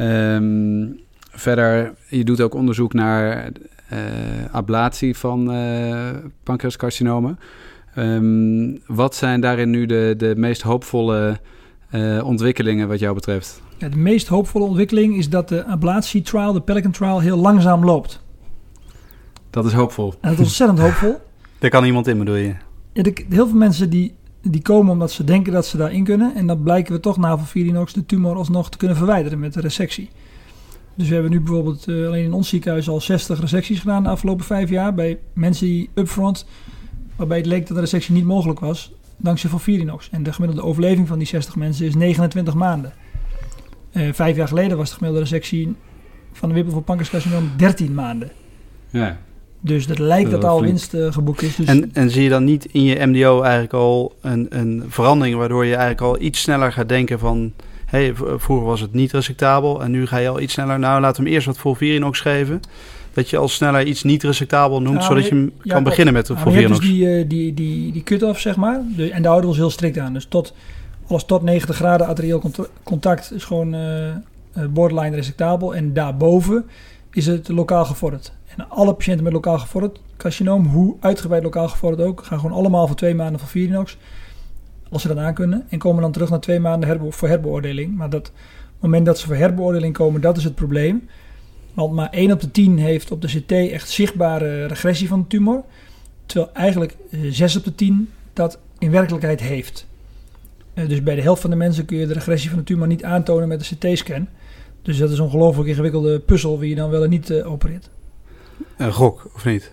Um, 0.00 1.00
verder, 1.30 1.94
je 2.08 2.24
doet 2.24 2.40
ook 2.40 2.54
onderzoek 2.54 2.92
naar 2.92 3.48
ablatie 4.50 5.16
van 5.16 5.52
pancreascarcinomen. 6.42 7.38
Ehm, 7.94 8.76
wat 8.86 9.14
zijn 9.14 9.40
daarin 9.40 9.70
nu 9.70 9.86
de, 9.86 10.14
de 10.16 10.34
meest 10.36 10.62
hoopvolle 10.62 11.40
eh, 11.90 12.20
ontwikkelingen 12.24 12.88
wat 12.88 12.98
jou 12.98 13.14
betreft? 13.14 13.62
Ja, 13.78 13.88
de 13.88 13.96
meest 13.96 14.28
hoopvolle 14.28 14.64
ontwikkeling 14.64 15.16
is 15.16 15.28
dat 15.28 15.48
de 15.48 15.64
ablatie-trial, 15.64 16.52
de 16.52 16.60
Pelican 16.60 16.90
Trial, 16.90 17.20
heel 17.20 17.36
langzaam 17.36 17.84
loopt. 17.84 18.20
Dat 19.50 19.64
is 19.64 19.72
hoopvol. 19.72 20.14
En 20.20 20.28
dat 20.30 20.38
is 20.38 20.44
ontzettend 20.44 20.78
hoopvol. 20.86 21.20
Daar 21.58 21.70
kan 21.70 21.84
iemand 21.84 22.06
in, 22.06 22.18
bedoel 22.18 22.34
je? 22.34 22.54
Ja, 22.92 23.02
de- 23.02 23.24
heel 23.28 23.48
veel 23.48 23.58
mensen 23.58 23.90
die, 23.90 24.14
die 24.42 24.62
komen 24.62 24.92
omdat 24.92 25.10
ze 25.12 25.24
denken 25.24 25.52
dat 25.52 25.66
ze 25.66 25.76
daarin 25.76 26.04
kunnen. 26.04 26.34
En 26.34 26.46
dan 26.46 26.62
blijken 26.62 26.92
we 26.94 27.00
toch 27.00 27.16
na 27.16 27.38
Virinox 27.38 27.92
de 27.92 28.06
tumor 28.06 28.36
alsnog 28.36 28.70
te 28.70 28.76
kunnen 28.76 28.96
verwijderen 28.96 29.38
met 29.38 29.52
de 29.54 29.60
resectie. 29.60 30.10
Dus 30.94 31.08
we 31.08 31.14
hebben 31.14 31.32
nu 31.32 31.40
bijvoorbeeld 31.40 31.88
eh, 31.88 32.06
alleen 32.06 32.24
in 32.24 32.32
ons 32.32 32.48
ziekenhuis 32.48 32.88
al 32.88 33.00
60 33.00 33.40
resecties 33.40 33.80
gedaan 33.80 34.02
de 34.02 34.08
afgelopen 34.08 34.44
vijf 34.44 34.70
jaar. 34.70 34.94
Bij 34.94 35.18
mensen 35.34 35.66
die 35.66 35.90
upfront, 35.94 36.46
waarbij 37.22 37.40
het 37.40 37.52
leek 37.52 37.66
dat 37.66 37.76
de 37.76 37.82
resectie 37.82 38.14
niet 38.14 38.24
mogelijk 38.24 38.60
was, 38.60 38.92
dankzij 39.16 39.50
Virinox. 39.50 40.08
En 40.10 40.22
de 40.22 40.32
gemiddelde 40.32 40.64
overleving 40.68 41.08
van 41.08 41.18
die 41.18 41.26
60 41.26 41.56
mensen 41.56 41.86
is 41.86 41.94
29 41.94 42.54
maanden. 42.54 42.92
Eh, 43.92 44.08
vijf 44.12 44.36
jaar 44.36 44.48
geleden 44.48 44.76
was 44.76 44.88
de 44.88 44.94
gemiddelde 44.94 45.28
resectie 45.28 45.74
van 46.32 46.48
de 46.48 46.54
wippel 46.54 46.72
voor 46.72 46.82
pancreascarcinoom 46.82 47.50
13 47.56 47.94
maanden. 47.94 48.30
Ja. 48.90 49.18
Dus 49.60 49.86
dat 49.86 49.98
lijkt 49.98 50.30
dat 50.30 50.44
al 50.44 50.58
flink. 50.58 50.70
winst 50.70 50.94
eh, 50.94 51.12
geboekt 51.12 51.42
is. 51.42 51.56
Dus 51.56 51.66
En, 51.66 51.90
en 51.92 52.10
zie 52.10 52.22
je 52.22 52.28
dan 52.28 52.44
niet 52.44 52.64
in 52.64 52.82
je 52.82 53.06
MDO 53.06 53.42
eigenlijk 53.42 53.72
al 53.72 54.16
een, 54.20 54.46
een 54.50 54.84
verandering 54.88 55.36
waardoor 55.36 55.64
je 55.64 55.74
eigenlijk 55.74 56.00
al 56.00 56.20
iets 56.20 56.40
sneller 56.40 56.72
gaat 56.72 56.88
denken 56.88 57.18
van... 57.18 57.52
Hey, 57.86 58.14
vroeger 58.14 58.66
was 58.66 58.80
het 58.80 58.92
niet 58.92 59.12
resectabel 59.12 59.82
en 59.82 59.90
nu 59.90 60.06
ga 60.06 60.16
je 60.16 60.28
al 60.28 60.40
iets 60.40 60.52
sneller... 60.52 60.78
Nou, 60.78 61.00
laten 61.00 61.22
we 61.22 61.28
hem 61.28 61.34
eerst 61.36 61.46
wat 61.46 61.58
Volvirinox 61.58 62.20
geven. 62.20 62.60
Dat 63.14 63.30
je 63.30 63.36
al 63.36 63.48
sneller 63.48 63.86
iets 63.86 64.02
niet 64.02 64.22
resectabel 64.22 64.82
noemt, 64.82 64.96
Ja, 65.00 65.02
zodat 65.06 65.24
je 65.24 65.28
hem 65.30 65.44
je- 65.44 65.52
ja, 65.62 65.74
kan 65.74 65.82
beginnen 65.82 66.14
met 66.14 66.26
de 66.26 66.34
hebt 66.34 66.68
dus 66.68 66.78
die, 66.80 67.08
eh, 67.18 67.28
die, 67.28 67.54
die, 67.54 67.92
die 67.92 68.02
cut-off, 68.02 68.40
zeg 68.40 68.56
maar. 68.56 68.80
De, 68.96 69.10
en 69.10 69.22
daar 69.22 69.30
houden 69.30 69.40
we 69.42 69.46
ons 69.46 69.56
heel 69.56 69.70
strikt 69.70 69.98
aan. 69.98 70.12
Dus 70.12 70.24
tot, 70.24 70.54
alles 71.08 71.24
tot 71.24 71.42
90 71.42 71.76
graden 71.76 72.06
arterieel 72.06 72.38
cont- 72.38 72.68
contact 72.82 73.32
is 73.32 73.44
gewoon 73.44 73.74
eh, 73.74 74.08
eh, 74.08 74.14
borderline 74.70 75.16
resectabel. 75.16 75.74
En 75.74 75.92
daarboven 75.92 76.64
is 77.10 77.26
het 77.26 77.48
lokaal 77.48 77.84
gevorderd. 77.84 78.32
En 78.56 78.68
alle 78.68 78.94
patiënten 78.94 79.24
met 79.24 79.32
lokaal 79.32 79.58
gevorderd 79.58 80.00
carcinoom, 80.16 80.66
hoe 80.66 80.96
uitgebreid 81.00 81.42
lokaal 81.42 81.68
gevorderd 81.68 82.08
ook, 82.08 82.24
gaan 82.24 82.40
gewoon 82.40 82.56
allemaal 82.56 82.86
voor 82.86 82.96
twee 82.96 83.14
maanden 83.14 83.38
van 83.38 83.48
Virinox. 83.48 83.96
Als 84.90 85.02
ze 85.02 85.08
dat 85.08 85.16
aan 85.16 85.34
kunnen. 85.34 85.64
En 85.68 85.78
komen 85.78 86.02
dan 86.02 86.12
terug 86.12 86.30
naar 86.30 86.40
twee 86.40 86.60
maanden 86.60 86.88
herbe- 86.88 87.12
voor 87.12 87.28
herbeoordeling. 87.28 87.96
Maar 87.96 88.10
dat 88.10 88.32
moment 88.80 89.06
dat 89.06 89.18
ze 89.18 89.26
voor 89.26 89.36
herbeoordeling 89.36 89.94
komen, 89.94 90.20
dat 90.20 90.36
is 90.36 90.44
het 90.44 90.54
probleem. 90.54 91.08
Want 91.74 91.92
maar 91.92 92.10
1 92.10 92.32
op 92.32 92.40
de 92.40 92.50
10 92.50 92.78
heeft 92.78 93.10
op 93.10 93.20
de 93.20 93.28
CT 93.28 93.52
echt 93.52 93.90
zichtbare 93.90 94.66
regressie 94.66 95.08
van 95.08 95.20
de 95.20 95.26
tumor. 95.26 95.62
Terwijl 96.26 96.50
eigenlijk 96.52 96.96
eh, 97.10 97.20
6 97.30 97.56
op 97.56 97.64
de 97.64 97.74
10 97.74 98.10
dat 98.32 98.58
in 98.78 98.90
werkelijkheid 98.90 99.40
heeft. 99.40 99.86
Eh, 100.74 100.88
dus 100.88 101.02
bij 101.02 101.14
de 101.14 101.22
helft 101.22 101.40
van 101.40 101.50
de 101.50 101.56
mensen 101.56 101.84
kun 101.84 101.96
je 101.96 102.06
de 102.06 102.12
regressie 102.12 102.50
van 102.50 102.58
de 102.58 102.64
tumor 102.64 102.86
niet 102.86 103.04
aantonen 103.04 103.48
met 103.48 103.70
een 103.70 103.76
CT-scan. 103.76 104.28
Dus 104.82 104.98
dat 104.98 105.10
is 105.10 105.18
een 105.18 105.24
ongelooflijk 105.24 105.68
ingewikkelde 105.68 106.18
puzzel 106.18 106.58
wie 106.58 106.68
je 106.68 106.74
dan 106.74 106.90
wel 106.90 107.04
en 107.04 107.10
niet 107.10 107.30
eh, 107.30 107.52
opereert. 107.52 107.90
Een 108.76 108.92
gok, 108.92 109.30
of 109.34 109.44
niet? 109.44 109.72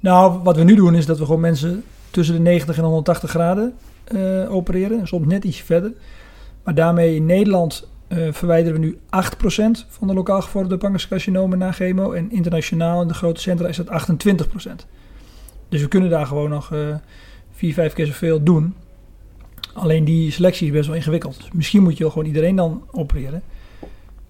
Nou, 0.00 0.42
wat 0.42 0.56
we 0.56 0.62
nu 0.62 0.74
doen 0.74 0.94
is 0.94 1.06
dat 1.06 1.18
we 1.18 1.24
gewoon 1.24 1.40
mensen 1.40 1.84
tussen 2.10 2.34
de 2.34 2.40
90 2.40 2.76
en 2.76 2.84
180 2.84 3.30
graden 3.30 3.74
eh, 4.04 4.54
opereren. 4.54 5.06
Soms 5.06 5.26
net 5.26 5.44
ietsje 5.44 5.64
verder. 5.64 5.92
Maar 6.64 6.74
daarmee 6.74 7.14
in 7.14 7.26
Nederland 7.26 7.88
eh, 8.10 8.32
verwijderen 8.32 8.80
we 8.80 8.86
nu 8.86 8.98
8% 9.10 9.86
van 9.88 10.08
de 10.08 10.14
lokaal 10.14 10.42
gevorderde 10.42 10.76
pancreascarcinomen 10.76 11.58
na 11.58 11.72
chemo. 11.72 12.12
En 12.12 12.30
internationaal 12.30 13.02
in 13.02 13.08
de 13.08 13.14
grote 13.14 13.40
centra 13.40 13.68
is 13.68 13.76
dat 13.76 13.88
28%. 13.88 14.86
Dus 15.68 15.80
we 15.80 15.88
kunnen 15.88 16.10
daar 16.10 16.26
gewoon 16.26 16.50
nog 16.50 16.72
eh 16.72 16.94
vier, 17.52 17.72
vijf 17.74 17.92
keer 17.92 18.06
zoveel 18.06 18.42
doen. 18.42 18.74
Alleen 19.74 20.04
die 20.04 20.30
selectie 20.30 20.66
is 20.66 20.72
best 20.72 20.86
wel 20.86 20.96
ingewikkeld. 20.96 21.36
Dus 21.36 21.50
misschien 21.52 21.82
moet 21.82 21.96
je 21.96 22.02
wel 22.02 22.12
gewoon 22.12 22.26
iedereen 22.26 22.56
dan 22.56 22.82
opereren. 22.90 23.42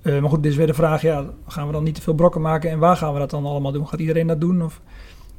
Eh, 0.03 0.21
maar 0.21 0.31
goed, 0.31 0.43
dit 0.43 0.53
is 0.53 0.59
weer 0.59 0.67
de 0.67 0.75
vraag, 0.75 1.03
ja, 1.03 1.25
gaan 1.47 1.67
we 1.67 1.73
dan 1.73 1.85
niet 1.85 1.95
te 1.95 2.03
veel 2.03 2.15
brokken 2.15 2.41
maken 2.41 2.71
en 2.71 2.79
waar 2.79 2.97
gaan 2.97 3.13
we 3.13 3.19
dat 3.19 3.31
dan 3.31 3.47
allemaal 3.47 3.73
doen? 3.73 3.89
Gaat 3.89 4.01
iedereen 4.01 4.27
dat 4.27 4.41
doen? 4.41 4.63
Of... 4.63 4.81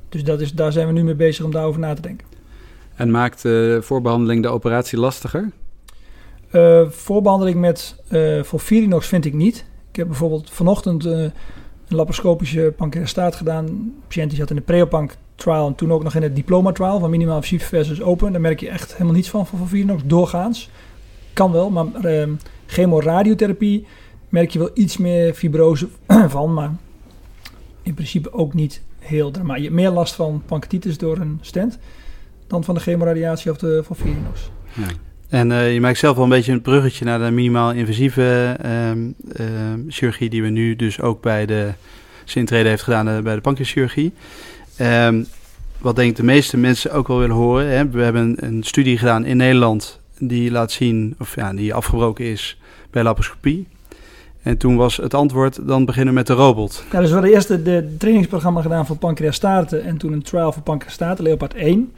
Dus 0.09 0.23
dat 0.23 0.41
is, 0.41 0.53
daar 0.53 0.71
zijn 0.71 0.87
we 0.87 0.93
nu 0.93 1.03
mee 1.03 1.15
bezig 1.15 1.45
om 1.45 1.51
daarover 1.51 1.79
na 1.79 1.93
te 1.93 2.01
denken. 2.01 2.27
En 2.95 3.11
maakt 3.11 3.41
de 3.41 3.79
voorbehandeling 3.81 4.43
de 4.43 4.49
operatie 4.49 4.99
lastiger? 4.99 5.51
Eh, 6.51 6.89
voorbehandeling 6.89 7.59
met 7.59 7.95
uh, 8.09 8.43
vind 8.99 9.25
ik 9.25 9.33
niet. 9.33 9.65
Ik 9.89 9.95
heb 9.95 10.07
bijvoorbeeld 10.07 10.49
vanochtend 10.49 11.05
uh, 11.05 11.11
een 11.11 11.31
laparoscopische 11.87 12.73
pancreastaat 12.77 13.35
gedaan. 13.35 13.93
Patiënt 14.07 14.29
die 14.29 14.39
zat 14.39 14.49
in 14.49 14.55
de 14.55 14.61
Preopanc 14.61 15.15
trial 15.35 15.67
en 15.67 15.75
toen 15.75 15.91
ook 15.91 16.03
nog 16.03 16.15
in 16.15 16.21
het 16.21 16.35
diploma 16.35 16.71
trial 16.71 16.99
van 16.99 17.09
minimaal 17.09 17.35
invasief 17.35 17.67
versus 17.67 18.01
open. 18.01 18.31
Daar 18.31 18.41
merk 18.41 18.59
je 18.59 18.69
echt 18.69 18.91
helemaal 18.91 19.13
niets 19.13 19.29
van 19.29 19.47
van 19.47 19.67
Virinox 19.67 20.01
doorgaans. 20.05 20.69
Kan 21.33 21.51
wel, 21.51 21.69
maar 21.69 21.85
uh, 22.05 22.27
chemoradiotherapie 22.65 23.85
merk 24.29 24.49
je 24.49 24.59
wel 24.59 24.71
iets 24.73 24.97
meer 24.97 25.33
fibrose 25.33 25.87
van, 26.27 26.53
maar 26.53 26.75
in 27.81 27.93
principe 27.93 28.33
ook 28.33 28.53
niet 28.53 28.81
heel 28.99 29.31
dramatisch. 29.31 29.63
Je 29.63 29.69
hebt 29.69 29.81
meer 29.81 29.91
last 29.91 30.13
van 30.13 30.43
pancreatitis 30.45 30.97
door 30.97 31.17
een 31.17 31.39
stent 31.41 31.77
dan 32.47 32.63
van 32.63 32.75
de 32.75 32.81
chemoradiatie 32.81 33.51
of 33.51 33.57
de. 33.57 33.83
Ja. 34.73 34.87
En 35.31 35.49
uh, 35.49 35.73
je 35.73 35.81
maakt 35.81 35.97
zelf 35.97 36.15
wel 36.15 36.23
een 36.23 36.29
beetje 36.29 36.51
een 36.51 36.61
bruggetje 36.61 37.05
naar 37.05 37.19
de 37.19 37.31
minimaal 37.31 37.71
invasieve 37.71 38.57
uh, 38.65 38.91
uh, 38.91 39.05
chirurgie 39.87 40.29
die 40.29 40.41
we 40.41 40.49
nu 40.49 40.75
dus 40.75 41.01
ook 41.01 41.21
bij 41.21 41.45
de 41.45 41.71
Sintrede 42.23 42.69
heeft 42.69 42.83
gedaan 42.83 43.09
uh, 43.09 43.19
bij 43.19 43.35
de 43.35 43.41
pancreaschirurgie. 43.41 44.13
Um, 44.81 45.25
wat 45.77 45.95
denk 45.95 46.09
ik 46.09 46.15
de 46.15 46.23
meeste 46.23 46.57
mensen 46.57 46.91
ook 46.91 47.07
wel 47.07 47.17
willen 47.17 47.35
horen. 47.35 47.67
Hè? 47.67 47.89
We 47.89 48.01
hebben 48.01 48.35
een, 48.39 48.63
studie 48.63 48.97
gedaan 48.97 49.25
in 49.25 49.37
Nederland 49.37 49.99
die 50.19 50.51
laat 50.51 50.71
zien, 50.71 51.15
of 51.19 51.35
ja, 51.35 51.53
die 51.53 51.73
afgebroken 51.73 52.25
is 52.25 52.57
bij 52.89 53.03
laparoscopie. 53.03 53.67
En 54.41 54.57
toen 54.57 54.75
was 54.75 54.97
het 54.97 55.13
antwoord, 55.13 55.67
dan 55.67 55.85
beginnen 55.85 56.13
met 56.13 56.27
de 56.27 56.33
robot. 56.33 56.83
Ja, 56.91 56.99
dus 56.99 57.07
we 57.07 57.13
hadden 57.13 57.33
eerst 57.33 57.47
het 57.47 57.99
trainingsprogramma 57.99 58.61
gedaan 58.61 58.85
voor 58.85 58.97
pancreastaten 58.97 59.83
en 59.83 59.97
toen 59.97 60.13
een 60.13 60.21
trial 60.21 60.51
voor 60.51 60.63
pancreastaten, 60.63 61.23
Leopard 61.23 61.53
1. 61.53 61.91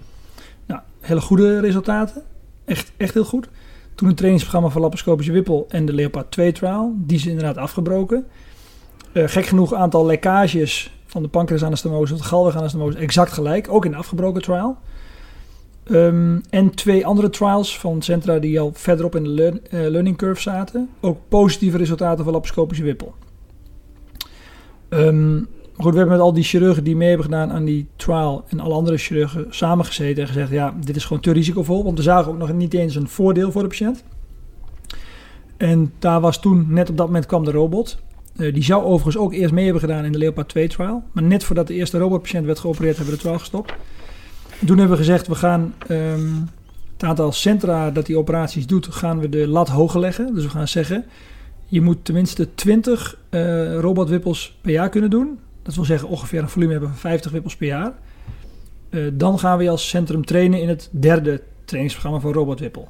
Nou, 0.66 0.82
hele 1.02 1.22
goede 1.22 1.60
resultaten. 1.60 2.24
Echt, 2.66 2.92
echt 2.98 3.14
heel 3.14 3.26
goed. 3.26 3.48
Toen 3.96 4.08
een 4.08 4.16
trainingsprogramma 4.16 4.70
voor 4.70 4.82
laparoscopische 4.82 5.32
wippel 5.32 5.66
en 5.70 5.86
de 5.86 5.94
Leopard 5.94 6.32
2 6.32 6.52
trial. 6.52 6.94
Die 6.98 7.18
is 7.18 7.26
inderdaad 7.26 7.58
afgebroken. 7.58 8.26
Uh, 9.14 9.28
gek 9.28 9.46
genoeg 9.46 9.74
aantal 9.74 10.06
lekkages 10.06 10.92
van 11.06 11.22
de 11.22 11.28
pancreasanastomose 11.28 12.14
tot 12.14 12.22
de 12.22 12.28
galweganastomose 12.28 12.98
exact 12.98 13.32
gelijk. 13.32 13.68
Ook 13.70 13.86
in 13.86 13.92
de 13.92 13.98
afgebroken 13.98 14.42
trial. 14.42 14.78
Um, 15.92 16.42
en 16.50 16.76
twee 16.76 17.06
andere 17.06 17.30
trials 17.30 17.80
van 17.80 18.02
centra 18.02 18.40
die 18.40 18.60
al 18.60 18.72
verderop 18.74 19.16
in 19.16 19.24
de 19.24 19.62
uh, 19.72 19.90
learning 19.90 20.18
curve 20.18 20.42
zaten. 20.42 20.90
Ook 21.02 21.18
positieve 21.28 21.78
resultaten 21.78 22.24
van 22.24 22.34
laparoscopische 22.34 22.84
wippel. 22.84 23.16
Um, 24.90 25.48
goed, 25.84 25.92
we 25.92 25.98
hebben 25.98 26.18
met 26.18 26.26
al 26.26 26.34
die 26.34 26.44
chirurgen 26.44 26.84
die 26.84 26.96
mee 26.96 27.08
hebben 27.08 27.26
gedaan 27.26 27.52
aan 27.52 27.66
die 27.66 27.88
trial 27.96 28.44
en 28.48 28.60
alle 28.60 28.74
andere 28.74 28.98
chirurgen 28.98 29.46
samengezeten 29.50 30.22
en 30.22 30.28
gezegd: 30.28 30.52
ja, 30.52 30.74
dit 30.86 30.96
is 30.96 31.06
gewoon 31.06 31.22
te 31.22 31.32
risicovol. 31.32 31.84
Want 31.84 31.98
we 31.98 32.04
zagen 32.04 32.32
ook 32.32 32.38
nog 32.38 32.54
niet 32.54 32.74
eens 32.74 32.96
een 32.96 33.08
voordeel 33.08 33.52
voor 33.52 33.62
de 33.62 33.68
patiënt. 33.68 34.04
En 35.58 35.94
daar 36.00 36.22
was 36.22 36.40
toen, 36.40 36.66
net 36.70 36.90
op 36.90 36.98
dat 36.98 37.06
moment 37.06 37.26
kwam 37.26 37.44
de 37.44 37.52
robot. 37.52 37.98
Uh, 38.36 38.54
die 38.54 38.64
zou 38.64 38.84
overigens 38.84 39.18
ook 39.18 39.34
eerst 39.34 39.54
mee 39.54 39.64
hebben 39.64 39.82
gedaan 39.82 40.06
in 40.06 40.12
de 40.12 40.18
Leopard 40.18 40.50
2 40.50 40.68
trial. 40.68 41.04
Maar 41.12 41.24
net 41.24 41.44
voordat 41.44 41.68
de 41.68 41.74
eerste 41.74 41.98
robotpatiënt 41.98 42.46
werd 42.46 42.60
geopereerd, 42.60 42.98
hebben 42.98 43.14
we 43.14 43.20
de 43.20 43.26
trial 43.26 43.40
gestopt. 43.40 43.74
En 44.60 44.68
toen 44.68 44.78
hebben 44.78 44.98
we 44.98 45.04
gezegd: 45.04 45.28
we 45.28 45.36
gaan 45.36 45.74
um, 45.90 46.50
het 46.94 47.04
aantal 47.04 47.32
centra 47.32 47.92
dat 47.92 48.06
die 48.06 48.18
operaties 48.18 48.68
doet, 48.68 48.88
gaan 48.88 49.20
we 49.20 49.30
de 49.30 49.48
lat 49.48 49.70
hoger 49.70 50.00
leggen. 50.00 50.34
Dus 50.34 50.44
we 50.44 50.50
gaan 50.50 50.68
zeggen: 50.68 51.06
je 51.68 51.82
moet 51.82 52.06
tenminste 52.06 52.56
20 52.56 53.18
uh, 53.30 53.80
robotwippels 53.80 54.58
per 54.62 54.72
jaar 54.72 54.90
kunnen 54.90 55.10
doen. 55.10 55.40
Dat 55.64 55.76
wil 55.76 55.86
zeggen 55.86 56.08
ongeveer 56.08 56.42
een 56.42 56.50
volume 56.50 56.72
hebben 56.72 56.90
van 56.90 56.98
50 56.98 57.32
wippels 57.32 57.56
per 57.56 57.68
jaar. 57.68 57.94
Uh, 58.90 59.12
dan 59.14 59.40
gaan 59.40 59.58
we 59.58 59.64
je 59.64 59.70
als 59.70 59.90
centrum 59.90 60.26
trainen 60.26 60.62
in 60.62 60.70
het 60.70 60.90
derde 60.92 61.42
trainingsprogramma 61.66 62.20
voor 62.20 62.34
robotwippel. 62.34 62.88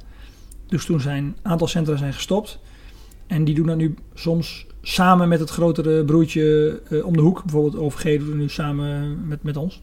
Dus 0.66 0.84
toen 0.84 1.00
zijn 1.00 1.24
een 1.24 1.36
aantal 1.42 1.66
centra 1.66 1.96
zijn 1.96 2.12
gestopt. 2.12 2.58
En 3.26 3.44
die 3.44 3.54
doen 3.54 3.66
dat 3.66 3.76
nu 3.76 3.94
soms 4.14 4.66
samen 4.82 5.28
met 5.28 5.40
het 5.40 5.50
grotere 5.50 6.04
broertje 6.04 6.80
uh, 6.90 7.06
om 7.06 7.16
de 7.16 7.22
hoek. 7.22 7.42
Bijvoorbeeld 7.42 7.76
OVG 7.76 8.18
doen 8.18 8.30
we 8.30 8.36
nu 8.36 8.48
samen 8.48 9.18
met, 9.28 9.42
met 9.42 9.56
ons. 9.56 9.82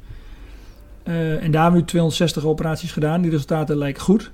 Uh, 1.04 1.44
en 1.44 1.52
daar 1.52 1.62
hebben 1.62 1.72
we 1.72 1.80
nu 1.80 1.86
260 1.86 2.46
operaties 2.46 2.92
gedaan. 2.92 3.22
Die 3.22 3.32
resultaten 3.32 3.78
lijken 3.78 4.02
goed. 4.02 4.32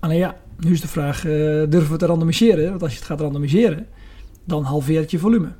Alleen 0.00 0.18
ja, 0.18 0.36
nu 0.58 0.72
is 0.72 0.80
de 0.80 0.88
vraag, 0.88 1.22
durven 1.68 1.90
we 1.90 1.96
te 1.96 2.06
randomiseren? 2.06 2.68
Want 2.68 2.82
als 2.82 2.92
je 2.92 2.98
het 2.98 3.06
gaat 3.06 3.20
randomiseren, 3.20 3.86
dan 4.44 4.62
halveert 4.62 5.10
je 5.10 5.18
volume. 5.18 5.52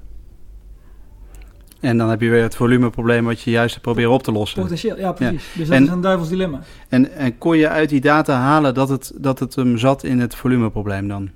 En 1.81 1.99
dan 1.99 2.11
heb 2.11 2.21
je 2.21 2.29
weer 2.29 2.43
het 2.43 2.55
volumeprobleem 2.55 3.25
wat 3.25 3.41
je 3.41 3.51
juist 3.51 3.81
proberen 3.81 4.11
op 4.11 4.23
te 4.23 4.33
lossen. 4.33 4.63
Potentieel, 4.63 4.99
ja 4.99 5.13
precies. 5.13 5.45
Ja. 5.53 5.59
Dus 5.59 5.69
dat 5.69 5.77
en, 5.77 5.83
is 5.83 5.91
een 5.91 6.01
duivels 6.01 6.29
dilemma. 6.29 6.61
En, 6.89 7.13
en 7.13 7.39
kon 7.39 7.57
je 7.57 7.69
uit 7.69 7.89
die 7.89 8.01
data 8.01 8.39
halen 8.39 8.75
dat 8.75 8.89
het, 8.89 9.13
dat 9.17 9.39
het 9.39 9.55
hem 9.55 9.79
zat 9.79 10.05
in 10.05 10.21
het 10.21 10.35
volumeprobleem 10.35 11.09
dan? 11.09 11.31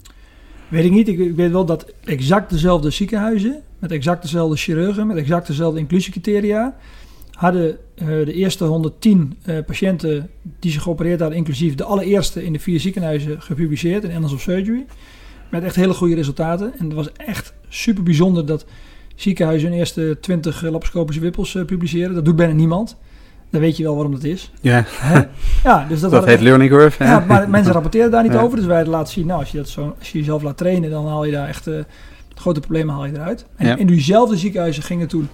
Weet 0.69 0.85
ik 0.85 0.91
niet. 0.91 1.09
Ik, 1.09 1.19
ik 1.19 1.37
weet 1.37 1.51
wel 1.51 1.65
dat 1.65 1.93
exact 2.05 2.51
dezelfde 2.51 2.91
ziekenhuizen, 2.91 3.63
met 3.79 3.93
exact 3.93 4.23
dezelfde 4.23 4.57
chirurgen, 4.57 5.07
met 5.07 5.17
exact 5.17 5.47
dezelfde 5.47 5.79
inclusiecriteria, 5.79 6.77
hadden 7.31 7.79
eh, 7.95 8.07
de 8.07 8.33
eerste 8.33 8.65
110 8.65 9.37
eh, 9.43 9.57
patiënten 9.67 10.31
die 10.59 10.71
ze 10.71 10.81
geopereerd 10.81 11.21
hadden, 11.21 11.39
inclusief 11.39 11.75
de 11.75 11.85
allereerste 11.85 12.45
in 12.45 12.53
de 12.53 12.59
vier 12.59 12.81
ziekenhuizen, 12.81 13.43
gepubliceerd 13.43 14.05
in 14.05 14.15
Annals 14.15 14.33
of 14.33 14.41
Surgery. 14.41 14.87
Met 15.51 15.63
echt 15.63 15.77
hele 15.77 15.95
goede 15.95 16.15
resultaten. 16.15 16.73
En 16.79 16.85
het 16.85 16.95
was 16.95 17.13
echt 17.13 17.55
super 17.69 18.03
bijzonder 18.03 18.47
dat 18.47 18.67
ziekenhuizen 19.15 19.69
hun 19.69 19.79
eerste 19.79 20.17
20 20.21 20.63
laparoscopische 20.63 21.21
wippels 21.21 21.55
eh, 21.55 21.65
publiceren. 21.65 22.15
Dat 22.15 22.25
doet 22.25 22.37
bijna 22.37 22.53
niemand. 22.53 22.97
Dan 23.51 23.61
weet 23.61 23.77
je 23.77 23.83
wel 23.83 23.95
waarom 23.95 24.13
dat 24.13 24.25
is. 24.25 24.53
Ja, 24.61 24.85
ja, 25.65 25.87
dus 25.89 26.01
dat, 26.01 26.11
dat 26.11 26.25
heet 26.25 26.41
learning 26.41 26.71
curve. 26.71 27.05
ja, 27.05 27.25
maar 27.29 27.51
mensen 27.51 27.73
rapporteren 27.79 28.11
daar 28.11 28.23
niet 28.23 28.33
Ja. 28.33 28.41
over. 28.41 28.57
Dus 28.57 28.67
wij 28.67 28.87
laten 28.87 29.13
zien, 29.13 29.27
nou, 29.27 29.41
als 29.41 29.51
je, 29.51 29.57
dat 29.57 29.69
zo, 29.69 29.95
als 29.99 30.11
je 30.13 30.19
jezelf 30.19 30.43
laat 30.43 30.57
trainen, 30.57 30.91
dan 30.91 31.07
haal 31.07 31.25
je 31.25 31.33
daar 31.33 31.49
echt 31.49 31.67
eh, 31.67 31.79
grote 32.35 32.61
problemen 32.61 32.95
haal 32.95 33.07
je 33.07 33.13
eruit. 33.13 33.47
En 33.57 33.67
Ja. 33.67 33.77
in 33.77 33.87
diezelfde 33.87 34.37
ziekenhuizen 34.37 34.83
gingen 34.83 35.09
toen 35.09 35.29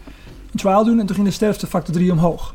een 0.52 0.58
trial 0.58 0.84
doen 0.84 1.00
en 1.00 1.06
toen 1.06 1.14
ging 1.14 1.26
de 1.28 1.32
sterftefactor 1.34 1.94
3 1.94 2.12
omhoog. 2.12 2.54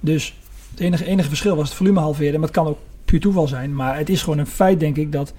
Dus 0.00 0.34
het 0.70 0.80
enige, 0.80 1.04
enige 1.04 1.28
verschil 1.28 1.56
was 1.56 1.68
het 1.68 1.76
volume 1.76 2.00
halveren. 2.00 2.32
Maar 2.40 2.48
het 2.48 2.58
kan 2.58 2.66
ook 2.66 2.78
puur 3.04 3.20
toeval 3.20 3.48
zijn. 3.48 3.74
Maar 3.74 3.96
het 3.98 4.08
is 4.08 4.22
gewoon 4.22 4.38
een 4.38 4.46
feit, 4.46 4.80
denk 4.80 4.96
ik, 4.96 5.12
dat 5.12 5.32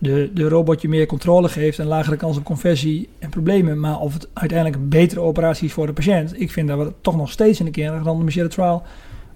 de, 0.00 0.30
de 0.34 0.48
robot 0.48 0.82
je 0.82 0.88
meer 0.88 1.06
controle 1.06 1.48
geeft 1.48 1.78
en 1.78 1.86
lagere 1.86 2.16
kans 2.16 2.36
op 2.36 2.44
conversie 2.44 3.08
en 3.18 3.30
problemen. 3.30 3.80
Maar 3.80 3.98
of 3.98 4.12
het 4.12 4.28
uiteindelijk 4.32 4.82
een 4.82 4.88
betere 4.88 5.20
operatie 5.20 5.66
is 5.66 5.72
voor 5.72 5.86
de 5.86 5.92
patiënt, 5.92 6.40
ik 6.40 6.50
vind 6.50 6.68
dat 6.68 6.78
we 6.78 6.92
toch 7.00 7.16
nog 7.16 7.30
steeds 7.30 7.60
in 7.60 7.66
een 7.66 7.72
keer 7.72 7.92
een 7.92 7.98
gerandomiseerde 7.98 8.50
trial 8.50 8.82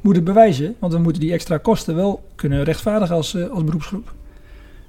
moeten 0.01 0.25
bewijzen. 0.25 0.75
Want 0.79 0.93
we 0.93 0.99
moeten 0.99 1.21
die 1.21 1.33
extra 1.33 1.59
kosten 1.59 1.95
wel 1.95 2.23
kunnen 2.35 2.65
rechtvaardigen 2.65 3.17
als, 3.17 3.35
eh, 3.35 3.51
als 3.51 3.65
beroepsgroep. 3.65 4.13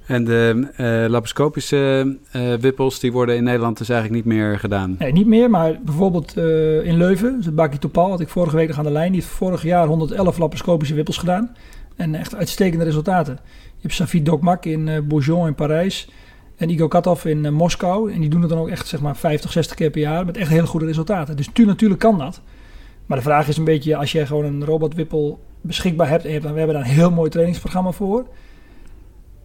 En 0.06 0.24
de 0.24 0.68
eh, 0.76 0.86
laparoscopische 0.86 2.16
eh, 2.30 2.54
wippels, 2.54 3.00
die 3.00 3.12
worden 3.12 3.36
in 3.36 3.44
Nederland 3.44 3.78
dus 3.78 3.88
eigenlijk 3.88 4.24
niet 4.24 4.34
meer 4.34 4.58
gedaan. 4.58 4.96
Nee, 4.98 5.12
niet 5.12 5.26
meer, 5.26 5.50
maar 5.50 5.78
bijvoorbeeld 5.84 6.36
in 6.84 6.96
Leuven, 6.96 7.36
dus 7.36 7.54
Baki 7.54 7.78
Topal, 7.78 8.10
had 8.10 8.20
ik 8.20 8.28
vorige 8.28 8.56
week 8.56 8.68
nog 8.68 8.78
aan 8.78 8.84
de 8.84 8.90
lijn. 8.90 9.12
Die 9.12 9.20
heeft 9.20 9.32
vorig 9.32 9.62
jaar 9.62 9.86
111 9.86 10.38
laparoscopische 10.38 10.94
wippels 10.94 11.18
gedaan. 11.18 11.56
En 11.96 12.14
echt 12.14 12.34
uitstekende 12.34 12.84
resultaten. 12.84 13.38
Hebt 13.86 13.98
Safid 13.98 14.26
Dokmak 14.26 14.64
in 14.64 14.88
eh 14.88 15.00
Bourgeon 15.00 15.46
in 15.46 15.54
Parijs. 15.54 16.08
En 16.56 16.70
Igor 16.70 16.88
Katov 16.88 17.24
in 17.24 17.44
eh, 17.44 17.52
Moskou. 17.52 18.12
En 18.12 18.20
die 18.20 18.30
doen 18.30 18.40
het 18.40 18.50
dan 18.50 18.58
ook 18.58 18.68
echt 18.68 18.86
zeg 18.86 19.00
maar 19.00 19.16
50, 19.16 19.52
60 19.52 19.76
keer 19.76 19.90
per 19.90 20.00
jaar. 20.00 20.24
Met 20.24 20.36
echt 20.36 20.50
hele 20.50 20.66
goede 20.66 20.86
resultaten. 20.86 21.36
Dus 21.36 21.48
tu 21.52 21.64
natuurlijk 21.64 22.00
kan 22.00 22.18
dat. 22.18 22.40
Maar 23.06 23.16
de 23.16 23.22
vraag 23.22 23.48
is 23.48 23.56
een 23.56 23.64
beetje, 23.64 23.96
als 23.96 24.12
je 24.12 24.26
gewoon 24.26 24.44
een 24.44 24.64
robotwippel 24.64 25.40
beschikbaar 25.60 26.08
hebt. 26.08 26.24
En 26.24 26.40
we 26.40 26.46
hebben 26.46 26.74
daar 26.74 26.84
een 26.84 26.90
heel 26.90 27.10
mooi 27.10 27.30
trainingsprogramma 27.30 27.90
voor. 27.90 28.26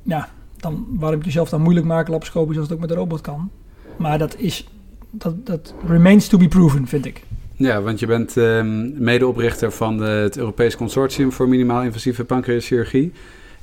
Ja, 0.03 0.29
dan 0.57 0.85
waarom 0.89 1.19
je 1.19 1.25
jezelf 1.25 1.49
dan 1.49 1.61
moeilijk 1.61 1.85
maken 1.85 2.11
laparoscopisch 2.11 2.57
als 2.57 2.65
het 2.65 2.73
ook 2.73 2.79
met 2.79 2.89
de 2.89 2.95
robot 2.95 3.21
kan. 3.21 3.49
Maar 3.97 4.17
dat 4.17 4.37
is, 4.37 4.67
dat, 5.09 5.45
dat 5.45 5.73
remains 5.87 6.27
to 6.27 6.37
be 6.37 6.47
proven, 6.47 6.87
vind 6.87 7.05
ik. 7.05 7.23
Ja, 7.55 7.81
want 7.81 7.99
je 7.99 8.05
bent 8.05 8.37
ehm, 8.37 9.03
medeoprichter 9.03 9.71
van 9.71 9.99
het 9.99 10.37
Europees 10.37 10.75
Consortium 10.75 11.31
voor 11.31 11.49
Minimaal 11.49 11.83
Invasieve 11.83 12.25
Pancreaschirurgie. 12.25 13.11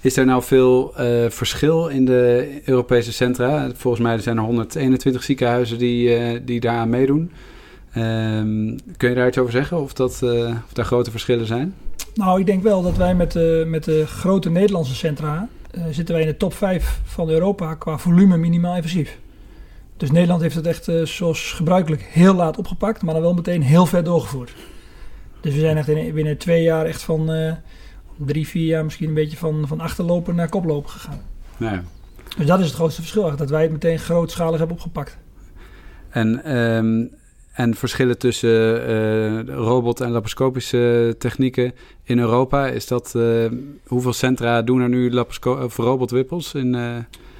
Is 0.01 0.16
er 0.16 0.26
nou 0.26 0.42
veel 0.42 0.96
eh, 0.96 1.30
verschil 1.30 1.88
in 1.88 2.05
de 2.05 2.61
Europese 2.64 3.12
centra? 3.12 3.70
Volgens 3.74 4.03
mij 4.03 4.18
zijn 4.18 4.36
er 4.36 4.42
121 4.42 5.22
ziekenhuizen 5.22 5.78
die, 5.78 6.14
eh, 6.14 6.40
die 6.44 6.61
daaraan 6.61 6.88
meedoen. 6.88 7.30
Ehm, 7.92 8.76
kun 8.96 9.09
je 9.09 9.14
daar 9.14 9.26
iets 9.26 9.38
over 9.38 9.53
zeggen? 9.53 9.80
Of, 9.80 9.92
dat, 9.92 10.22
eh, 10.22 10.30
of 10.66 10.72
daar 10.72 10.84
grote 10.84 11.11
verschillen 11.11 11.46
zijn? 11.46 11.74
Nou, 12.14 12.40
ik 12.40 12.46
denk 12.46 12.62
wel 12.62 12.82
dat 12.82 12.96
wij 12.96 13.14
met 13.14 13.32
de, 13.32 13.64
met 13.66 13.84
de 13.84 14.07
grote 14.07 14.51
Nederlandse 14.51 14.94
centra 14.94 15.49
zitten 15.90 16.14
wij 16.14 16.24
in 16.24 16.30
de 16.30 16.36
top 16.36 16.55
5 16.55 17.01
van 17.05 17.28
Europa 17.28 17.74
qua 17.74 17.99
volume 17.99 18.36
minimaal 18.36 18.76
invasief. 18.76 19.18
Dus 19.96 20.11
Nederland 20.11 20.40
heeft 20.40 20.55
het 20.55 20.66
echt 20.66 20.90
zoals 21.03 21.53
gebruikelijk 21.53 22.03
heel 22.03 22.34
laat 22.34 22.59
opgepakt, 22.59 23.03
maar 23.03 23.14
dan 23.14 23.22
wel 23.22 23.34
meteen 23.34 23.62
heel 23.62 23.86
ver 23.86 24.05
doorgevoerd. 24.05 24.55
Dus 25.40 25.55
we 25.55 25.61
zijn 25.61 25.76
echt 25.76 25.88
in, 25.88 26.14
binnen 26.14 26.38
twee 26.38 26.62
jaar 26.62 26.86
echt 26.86 27.03
van 27.03 27.30
drie, 28.26 28.48
vier 28.48 28.66
jaar 28.66 28.84
misschien 28.84 29.08
een 29.08 29.14
beetje 29.14 29.36
van, 29.36 29.64
van 29.66 29.80
achterlopen 29.80 30.34
naar 30.34 30.48
koplopen 30.48 30.90
gegaan. 30.90 31.20
Ja. 31.56 31.82
Dus 32.36 32.46
dat 32.46 32.58
is 32.60 32.66
het 32.66 32.74
grootste 32.74 33.00
verschil, 33.00 33.36
dat 33.36 33.50
wij 33.50 33.62
het 33.62 33.72
meteen 33.72 33.98
grootschalig 33.98 34.58
hebben 34.58 34.76
opgepakt. 34.76 35.18
En, 36.08 36.44
ehm, 36.44 37.04
en 37.52 37.74
verschillen 37.74 38.18
tussen 38.18 38.86
eh, 38.86 39.54
robot- 39.54 40.00
en 40.00 40.10
laparoscopische 40.10 41.14
technieken 41.18 41.72
in 42.02 42.18
Europa, 42.18 42.66
is 42.66 42.86
dat... 42.86 43.14
eh, 43.14 43.44
hoeveel 43.86 44.12
centra 44.12 44.62
doen 44.62 44.80
er 44.80 44.88
nu 44.88 45.10
of 45.44 45.76
robotwippels? 45.76 46.54
In, 46.54 46.74
eh, 46.74 46.96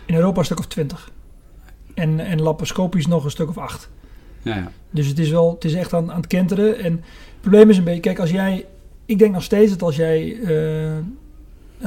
In 0.07 0.15
Europa 0.15 0.39
een 0.39 0.45
stuk 0.45 0.59
of 0.59 0.67
twintig. 0.67 1.11
En, 1.95 2.21
en 2.21 2.43
laparoscopisch 2.43 3.07
nog 3.07 3.25
een 3.25 3.31
stuk 3.31 3.49
of 3.49 3.59
acht. 3.59 3.91
ja, 4.43 4.55
ja. 4.55 4.71
Dus 4.91 5.07
het 5.07 5.19
is 5.19 5.31
wel, 5.31 5.55
het 5.55 5.65
is 5.65 5.75
echt 5.75 5.95
aan, 5.95 6.11
aan 6.11 6.17
het 6.17 6.27
kenteren. 6.27 6.79
En 6.79 6.93
het 6.93 7.41
probleem 7.41 7.71
is 7.71 7.77
een 7.79 7.85
beetje, 7.85 8.01
kijk, 8.01 8.19
als 8.19 8.31
jij, 8.31 8.67
ik 9.09 9.19
denk 9.19 9.33
nog 9.33 9.43
steeds 9.43 9.71
dat 9.71 9.83
als 9.83 9.97
jij 9.97 10.41
eh, 10.41 10.97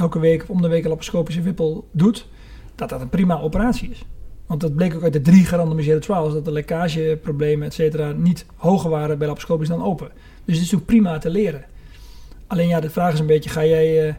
elke 0.00 0.18
week 0.18 0.42
of 0.42 0.50
om 0.50 0.62
de 0.62 0.68
week 0.68 0.82
een 0.82 0.88
laparoscopische 0.88 1.42
wippel 1.42 1.88
doet, 1.90 2.26
dat 2.74 2.88
dat 2.88 3.00
een 3.00 3.08
prima 3.08 3.40
operatie 3.40 3.90
is. 3.90 4.04
Want 4.46 4.60
dat 4.60 4.74
bleek 4.74 4.94
ook 4.94 5.02
uit 5.02 5.12
de 5.12 5.20
drie 5.20 5.44
gerandomiseerde 5.44 6.00
trials, 6.00 6.32
dat 6.32 6.44
de 6.44 6.52
lekkageproblemen, 6.52 7.66
et 7.66 7.74
cetera, 7.74 8.12
niet 8.12 8.46
hoger 8.56 8.90
waren 8.90 9.18
bij 9.18 9.26
laparoscopisch 9.26 9.68
dan 9.68 9.82
open. 9.82 10.10
Dus 10.44 10.56
het 10.56 10.64
is 10.64 10.74
ook 10.74 10.84
prima 10.84 11.18
te 11.18 11.30
leren. 11.30 11.64
Alleen 12.46 12.68
ja, 12.68 12.80
de 12.80 12.90
vraag 12.90 13.12
is 13.12 13.18
een 13.18 13.26
beetje, 13.26 13.50
ga 13.50 13.64
jij 13.64 13.98
eh, 13.98 14.14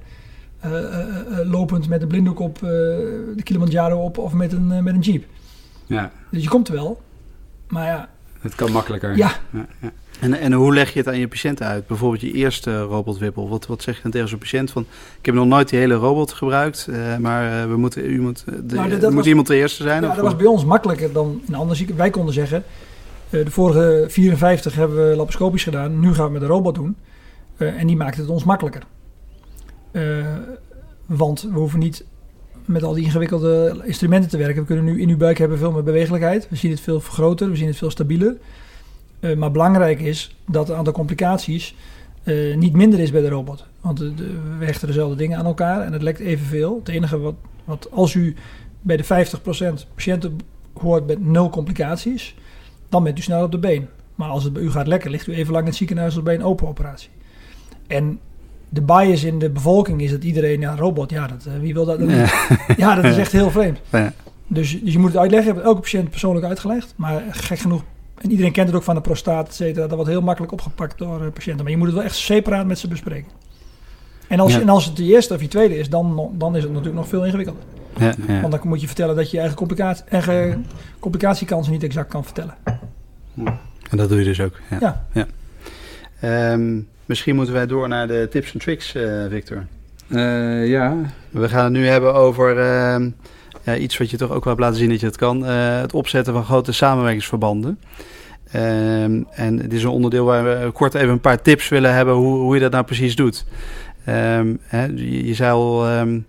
eh, 0.59 1.49
lopend 1.49 1.87
met 1.87 2.01
een 2.01 2.07
blinddoek 2.07 2.39
op 2.39 2.59
de 2.59 3.41
Kilimanjaro 3.43 4.03
op 4.03 4.17
of 4.17 4.33
met 4.33 4.51
een, 4.51 4.83
met 4.83 4.93
een 4.93 4.99
jeep? 4.99 5.25
ja, 5.85 6.11
Dus 6.29 6.43
je 6.43 6.49
komt 6.49 6.67
er 6.67 6.73
wel. 6.73 7.01
Maar 7.67 7.85
ja, 7.85 8.09
het 8.39 8.55
kan 8.55 8.71
makkelijker. 8.71 9.17
Ja. 9.17 9.31
ja, 9.51 9.67
ja. 9.81 9.91
En, 10.23 10.33
en 10.39 10.53
hoe 10.53 10.73
leg 10.73 10.93
je 10.93 10.99
het 10.99 11.07
aan 11.07 11.19
je 11.19 11.27
patiënten 11.27 11.65
uit? 11.65 11.87
Bijvoorbeeld 11.87 12.21
je 12.21 12.31
eerste 12.31 12.81
robotwippel. 12.81 13.49
Wat, 13.49 13.65
wat 13.65 13.81
zeg 13.81 13.95
je 13.95 14.01
dan 14.01 14.11
tegen 14.11 14.27
zo'n 14.27 14.37
patiënt? 14.39 14.71
Van, 14.71 14.85
ik 15.19 15.25
heb 15.25 15.35
nog 15.35 15.45
nooit 15.47 15.69
die 15.69 15.79
hele 15.79 15.93
robot 15.93 16.31
gebruikt, 16.33 16.87
eh, 16.91 17.17
maar 17.17 17.61
eh, 17.61 17.67
we 17.69 17.77
moeten, 17.77 18.11
u 18.11 18.21
moet, 18.21 18.43
eh, 18.47 18.53
de, 18.63 18.75
Nou, 18.75 18.89
dat- 18.89 19.01
dat 19.01 19.09
moet 19.09 19.19
was- 19.19 19.27
iemand 19.27 19.47
de 19.47 19.55
eerste 19.55 19.83
zijn? 19.83 20.01
Ja, 20.01 20.07
dat 20.15 20.23
was 20.23 20.35
bij 20.35 20.45
ons 20.45 20.65
makkelijker 20.65 21.11
dan 21.13 21.41
in 21.47 21.55
andere 21.55 21.75
zieken. 21.77 21.95
Wij 21.97 22.09
konden 22.09 22.33
zeggen, 22.33 22.63
de 23.29 23.51
vorige 23.51 24.05
54 24.09 24.75
hebben 24.75 24.97
we 25.09 25.15
laparoscopisch 25.15 25.63
gedaan. 25.63 25.99
Nu 25.99 26.13
gaan 26.13 26.25
we 26.25 26.31
met 26.31 26.41
een 26.41 26.47
robot 26.47 26.75
doen. 26.75 26.95
En 27.57 27.87
die 27.87 27.95
maakt 27.95 28.17
het 28.17 28.27
ons 28.29 28.43
makkelijker. 28.43 28.81
Want 31.05 31.41
we 31.41 31.59
hoeven 31.59 31.79
niet 31.79 32.05
met 32.65 32.83
al 32.83 32.93
die 32.93 33.03
ingewikkelde 33.03 33.81
instrumenten 33.85 34.29
te 34.29 34.37
werken. 34.37 34.61
We 34.61 34.65
kunnen 34.67 34.85
nu 34.85 35.01
in 35.01 35.09
uw 35.09 35.17
buik 35.17 35.37
hebben 35.37 35.57
veel 35.57 35.71
meer 35.71 35.83
bewegelijkheid. 35.83 36.47
We 36.49 36.55
zien 36.55 36.71
het 36.71 36.79
veel 36.79 36.99
groter, 36.99 37.49
we 37.49 37.55
zien 37.55 37.67
het 37.67 37.77
veel 37.77 37.89
stabieler. 37.89 38.35
Eh, 39.23 39.35
maar 39.35 39.51
belangrijk 39.51 39.99
is 40.01 40.35
dat 40.47 40.67
het 40.67 40.77
aantal 40.77 40.93
complicaties 40.93 41.75
eh, 42.23 42.55
niet 42.55 42.73
minder 42.73 42.99
is 42.99 43.11
bij 43.11 43.21
de 43.21 43.29
robot. 43.29 43.65
Want 43.81 43.97
de, 43.97 44.13
de- 44.13 44.37
we 44.59 44.65
hechten 44.65 44.87
dezelfde 44.87 45.15
dingen 45.15 45.37
aan 45.37 45.45
elkaar 45.45 45.81
en 45.81 45.93
het 45.93 46.01
lekt 46.01 46.19
evenveel. 46.19 46.75
Het 46.79 46.87
enige 46.89 47.19
wat, 47.19 47.35
wat 47.65 47.87
als 47.91 48.13
u 48.13 48.35
bij 48.81 48.97
de 48.97 49.03
50% 49.03 49.07
patiënten 49.95 50.37
hoort 50.81 51.07
met 51.07 51.25
nul 51.25 51.49
complicaties, 51.49 52.35
dan 52.89 53.03
bent 53.03 53.17
u 53.17 53.21
snel 53.21 53.43
op 53.43 53.51
de 53.51 53.57
been. 53.59 53.87
Maar 54.15 54.29
als 54.29 54.43
het 54.43 54.53
bij 54.53 54.61
u 54.63 54.71
gaat 54.71 54.87
lekker, 54.87 55.09
ligt 55.11 55.27
u 55.27 55.33
even 55.33 55.51
lang 55.51 55.63
in 55.63 55.69
het 55.69 55.77
ziekenhuis 55.77 56.15
als 56.15 56.23
bij 56.23 56.35
een 56.35 56.43
open 56.43 56.67
operatie. 56.67 57.09
En 57.87 58.19
de 58.69 58.81
bias 58.81 59.23
in 59.23 59.39
de 59.39 59.49
bevolking 59.49 60.01
is 60.01 60.11
dat 60.11 60.23
iedereen, 60.23 60.59
ja, 60.59 60.75
robot, 60.75 61.09
ja, 61.09 61.27
dat, 61.27 61.45
eh, 61.45 61.53
wie 61.59 61.73
wil 61.73 61.85
dat? 61.85 61.99
Ja. 61.99 62.31
Ja, 62.77 62.95
dat 62.95 63.05
is 63.05 63.17
echt 63.17 63.31
heel 63.31 63.51
vreemd. 63.51 63.79
Ja. 63.89 64.13
Dus, 64.47 64.81
dus 64.81 64.93
je 64.93 64.99
moet 64.99 65.11
het 65.11 65.17
uitleggen. 65.21 65.49
Ik 65.49 65.55
heb 65.55 65.65
elke 65.65 65.79
patiënt 65.81 66.09
persoonlijk 66.09 66.45
uitgelegd. 66.45 66.93
Maar 66.97 67.23
gek 67.29 67.59
genoeg, 67.59 67.83
en 68.23 68.29
iedereen 68.31 68.51
kent 68.51 68.67
het 68.67 68.75
ook 68.75 68.83
van 68.83 68.95
de 68.95 69.01
prostaat, 69.01 69.47
et 69.47 69.53
cetera. 69.53 69.87
Dat 69.87 69.95
wordt 69.95 70.09
heel 70.11 70.21
makkelijk 70.21 70.53
opgepakt 70.53 70.97
door 70.97 71.21
eh, 71.21 71.31
patiënten. 71.33 71.63
Maar 71.63 71.71
je 71.71 71.77
moet 71.77 71.87
het 71.87 71.95
wel 71.95 72.05
echt 72.05 72.15
separaat 72.15 72.65
met 72.65 72.79
ze 72.79 72.87
bespreken. 72.87 73.31
En 74.27 74.39
als, 74.39 74.53
Ja. 74.53 74.61
en 74.61 74.69
als 74.69 74.85
het 74.85 74.95
de 74.95 75.03
eerste 75.03 75.33
of 75.33 75.41
je 75.41 75.47
tweede 75.47 75.77
is, 75.77 75.89
dan, 75.89 76.31
dan 76.37 76.55
is 76.55 76.61
het 76.63 76.71
natuurlijk 76.71 76.97
nog 76.97 77.07
veel 77.07 77.25
ingewikkelder. 77.25 77.63
Ja, 77.97 78.13
ja. 78.27 78.41
Want 78.41 78.51
dan 78.53 78.61
moet 78.63 78.81
je 78.81 78.87
vertellen 78.87 79.15
dat 79.15 79.25
je 79.25 79.31
je 79.31 79.39
eigen, 79.39 79.57
complicatie, 79.57 80.03
eigen 80.09 80.65
complicatiekansen 80.99 81.73
niet 81.73 81.83
exact 81.83 82.09
kan 82.09 82.23
vertellen. 82.23 82.55
En 83.89 83.97
dat 83.97 84.09
doe 84.09 84.17
je 84.19 84.23
dus 84.25 84.41
ook. 84.41 84.59
Ja. 84.79 85.05
Ja. 85.11 85.25
Ehm, 86.19 86.79
misschien 87.05 87.35
moeten 87.35 87.53
wij 87.53 87.65
door 87.67 87.87
naar 87.87 88.07
de 88.07 88.27
tips 88.31 88.53
en 88.53 88.59
tricks, 88.59 88.95
eh, 88.95 89.25
Victor. 89.29 89.65
Eh, 90.07 90.67
ja, 90.67 90.95
We 91.29 91.49
gaan 91.49 91.63
het 91.63 91.73
nu 91.73 91.87
hebben 91.87 92.13
over 92.13 92.59
ehm, 92.59 93.09
ja, 93.63 93.77
iets 93.77 93.97
wat 93.97 94.09
je 94.09 94.17
toch 94.17 94.31
ook 94.31 94.43
wel 94.43 94.53
hebt 94.53 94.65
laten 94.65 94.79
zien 94.79 94.89
dat 94.89 94.99
je 94.99 95.05
het 95.05 95.17
kan. 95.17 95.45
eh, 95.45 95.79
het 95.79 95.93
opzetten 95.93 96.33
van 96.33 96.43
grote 96.43 96.71
samenwerkingsverbanden. 96.71 97.79
Ehm, 98.51 99.23
en 99.31 99.59
het 99.59 99.73
is 99.73 99.83
een 99.83 99.89
onderdeel 99.89 100.25
waar 100.25 100.43
we 100.43 100.71
kort 100.71 100.93
even 100.93 101.09
een 101.09 101.19
paar 101.19 101.41
tips 101.41 101.69
willen 101.69 101.93
hebben 101.93 102.13
hoe, 102.13 102.37
hoe 102.37 102.53
je 102.53 102.61
dat 102.61 102.71
nou 102.71 102.83
precies 102.83 103.15
doet. 103.15 103.45
Ehm, 104.05 104.55
hè, 104.61 104.85
je, 104.85 105.27
je 105.27 105.33
zei 105.33 105.51
al, 105.51 105.87
ehm, 105.87 106.19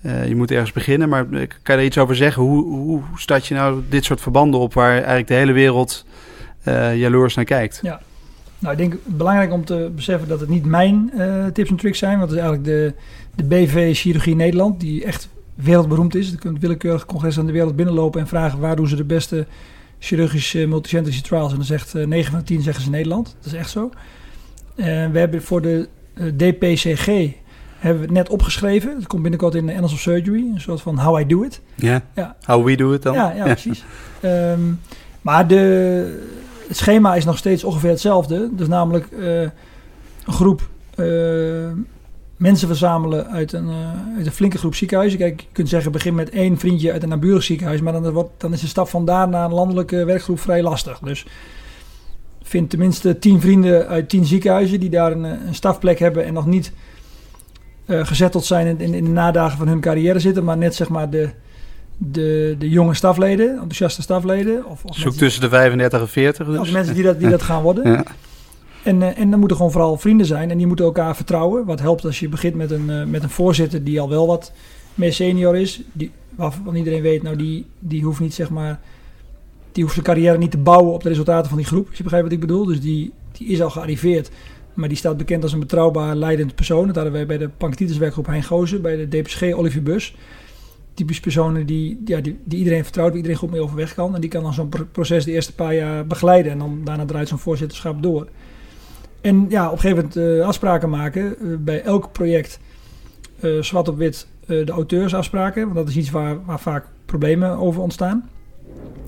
eh, 0.00 0.28
je 0.28 0.36
moet 0.36 0.50
ergens 0.50 0.72
beginnen, 0.72 1.08
maar 1.08 1.26
kan 1.62 1.78
je 1.78 1.84
iets 1.84 1.98
over 1.98 2.16
zeggen? 2.16 2.42
Hoe, 2.42 2.64
hoe 2.64 3.02
start 3.14 3.46
je 3.46 3.54
nou 3.54 3.82
dit 3.88 4.04
soort 4.04 4.20
verbanden 4.20 4.60
op 4.60 4.74
waar 4.74 4.92
eigenlijk 4.92 5.28
de 5.28 5.34
hele 5.34 5.52
wereld 5.52 6.04
eh, 6.62 6.96
jaloers 6.96 7.34
naar 7.34 7.44
kijkt? 7.44 7.82
Nou, 8.58 8.72
ik 8.72 8.78
denk 8.78 8.94
belangrijk 9.04 9.52
om 9.52 9.64
te 9.64 9.90
beseffen 9.94 10.28
dat 10.28 10.40
het 10.40 10.48
niet 10.48 10.64
mijn 10.64 11.10
eh, 11.16 11.46
tips 11.46 11.70
en 11.70 11.76
tricks 11.76 11.98
zijn. 11.98 12.18
Want 12.18 12.30
het 12.30 12.38
is 12.38 12.44
eigenlijk 12.44 12.64
de, 12.64 12.94
de 13.34 13.44
BV 13.44 13.96
Chirurgie 13.96 14.34
Nederland, 14.34 14.80
die 14.80 15.04
echt 15.04 15.28
wereldberoemd 15.62 16.14
is. 16.14 16.30
Je 16.30 16.36
kunt 16.36 16.60
willekeurig 16.60 17.04
congres 17.04 17.38
aan 17.38 17.46
de 17.46 17.52
wereld 17.52 17.76
binnenlopen 17.76 18.20
en 18.20 18.26
vragen 18.26 18.58
waar 18.58 18.76
doen 18.76 18.88
ze 18.88 18.96
de 18.96 19.04
beste 19.04 19.46
chirurgische 19.98 20.66
multicentrische 20.66 21.22
trials. 21.22 21.50
En 21.50 21.56
dan 21.56 21.66
zegt 21.66 21.94
eh 21.94 22.06
9 22.06 22.30
van 22.30 22.40
de 22.40 22.44
10 22.44 22.62
zeggen 22.62 22.82
ze 22.82 22.90
Nederland. 22.90 23.36
Dat 23.38 23.52
is 23.52 23.58
echt 23.58 23.70
zo. 23.70 23.90
Eh, 24.74 24.84
we 24.84 25.18
hebben 25.18 25.42
voor 25.42 25.62
de 25.62 25.88
eh, 26.14 26.26
DPCG 26.26 27.06
hebben 27.78 28.00
we 28.00 28.06
het 28.06 28.16
net 28.16 28.28
opgeschreven. 28.28 28.96
Het 28.96 29.06
komt 29.06 29.22
binnenkort 29.22 29.54
in 29.54 29.66
de 29.66 29.74
Annals 29.74 29.92
of 29.92 30.00
Surgery. 30.00 30.50
Een 30.54 30.60
soort 30.60 30.80
van 30.80 30.98
How 30.98 31.20
I 31.20 31.26
Do 31.26 31.42
It. 31.42 31.60
Ja. 31.74 32.02
Ja. 32.14 32.36
How 32.44 32.64
we 32.64 32.76
do 32.76 32.92
it 32.92 33.02
dan? 33.02 33.14
Ja, 33.14 33.32
ja, 33.32 33.44
precies. 33.44 33.84
Ehm, 34.20 34.60
maar 35.22 35.46
de, 35.46 36.26
het 36.68 36.76
schema 36.76 37.14
is 37.14 37.24
nog 37.24 37.38
steeds 37.38 37.64
ongeveer 37.64 37.90
hetzelfde. 37.90 38.48
Dus 38.52 38.68
namelijk 38.68 39.06
eh, 39.10 39.40
een 39.40 39.52
groep 40.26 40.68
eh, 40.94 41.06
mensen 42.38 42.68
verzamelen 42.68 43.26
uit 43.26 43.52
een, 43.52 43.68
eh, 43.68 44.16
uit 44.16 44.26
een 44.26 44.32
flinke 44.32 44.58
groep 44.58 44.74
ziekenhuizen. 44.74 45.18
Kijk, 45.18 45.40
je 45.40 45.46
kunt 45.52 45.68
zeggen 45.68 45.92
begin 45.92 46.14
met 46.14 46.30
één 46.30 46.58
vriendje 46.58 46.92
uit 46.92 47.02
een 47.02 47.08
naburig 47.08 47.42
ziekenhuis. 47.42 47.80
Maar 47.80 47.92
dan, 47.92 48.10
wordt, 48.10 48.30
dan 48.36 48.52
is 48.52 48.60
de 48.60 48.66
stap 48.66 48.88
van 48.88 49.04
daar 49.04 49.28
naar 49.28 49.44
een 49.44 49.54
landelijke 49.54 50.04
werkgroep 50.04 50.40
vrij 50.40 50.62
lastig. 50.62 50.98
Dus 50.98 51.26
vind 52.42 52.70
tenminste 52.70 53.18
tien 53.18 53.40
vrienden 53.40 53.86
uit 53.86 54.08
tien 54.08 54.24
ziekenhuizen 54.24 54.80
die 54.80 54.90
daar 54.90 55.12
een, 55.12 55.24
eh, 55.24 55.46
een 55.46 55.54
stafplek 55.54 55.98
hebben 55.98 56.24
en 56.24 56.32
nog 56.32 56.46
niet 56.46 56.72
eh, 57.86 58.06
gezetteld 58.06 58.44
zijn 58.44 58.66
in, 58.66 58.80
in, 58.80 58.94
in 58.94 59.04
de 59.04 59.10
nadagen 59.10 59.58
van 59.58 59.68
hun 59.68 59.80
carrière 59.80 60.18
zitten. 60.18 60.44
Maar 60.44 60.56
net 60.56 60.74
zeg 60.74 60.88
maar 60.88 61.10
de, 61.10 61.30
de, 61.96 62.56
de 62.58 62.68
jonge 62.68 62.94
stafleden, 62.94 63.50
enthousiaste 63.50 64.02
stafleden. 64.02 64.66
Of, 64.66 64.84
of 64.84 64.96
Zoek 64.96 65.12
tussen 65.12 65.40
de 65.40 65.48
35 65.48 66.00
en 66.00 66.08
40 66.08 66.46
dus. 66.46 66.58
als 66.58 66.70
mensen 66.70 66.94
die 66.94 67.02
dat, 67.02 67.18
die 67.18 67.28
dat 67.28 67.42
gaan 67.50 67.62
worden. 67.62 67.90
Ja. 67.90 68.04
En, 68.88 69.02
eh, 69.02 69.18
en 69.18 69.30
dan 69.30 69.38
moeten 69.38 69.56
gewoon 69.56 69.72
vooral 69.72 69.96
vrienden 69.96 70.26
zijn 70.26 70.50
en 70.50 70.56
die 70.58 70.66
moeten 70.66 70.84
elkaar 70.84 71.16
vertrouwen. 71.16 71.64
Wat 71.64 71.80
helpt 71.80 72.04
als 72.04 72.20
je 72.20 72.28
begint 72.28 72.54
met 72.54 72.70
een, 72.70 72.90
eh, 72.90 73.04
met 73.04 73.22
een 73.22 73.30
voorzitter 73.30 73.84
die 73.84 74.00
al 74.00 74.08
wel 74.08 74.26
wat 74.26 74.52
meer 74.94 75.12
senior 75.12 75.56
is. 75.56 75.80
Die, 75.92 76.10
waarvan 76.34 76.74
iedereen 76.74 77.02
weet, 77.02 77.22
nou 77.22 77.36
die, 77.36 77.66
die 77.78 78.04
hoeft 78.04 78.20
niet 78.20 78.34
zeg 78.34 78.50
maar... 78.50 78.80
Die 79.72 79.82
hoeft 79.82 79.94
zijn 79.94 80.06
carrière 80.06 80.38
niet 80.38 80.50
te 80.50 80.58
bouwen 80.58 80.92
op 80.92 81.02
de 81.02 81.08
resultaten 81.08 81.48
van 81.48 81.58
die 81.58 81.66
groep. 81.66 81.88
Als 81.88 81.96
je 81.96 82.02
begrijpt 82.02 82.26
wat 82.26 82.34
ik 82.36 82.46
bedoel. 82.46 82.64
Dus 82.64 82.80
die, 82.80 83.12
die 83.32 83.48
is 83.48 83.62
al 83.62 83.70
gearriveerd. 83.70 84.30
Maar 84.74 84.88
die 84.88 84.96
staat 84.96 85.16
bekend 85.16 85.42
als 85.42 85.52
een 85.52 85.58
betrouwbaar 85.58 86.16
leidend 86.16 86.54
persoon. 86.54 86.86
Dat 86.86 86.94
hadden 86.94 87.12
wij 87.12 87.26
bij 87.26 87.38
de 87.38 87.48
Pancreatitiswerkgroep 87.48 88.26
Hein 88.26 88.42
Gozen. 88.42 88.82
Bij 88.82 88.96
de 88.96 89.08
DPSG 89.08 89.42
Olivier 89.42 89.82
Bus. 89.82 90.16
Typisch 90.94 91.20
personen 91.20 91.66
die, 91.66 92.02
ja, 92.04 92.20
die, 92.20 92.38
die 92.44 92.58
iedereen 92.58 92.82
vertrouwt. 92.82 93.08
Waar 93.08 93.16
iedereen 93.16 93.38
goed 93.38 93.50
mee 93.50 93.60
overweg 93.60 93.94
kan. 93.94 94.14
En 94.14 94.20
die 94.20 94.30
kan 94.30 94.42
dan 94.42 94.54
zo'n 94.54 94.68
pro- 94.68 94.88
proces 94.92 95.24
de 95.24 95.32
eerste 95.32 95.54
paar 95.54 95.74
jaar 95.74 96.06
begeleiden. 96.06 96.52
En 96.52 96.58
dan 96.58 96.80
daarna 96.84 97.04
draait 97.04 97.28
zo'n 97.28 97.38
voorzitterschap 97.38 98.02
door. 98.02 98.28
En 99.20 99.46
ja, 99.48 99.66
op 99.66 99.72
een 99.72 99.78
gegeven 99.78 100.10
moment 100.14 100.40
eh, 100.40 100.46
afspraken 100.46 100.90
maken. 100.90 101.38
eh, 101.38 101.46
bij 101.58 101.82
elk 101.82 102.12
project 102.12 102.60
eh, 103.40 103.50
zwart 103.60 103.88
op 103.88 103.96
wit 103.96 104.26
de 104.46 104.70
auteursafspraken. 104.70 105.62
Want 105.62 105.74
dat 105.74 105.88
is 105.88 105.96
iets 105.96 106.10
waar, 106.10 106.44
waar 106.44 106.60
vaak 106.60 106.86
problemen 107.06 107.58
over 107.58 107.82
ontstaan. 107.82 108.28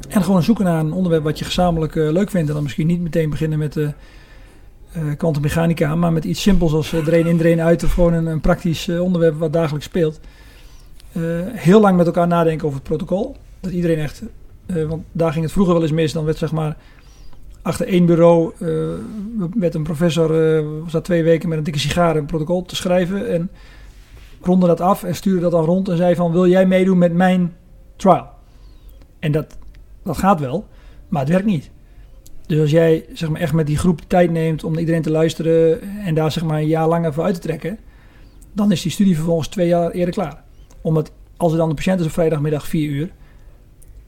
En 0.09 0.23
gewoon 0.23 0.43
zoeken 0.43 0.65
naar 0.65 0.81
een 0.81 0.93
onderwerp 0.93 1.25
wat 1.25 1.39
je 1.39 1.45
gezamenlijk 1.45 1.95
leuk 1.95 2.31
vindt. 2.31 2.49
En 2.49 2.55
dan 2.55 2.63
misschien 2.63 2.87
niet 2.87 3.01
meteen 3.01 3.31
beginnen 3.31 3.59
met 3.59 3.73
de 3.73 3.93
eh 4.93 5.03
kwantummechanica, 5.17 5.95
maar 5.95 6.13
met 6.13 6.25
iets 6.25 6.43
simpels 6.43 6.73
als 6.73 6.93
uh, 6.93 7.05
drain 7.05 7.27
in, 7.27 7.37
drain 7.37 7.61
uit. 7.61 7.85
Of 7.85 7.93
gewoon 7.93 8.13
een, 8.13 8.27
een 8.27 8.41
praktisch 8.41 8.89
onderwerp 8.89 9.39
wat 9.39 9.53
dagelijks 9.53 9.87
speelt. 9.87 10.21
Heel 11.53 11.81
lang 11.81 11.97
met 11.97 12.07
elkaar 12.07 12.27
nadenken 12.27 12.67
over 12.67 12.79
het 12.79 12.89
protocol. 12.89 13.37
Dat 13.61 13.73
iedereen 13.73 13.99
echt, 13.99 14.23
want 14.67 15.05
daar 15.13 15.33
ging 15.33 15.45
het 15.45 15.53
vroeger 15.53 15.75
wel 15.75 15.83
eens 15.83 15.93
mis. 15.93 16.13
Dan 16.13 16.25
werd 16.25 16.39
zeg 16.39 16.53
maar 16.53 16.77
achter 17.63 17.87
één 17.87 18.07
bureau 18.07 18.53
eh, 18.59 18.69
met 19.55 19.75
een 19.75 19.83
professor, 19.83 20.57
eh 20.57 20.67
was 20.83 20.93
dat 20.93 21.05
twee 21.05 21.23
weken 21.23 21.49
met 21.49 21.59
een 21.59 21.65
dikke 21.65 21.79
sigaar 21.79 22.17
een 22.17 22.27
protocol 22.27 22.63
te 22.63 22.77
schrijven. 22.77 23.29
En 23.29 23.51
ronde 24.41 24.67
dat 24.67 24.81
af 24.81 25.05
en 25.05 25.15
stuurde 25.15 25.41
dat 25.41 25.51
dan 25.51 25.65
rond 25.65 25.89
en 25.89 25.97
zei 25.97 26.15
van 26.15 26.33
wil 26.33 26.47
jij 26.47 26.67
meedoen 26.67 26.99
met 26.99 27.13
mijn 27.13 27.55
trial? 27.97 28.29
En 29.19 29.33
dat, 29.33 29.59
dat 30.03 30.19
gaat 30.19 30.41
wel, 30.41 30.67
maar 31.09 31.21
het 31.21 31.31
werkt 31.31 31.47
niet. 31.47 31.71
Dus 32.47 32.61
als 32.61 32.71
jij 32.71 33.05
zeg 33.13 33.29
maar, 33.29 33.41
echt 33.41 33.53
met 33.53 33.67
die 33.67 33.79
groep 33.79 34.01
de 34.01 34.07
tijd 34.07 34.31
neemt 34.31 34.65
om 34.65 34.79
iedereen 34.79 35.03
te 35.03 35.11
luisteren 35.11 35.81
en 36.05 36.15
daar 36.15 36.33
zeg 36.33 36.45
maar, 36.45 36.59
een 36.59 36.67
jaar 36.67 36.89
lang 36.89 37.07
even 37.07 37.23
uit 37.23 37.35
te 37.35 37.41
trekken, 37.41 37.79
dan 38.53 38.73
is 38.73 38.83
die 38.83 38.93
studie 38.93 39.15
vervolgens 39.15 39.49
twee 39.49 39.69
jaar 39.69 39.91
eerder 39.91 40.15
klaar. 40.15 40.43
Omdat 40.81 41.13
als 41.37 41.53
er 41.53 41.59
dan 41.59 41.69
een 41.69 41.75
patiënt 41.75 42.01
is 42.01 42.07
op 42.07 42.13
vrijdagmiddag 42.13 42.67
vier 42.67 42.91
uur, 42.91 43.11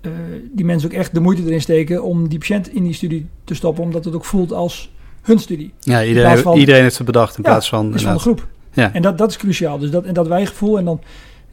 eh, 0.03 0.11
die 0.53 0.65
mensen 0.65 0.89
ook 0.91 0.97
echt 0.97 1.15
de 1.15 1.21
moeite 1.21 1.43
erin 1.43 1.61
steken 1.61 2.03
om 2.03 2.29
die 2.29 2.39
patiënt 2.39 2.75
in 2.75 2.83
die 2.83 2.93
studie 2.95 3.27
te 3.45 3.55
stoppen, 3.55 3.85
omdat 3.85 4.05
het 4.05 4.15
ook 4.15 4.25
voelt 4.25 4.53
als 4.53 4.93
hun 5.23 5.39
studie. 5.39 5.73
Ja, 5.81 6.05
iedereen, 6.05 6.39
van- 6.39 6.59
iedereen 6.59 6.83
heeft 6.83 6.97
het 6.97 7.07
bedacht 7.07 7.37
in 7.37 7.43
Ja, 7.43 7.51
plaats 7.51 7.69
van... 7.69 7.93
Van 7.99 8.13
de 8.13 8.19
groep. 8.19 8.47
Ja. 8.73 8.93
En 8.93 9.03
dat, 9.03 9.19
dat 9.19 9.31
is 9.31 9.37
cruciaal. 9.37 9.79
Dus 9.79 9.91
dat, 9.91 10.05
en 10.05 10.15
dat 10.15 10.27
wijgevoel. 10.29 10.79
En 10.79 10.85
dan 10.85 11.01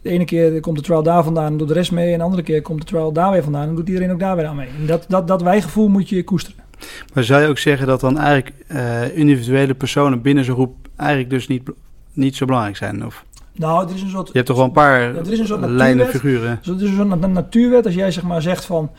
de 0.01 0.09
ene 0.09 0.25
keer 0.25 0.59
komt 0.59 0.77
de 0.77 0.83
trial 0.83 1.03
daar 1.03 1.23
vandaan 1.23 1.51
en 1.51 1.57
doet 1.57 1.67
de 1.67 1.73
rest 1.73 1.91
mee. 1.91 2.11
En 2.11 2.17
de 2.17 2.23
andere 2.23 2.43
keer 2.43 2.61
komt 2.61 2.79
de 2.79 2.85
trial 2.85 3.11
daar 3.11 3.31
weer 3.31 3.43
vandaan 3.43 3.67
en 3.69 3.75
doet 3.75 3.87
iedereen 3.87 4.11
ook 4.11 4.19
daar 4.19 4.35
weer 4.35 4.45
aan 4.45 4.55
mee. 4.55 4.67
En 4.79 4.85
dat, 4.85 5.05
dat, 5.07 5.27
dat 5.27 5.41
wijgevoel 5.41 5.87
moet 5.87 6.09
je 6.09 6.23
koesteren. 6.23 6.63
Maar 7.13 7.23
zou 7.23 7.41
je 7.41 7.47
ook 7.47 7.57
zeggen 7.57 7.87
dat 7.87 7.99
dan 7.99 8.17
eigenlijk 8.17 8.55
eh, 8.67 9.17
individuele 9.17 9.73
personen 9.73 10.21
binnen 10.21 10.43
zo'n 10.43 10.55
groep 10.55 10.75
eigenlijk 10.95 11.29
dus 11.29 11.47
niet, 11.47 11.69
niet 12.13 12.35
zo 12.35 12.45
belangrijk 12.45 12.77
zijn? 12.77 13.05
Of 13.05 13.25
Nou, 13.59 13.87
er 13.89 13.95
is 13.95 14.01
een 14.01 14.09
soort, 14.09 14.27
je 14.27 14.33
hebt 14.33 14.45
toch 14.45 14.55
wel 14.57 14.65
een 14.65 14.71
paar 14.71 15.01
Ja, 15.01 15.07
er 15.19 15.31
is 15.31 15.39
een 15.39 15.45
soort 15.47 15.59
lijnen 15.59 15.77
natuurwet. 15.77 16.09
figuren. 16.09 16.57
dus 16.61 16.67
het 16.67 16.81
is 16.81 16.89
een 16.89 16.95
soort 16.95 17.19
na- 17.19 17.27
natuurwet. 17.27 17.85
Als 17.85 17.95
jij 17.95 18.11
zeg 18.11 18.23
maar 18.23 18.41
zegt 18.41 18.65
van 18.65 18.89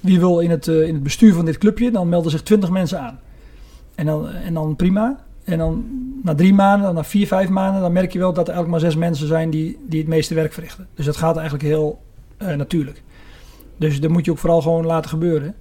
wie 0.00 0.18
wil 0.18 0.38
in 0.40 0.50
het, 0.50 0.68
eh, 0.68 0.86
in 0.86 0.94
het 0.94 1.02
bestuur 1.02 1.34
van 1.34 1.44
dit 1.44 1.58
clubje, 1.58 1.90
dan 1.90 2.08
melden 2.08 2.30
zich 2.30 2.42
twintig 2.42 2.70
mensen 2.70 3.00
aan. 3.00 3.18
En 3.94 4.06
dan, 4.06 4.28
en 4.28 4.54
dan 4.54 4.76
prima. 4.76 5.18
En 5.44 5.58
dan 5.58 5.84
na 6.22 6.34
drie 6.34 6.54
maanden, 6.54 6.86
dan 6.86 6.94
na 6.94 7.04
vier, 7.04 7.26
vijf 7.26 7.48
maanden, 7.48 7.80
dan 7.80 7.92
merk 7.92 8.12
je 8.12 8.18
wel 8.18 8.32
dat 8.32 8.48
er 8.48 8.54
eigenlijk 8.54 8.82
maar 8.82 8.90
zes 8.90 9.00
mensen 9.00 9.26
zijn 9.26 9.50
die, 9.50 9.78
die 9.88 10.00
het 10.00 10.08
meeste 10.08 10.34
werk 10.34 10.52
verrichten. 10.52 10.86
Dus 10.94 11.04
dat 11.06 11.16
gaat 11.16 11.34
eigenlijk 11.36 11.64
heel 11.64 12.00
eh, 12.36 12.54
natuurlijk. 12.56 13.02
Dus 13.76 14.00
dat 14.00 14.10
moet 14.10 14.24
je 14.24 14.30
ook 14.30 14.38
vooral 14.38 14.62
gewoon 14.62 14.86
laten 14.86 15.10
gebeuren. 15.10 15.54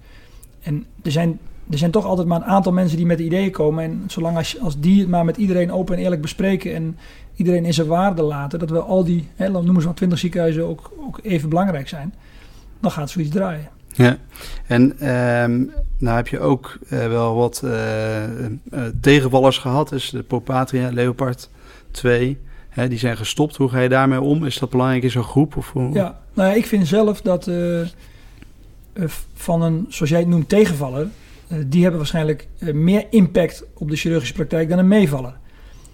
En 0.62 0.86
er 1.04 1.12
zijn, 1.12 1.40
er 1.70 1.78
zijn 1.78 1.92
toch 1.92 2.06
altijd 2.06 2.28
maar 2.28 2.38
een 2.42 2.48
aantal 2.48 2.72
mensen 2.72 2.98
die 2.98 3.06
met 3.06 3.20
ideeën 3.20 3.52
komen. 3.52 3.84
En 3.84 4.04
zolang 4.08 4.38
als, 4.38 4.60
als 4.60 4.80
die 4.80 5.00
het 5.00 5.10
maar 5.10 5.26
met 5.26 5.38
iedereen 5.38 5.72
open 5.72 5.96
en 5.98 6.04
eerlijk 6.04 6.22
bespreken 6.22 6.76
en 6.76 6.98
iedereen 7.40 7.66
in 7.66 7.74
zijn 7.74 7.88
waarde 7.88 8.22
laten, 8.22 8.60
dat 8.60 8.70
we 8.70 8.80
al 8.80 9.04
die, 9.04 9.28
hè, 9.36 9.50
noemen 9.50 9.82
ze 9.82 9.88
maar 9.88 9.96
twintig 9.96 10.20
ziekenhuizen, 10.20 10.68
ook, 10.68 10.92
ook 11.00 11.20
even 11.24 11.50
belangrijk 11.50 11.88
zijn, 11.88 12.14
dan 12.80 12.92
gaat 12.92 13.10
zoiets 13.10 13.32
draaien. 13.32 13.70
Ja, 13.94 14.18
en 14.68 15.00
ehm, 15.00 15.64
nou 15.98 16.16
heb 16.16 16.28
je 16.28 16.40
ook 16.40 16.78
eh, 16.90 17.08
wel 17.08 17.36
wat 17.36 17.62
eh, 17.64 18.24
eh, 18.24 18.52
tegenvallers 19.02 19.58
gehad. 19.58 19.90
Dus 19.90 20.10
de 20.10 20.24
Popatria, 20.24 20.92
Leopard 20.92 21.50
2, 21.92 22.38
hè, 22.70 22.88
die 22.88 22.98
zijn 22.98 23.18
gestopt. 23.18 23.56
Hoe 23.56 23.70
ga 23.70 23.80
je 23.80 23.90
daarmee 23.90 24.22
om? 24.22 24.46
Is 24.46 24.60
dat 24.60 24.70
belangrijk 24.70 25.04
in 25.04 25.12
zo'n 25.12 25.24
groep? 25.24 25.58
Of 25.58 25.72
hoe? 25.72 25.94
Ja, 25.94 26.20
nou 26.34 26.50
ja, 26.50 26.56
ik 26.56 26.66
vind 26.66 26.88
zelf 26.88 27.22
dat 27.22 27.52
van 29.34 29.62
een, 29.62 29.86
zoals 29.90 30.12
jij 30.12 30.20
het 30.20 30.28
noemt, 30.28 30.50
tegenvaller, 30.50 31.08
die 31.66 31.82
hebben 31.82 32.00
waarschijnlijk 32.00 32.48
meer 32.74 33.06
impact 33.10 33.64
op 33.74 33.90
de 33.90 33.96
chirurgische 33.96 34.34
praktijk 34.34 34.70
dan 34.70 34.80
een 34.80 34.88
meevaller. 34.88 35.38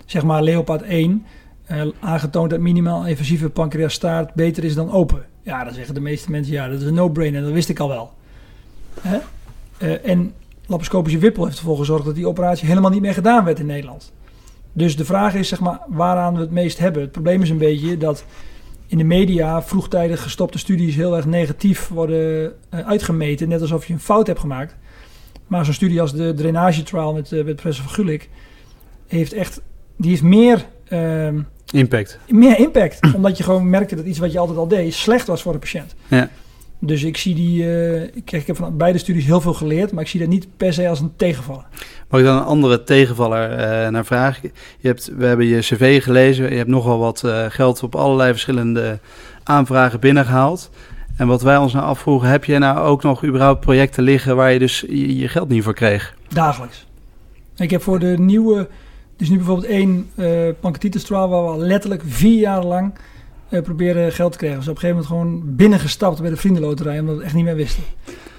Zeg 0.06 0.24
maar 0.24 0.43
Leopard 0.43 0.82
1, 0.82 1.26
eh, 1.66 1.86
aangetoond 1.99 2.49
dat 2.49 2.60
minimaal 2.60 3.08
invasieve 3.08 3.49
pancreastaart 3.49 4.34
beter 4.34 4.64
is 4.64 4.76
dan 4.76 4.91
open. 4.91 5.26
Ja, 5.41 5.64
dan 5.64 5.74
zeggen 5.74 5.93
de 5.93 5.99
meeste 5.99 6.32
mensen, 6.32 6.53
ja, 6.53 6.68
dat 6.68 6.82
is 6.82 6.88
een 6.88 6.93
no-brainer, 6.93 7.41
dat 7.41 7.51
wist 7.51 7.70
ik 7.70 7.80
al 7.80 7.88
wel. 7.88 8.14
Hè? 9.01 9.18
Eh, 9.78 10.10
en 10.10 10.34
laparoscopische 10.62 11.20
wippel 11.20 11.45
heeft 11.45 11.58
ervoor 11.58 11.78
gezorgd 11.78 12.06
dat 12.06 12.16
die 12.16 12.28
operatie 12.28 12.68
helemaal 12.68 12.91
niet 12.91 13.01
meer 13.01 13.14
gedaan 13.14 13.43
werd 13.43 13.60
in 13.60 13.66
Nederland. 13.66 14.14
Dus 14.74 14.95
de 14.95 15.06
vraag 15.06 15.36
is, 15.36 15.47
zeg 15.47 15.60
maar, 15.60 15.80
waaraan 15.88 16.34
we 16.34 16.39
het 16.39 16.51
meest 16.51 16.78
hebben. 16.78 17.01
Het 17.01 17.12
probleem 17.12 17.41
is 17.41 17.49
een 17.49 17.58
beetje 17.58 17.97
dat 17.97 18.26
in 18.88 18.97
de 18.97 19.03
media 19.03 19.62
vroegtijdig 19.62 20.22
gestopte 20.22 20.58
studies 20.58 20.95
heel 20.95 21.16
erg 21.16 21.26
negatief 21.26 21.88
worden 21.88 22.53
eh, 22.70 22.80
uitgemeten. 22.80 23.47
Net 23.47 23.62
alsof 23.62 23.86
je 23.86 23.93
een 23.93 23.99
fout 23.99 24.28
hebt 24.28 24.39
gemaakt. 24.39 24.76
Maar 25.47 25.66
zo'n 25.66 25.74
studie 25.74 26.01
als 26.01 26.14
de 26.14 26.34
drainage 26.34 26.84
trial 26.84 27.14
met, 27.14 27.32
met 27.32 27.43
professor 27.43 27.84
van 27.84 27.93
Gulik 27.93 28.30
heeft 29.08 29.34
echt, 29.34 29.62
die 29.97 30.09
heeft 30.09 30.23
meer, 30.23 30.65
ehm, 30.87 31.39
Impact. 31.71 32.19
meer 32.27 32.59
impact. 32.59 32.99
omdat 33.15 33.37
je 33.37 33.43
gewoon 33.43 33.69
merkte 33.69 33.95
dat 33.95 34.05
iets 34.05 34.19
wat 34.19 34.31
je 34.31 34.39
altijd 34.39 34.57
al 34.57 34.67
deed 34.67 34.93
slecht 34.93 35.27
was 35.27 35.41
voor 35.41 35.53
de 35.53 35.59
patiënt. 35.59 35.95
Ja. 36.07 36.29
Dus 36.79 37.03
ik 37.03 37.17
zie 37.17 37.35
die, 37.35 37.59
ik, 38.13 38.25
kijk, 38.25 38.41
ik 38.41 38.47
heb 38.47 38.55
van 38.55 38.77
beide 38.77 38.97
studies 38.97 39.25
heel 39.25 39.41
veel 39.41 39.53
geleerd, 39.53 39.91
maar 39.91 40.03
ik 40.03 40.09
zie 40.09 40.19
dat 40.19 40.29
niet 40.29 40.47
per 40.57 40.73
se 40.73 40.89
als 40.89 40.99
een 40.99 41.13
tegenvaller. 41.15 41.65
Mag 42.09 42.19
ik 42.19 42.25
dan 42.25 42.37
een 42.37 42.43
andere 42.43 42.83
tegenvaller 42.83 43.51
eh, 43.51 43.89
naar 43.89 44.05
vragen? 44.05 44.51
Je 44.79 44.87
hebt, 44.87 45.11
we 45.17 45.25
hebben 45.25 45.45
je 45.45 45.59
cv 45.59 46.03
gelezen. 46.03 46.49
Je 46.49 46.55
hebt 46.55 46.69
nogal 46.69 46.99
wat 46.99 47.23
eh, 47.23 47.45
geld 47.49 47.83
op 47.83 47.95
allerlei 47.95 48.31
verschillende 48.31 48.99
aanvragen 49.43 49.99
binnengehaald. 49.99 50.69
En 51.17 51.27
wat 51.27 51.41
wij 51.41 51.57
ons 51.57 51.73
nou 51.73 51.85
afvroegen, 51.85 52.29
heb 52.29 52.45
je 52.45 52.57
nou 52.57 52.79
ook 52.79 53.03
nog 53.03 53.25
überhaupt 53.25 53.59
projecten 53.59 54.03
liggen 54.03 54.35
waar 54.35 54.51
je 54.51 54.59
dus 54.59 54.79
je, 54.87 55.17
je 55.17 55.27
geld 55.27 55.49
niet 55.49 55.63
voor 55.63 55.73
kreeg? 55.73 56.13
Dagelijks. 56.27 56.85
Ik 57.57 57.69
heb 57.69 57.81
voor 57.81 57.99
de 57.99 58.15
nieuwe, 58.17 58.67
dus 59.16 59.30
nu 59.30 59.36
bijvoorbeeld 59.36 59.68
één 59.68 60.09
eh 60.16 60.49
trial 60.89 61.30
waar 61.30 61.43
we 61.43 61.49
al 61.49 61.59
letterlijk 61.59 62.03
vier 62.05 62.39
jaar 62.39 62.66
lang 62.66 62.93
eh, 63.49 63.61
proberen 63.61 64.11
geld 64.11 64.32
te 64.32 64.38
krijgen. 64.38 64.59
Dus 64.59 64.68
op 64.68 64.76
een 64.76 64.82
gegeven 64.82 65.03
moment 65.03 65.32
gewoon 65.32 65.55
binnengestapt 65.55 66.22
bij 66.22 66.30
de 66.30 66.36
vriendenloterij 66.36 66.99
omdat 66.99 67.13
we 67.13 67.20
het 67.20 67.26
echt 67.26 67.36
niet 67.36 67.45
meer 67.45 67.55
wisten. 67.55 67.84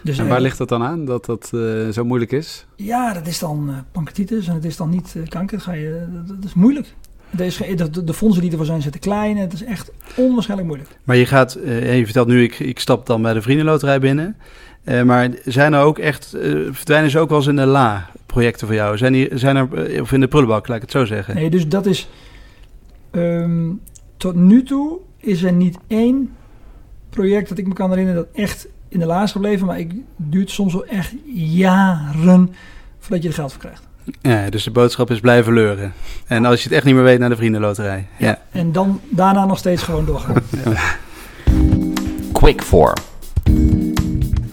Dus, 0.03 0.19
En 0.19 0.25
eh, 0.25 0.31
waar 0.31 0.41
ligt 0.41 0.59
dat 0.59 0.69
dan 0.69 0.83
aan, 0.83 1.05
dat 1.05 1.25
dat 1.25 1.51
eh, 1.55 1.89
zo 1.89 2.05
moeilijk 2.05 2.33
is? 2.33 2.67
Ja, 2.77 3.13
dat 3.13 3.27
is 3.27 3.39
dan 3.39 3.69
eh 3.69 3.77
pancreatitis 3.93 4.49
en 4.49 4.55
het 4.55 4.65
is 4.65 4.77
dan 4.77 4.91
niet 4.91 5.15
eh, 5.17 5.29
kanker. 5.29 5.61
Ga 5.61 5.73
je, 5.73 6.07
dat, 6.13 6.29
dat 6.29 6.45
is 6.45 6.55
moeilijk. 6.55 6.95
Is 7.39 7.57
de, 7.57 8.05
de, 8.05 8.15
fondsen 8.15 8.43
die 8.43 8.51
ervoor 8.51 8.67
zijn 8.67 8.83
zitten 8.83 9.01
klein. 9.01 9.37
Het 9.37 9.53
is 9.53 9.65
echt 9.65 9.91
onwaarschijnlijk 10.17 10.69
moeilijk. 10.69 10.99
Maar 11.05 11.17
je 11.17 11.27
gaat, 11.27 11.55
eh, 11.55 11.99
je 11.99 12.05
vertelt 12.05 12.29
nu, 12.29 12.43
ik, 12.43 12.59
ik 12.59 12.79
stap 12.79 13.07
dan 13.07 13.23
bij 13.23 13.33
de 13.33 13.43
vriendenloterij 13.43 14.01
binnen. 14.01 14.37
Eh, 14.87 15.03
maar 15.03 15.29
zijn 15.45 15.73
er 15.73 15.81
ook 15.81 15.99
echt, 15.99 16.33
eh, 16.33 16.51
verdwijnen 16.71 17.11
ze 17.11 17.19
ook 17.19 17.29
wel 17.29 17.39
eens 17.39 17.47
in 17.47 17.57
de 17.57 17.67
la, 17.67 18.11
projecten 18.27 18.67
voor 18.67 18.77
jou? 18.77 18.97
Zijn, 18.97 19.13
die, 19.13 19.29
zijn 19.35 19.57
er, 19.57 19.85
eh, 19.85 20.03
of 20.03 20.13
in 20.13 20.21
de 20.21 20.29
prullenbak, 20.29 20.69
laat 20.69 20.77
ik 20.77 20.83
het 20.83 20.91
zo 20.91 21.05
zeggen. 21.05 21.35
Nee, 21.35 21.51
dus 21.51 21.69
dat 21.69 21.87
is, 21.87 22.09
ehm, 23.11 23.71
tot 24.17 24.35
nu 24.35 24.63
toe 24.63 24.99
is 25.17 25.43
er 25.43 25.53
niet 25.53 25.79
één 25.87 26.35
project 27.11 27.49
dat 27.49 27.59
ik 27.59 27.67
me 27.67 27.75
kan 27.75 27.91
herinneren 27.91 28.23
dat 28.23 28.45
echt 28.45 28.69
in 28.89 28.99
de 28.99 29.07
la 29.07 29.23
is 29.23 29.33
gebleven. 29.33 29.67
Maar 29.67 29.79
ik 29.79 29.93
duurt 30.17 30.51
soms 30.51 30.73
wel 30.73 30.87
echt 30.87 31.15
jaren 31.35 32.55
voordat 32.99 33.23
je 33.23 33.29
er 33.29 33.35
geld 33.35 33.53
voor 33.53 33.61
krijgt. 33.61 33.83
Ja, 34.21 34.51
dus 34.51 34.65
de 34.65 34.71
boodschap 34.71 35.11
is 35.11 35.21
blijven 35.21 35.53
leuren. 35.53 35.93
En 36.27 36.45
als 36.45 36.63
je 36.63 36.69
het 36.69 36.77
echt 36.77 36.85
niet 36.85 36.95
meer 36.95 37.05
weet, 37.05 37.19
naar 37.19 37.29
de 37.29 37.37
vriendenloterij. 37.37 38.07
Ja. 38.19 38.39
En 38.51 38.73
dan 38.73 39.01
daarna 39.09 39.45
nog 39.45 39.59
steeds 39.59 39.83
gewoon 39.83 40.05
doorgaan. 40.05 40.35
Quick 42.33 42.63
for 42.63 42.93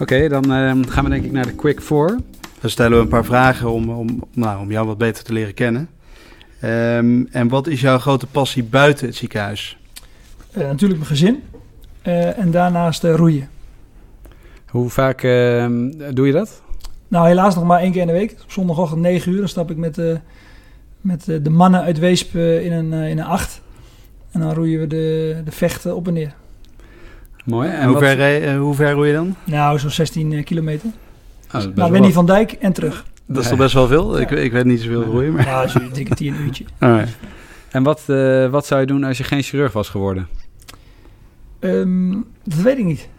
Oké, 0.03 0.27
dan 0.27 0.53
ehm, 0.53 0.83
gaan 0.83 1.03
we 1.03 1.09
denk 1.09 1.23
ik 1.23 1.31
naar 1.31 1.45
de 1.45 1.55
Quick 1.55 1.81
Four. 1.81 2.19
Dan 2.61 2.69
stellen 2.69 2.97
we 2.97 3.03
een 3.03 3.09
paar 3.09 3.25
vragen 3.25 3.71
om, 3.71 3.89
om, 3.89 4.23
nou, 4.33 4.59
om 4.59 4.71
jou 4.71 4.87
wat 4.87 4.97
beter 4.97 5.23
te 5.23 5.33
leren 5.33 5.53
kennen. 5.53 5.89
Ehm, 6.59 7.23
en 7.31 7.47
wat 7.47 7.67
is 7.67 7.81
jouw 7.81 7.97
grote 7.97 8.27
passie 8.27 8.63
buiten 8.63 9.05
het 9.05 9.15
ziekenhuis? 9.15 9.77
Eh, 10.51 10.61
natuurlijk 10.61 10.99
mijn 10.99 11.11
gezin. 11.11 11.43
Eh, 12.01 12.37
en 12.37 12.51
daarnaast 12.51 13.03
eh, 13.03 13.15
roeien. 13.15 13.49
Hoe 14.67 14.89
vaak 14.89 15.23
ehm, 15.23 15.91
doe 16.13 16.27
je 16.27 16.33
dat? 16.33 16.61
Nou, 17.07 17.27
helaas 17.27 17.55
nog 17.55 17.63
maar 17.63 17.79
één 17.79 17.91
keer 17.91 18.01
in 18.01 18.07
de 18.07 18.13
week. 18.13 18.31
Op 18.43 18.51
zondagochtend 18.51 19.01
9 19.01 19.31
uur 19.31 19.39
dan 19.39 19.47
stap 19.47 19.71
ik 19.71 19.77
met, 19.77 20.01
met 21.01 21.25
de 21.25 21.49
mannen 21.49 21.81
uit 21.81 21.99
Weesp 21.99 22.35
in, 22.35 22.71
een, 22.71 22.93
in 22.93 23.19
een 23.19 23.25
acht. 23.25 23.61
En 24.31 24.39
dan 24.39 24.53
roeien 24.53 24.79
we 24.79 24.87
de, 24.87 25.41
de 25.45 25.51
vechten 25.51 25.95
op 25.95 26.07
en 26.07 26.13
neer. 26.13 26.33
Mooi. 27.43 27.69
En 27.69 27.83
hoe, 27.83 27.93
wat- 27.93 28.03
ver, 28.03 28.15
rij- 28.15 28.47
eh, 28.53 28.57
hoe 28.59 28.75
ver 28.75 28.91
roei 28.91 29.07
je 29.09 29.13
dan? 29.15 29.35
Nou, 29.43 29.79
zo'n 29.79 29.89
16 29.89 30.33
eh, 30.33 30.43
kilometer. 30.43 30.89
Oh, 30.89 31.51
dat 31.51 31.61
is 31.61 31.65
best 31.67 31.77
Nou, 31.77 31.91
Wendy 31.91 32.11
van 32.11 32.25
Dijk 32.25 32.51
en 32.51 32.73
terug. 32.73 33.05
Dat 33.25 33.43
is 33.43 33.49
toch 33.49 33.57
best 33.57 33.73
wel 33.73 33.87
veel? 33.87 34.19
Ik, 34.19 34.31
ik 34.31 34.51
weet 34.51 34.65
niet 34.65 34.81
zoveel 34.81 35.03
roeien, 35.03 35.33
maar... 35.33 35.45
Ja, 35.45 35.67
zo'n 35.67 35.89
dikke 35.93 36.15
10 36.15 36.35
uurtje. 36.41 36.65
Alright. 36.79 37.17
En 37.71 37.83
wat, 37.83 38.03
eh, 38.07 38.49
wat 38.49 38.65
zou 38.65 38.81
je 38.81 38.87
doen 38.87 39.03
als 39.03 39.17
je 39.17 39.23
geen 39.23 39.41
chirurg 39.43 39.73
was 39.73 39.89
geworden? 39.89 40.27
Ehm, 41.59 42.11
dat 42.43 42.57
weet 42.61 42.77
ik 42.77 42.85
niet. 42.85 43.09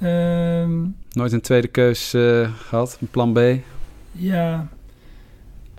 Ehm, 0.00 0.70
Nooit 1.12 1.32
een 1.32 1.40
tweede 1.40 1.68
keus 1.68 2.14
eh, 2.14 2.48
gehad, 2.68 2.98
een 3.00 3.08
plan 3.10 3.32
B? 3.32 3.38
ja, 4.12 4.68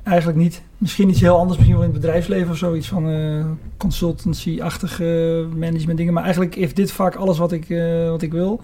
eigenlijk 0.04 0.38
niet. 0.38 0.62
Misschien 0.80 1.10
iets 1.10 1.22
heel 1.22 1.38
anders, 1.38 1.58
misschien 1.58 1.78
wel 1.78 1.86
in 1.86 1.92
het 1.92 2.02
bedrijfsleven 2.02 2.52
of 2.52 2.58
zoiets 2.58 2.88
van 2.88 3.10
eh, 3.10 3.46
consultancy-achtige 3.78 5.48
management 5.56 5.98
dingen. 5.98 6.14
Maar 6.14 6.24
eigenlijk 6.24 6.56
heeft 6.56 6.76
dit 6.76 6.92
vaak 6.92 7.16
alles 7.16 7.38
wat 7.38 7.52
ik, 7.52 7.70
eh, 7.70 8.10
wat 8.10 8.22
ik 8.22 8.32
wil. 8.32 8.60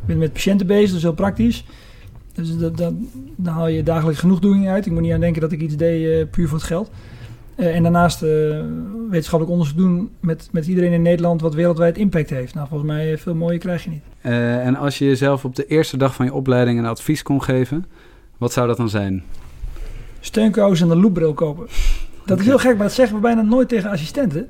Ik 0.00 0.06
ben 0.06 0.18
met 0.18 0.32
patiënten 0.32 0.66
bezig, 0.66 0.86
dat 0.88 0.96
is 0.96 1.02
heel 1.02 1.12
praktisch. 1.12 1.64
Dus 2.32 2.58
dat, 2.58 2.76
dat, 2.76 2.92
haal 3.44 3.68
je 3.68 3.82
dagelijks 3.82 4.20
genoegdoening 4.20 4.68
uit. 4.68 4.86
Ik 4.86 4.92
moet 4.92 5.02
niet 5.02 5.12
aan 5.12 5.20
denken 5.20 5.40
dat 5.40 5.52
ik 5.52 5.60
iets 5.60 5.76
deed 5.76 6.20
eh, 6.20 6.30
puur 6.30 6.48
voor 6.48 6.58
het 6.58 6.66
geld. 6.66 6.90
Eh, 7.56 7.74
en 7.74 7.82
daarnaast 7.82 8.22
eh, 8.22 8.28
wetenschappelijk 9.08 9.50
onderzoek 9.50 9.76
doen 9.76 10.10
met, 10.20 10.48
met 10.52 10.66
iedereen 10.66 10.92
in 10.92 11.02
Nederland 11.02 11.40
wat 11.40 11.54
wereldwijd 11.54 11.98
impact 11.98 12.30
heeft. 12.30 12.54
Nou, 12.54 12.68
volgens 12.68 12.90
mij 12.90 13.12
eh, 13.12 13.18
veel 13.18 13.34
mooier 13.34 13.58
krijg 13.58 13.84
je 13.84 13.90
niet. 13.90 14.02
Eh, 14.20 14.66
en 14.66 14.76
als 14.76 14.98
je 14.98 15.04
jezelf 15.04 15.44
op 15.44 15.56
de 15.56 15.66
eerste 15.66 15.96
dag 15.96 16.14
van 16.14 16.26
je 16.26 16.32
opleiding 16.32 16.78
een 16.78 16.86
advies 16.86 17.22
kon 17.22 17.42
geven, 17.42 17.86
wat 18.38 18.52
zou 18.52 18.66
dat 18.66 18.76
dan 18.76 18.88
zijn? 18.88 19.22
Steunkous 20.26 20.80
en 20.80 20.90
een 20.90 21.00
loopbril 21.00 21.34
kopen. 21.34 21.66
Dat 22.24 22.38
is 22.38 22.46
heel 22.46 22.58
gek, 22.58 22.76
maar 22.76 22.86
dat 22.86 22.92
zeggen 22.92 23.16
we 23.16 23.22
bijna 23.22 23.42
nooit 23.42 23.68
tegen 23.68 23.90
assistenten. 23.90 24.48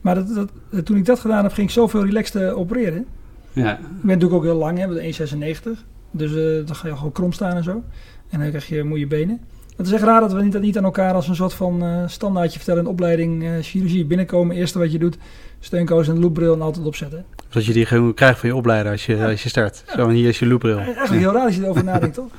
Maar 0.00 0.14
dat, 0.14 0.34
dat, 0.34 0.86
toen 0.86 0.96
ik 0.96 1.04
dat 1.04 1.18
gedaan 1.20 1.42
heb, 1.42 1.52
ging 1.52 1.66
ik 1.66 1.72
zoveel 1.72 2.04
relaxed 2.04 2.42
eh, 2.42 2.58
opereren. 2.58 3.06
Ja, 3.52 3.72
Ik 3.72 3.78
ben 3.80 4.06
natuurlijk 4.06 4.34
ook 4.34 4.44
heel 4.44 4.54
lang, 4.58 4.78
hè, 4.78 4.86
met 4.86 5.18
1,96. 5.20 5.84
Dus 6.10 6.30
eh, 6.30 6.66
dan 6.66 6.76
ga 6.76 6.88
je 6.88 6.96
gewoon 6.96 7.12
krom 7.12 7.32
staan 7.32 7.56
en 7.56 7.64
zo. 7.64 7.82
En 8.30 8.38
dan 8.40 8.48
krijg 8.48 8.68
je 8.68 8.84
moeie 8.84 9.06
benen. 9.06 9.40
Het 9.76 9.86
is 9.86 9.92
echt 9.92 10.02
raar 10.02 10.20
dat 10.20 10.32
we 10.32 10.42
niet, 10.42 10.52
dat 10.52 10.62
niet 10.62 10.76
aan 10.78 10.84
elkaar 10.84 11.14
als 11.14 11.28
een 11.28 11.34
soort 11.34 11.54
van 11.54 11.82
eh, 11.82 12.02
standaardje 12.06 12.56
vertellen 12.56 12.80
in 12.80 12.84
de 12.84 12.90
opleiding 12.90 13.44
eh, 13.44 13.50
chirurgie 13.60 14.04
binnenkomen. 14.04 14.56
Eerste 14.56 14.78
wat 14.78 14.92
je 14.92 14.98
doet, 14.98 15.18
steunkous 15.60 16.08
en 16.08 16.14
een 16.14 16.20
loopbril 16.20 16.54
en 16.54 16.62
altijd 16.62 16.86
opzetten. 16.86 17.24
Zodat 17.48 17.66
je 17.66 17.72
die 17.72 17.86
gewoon 17.86 18.14
krijgt 18.14 18.38
van 18.38 18.48
je 18.48 18.54
opleider 18.54 18.92
als 18.92 19.06
je, 19.06 19.26
als 19.26 19.42
je 19.42 19.48
start. 19.48 19.84
Zo, 19.96 20.08
en 20.08 20.14
hier 20.14 20.28
is 20.28 20.38
je 20.38 20.46
loopbril. 20.46 20.78
Eigenlijk 20.78 21.20
heel 21.20 21.32
raar 21.32 21.44
als 21.44 21.56
je 21.56 21.62
erover 21.62 21.84
nadenkt, 21.92 22.14
toch? 22.14 22.30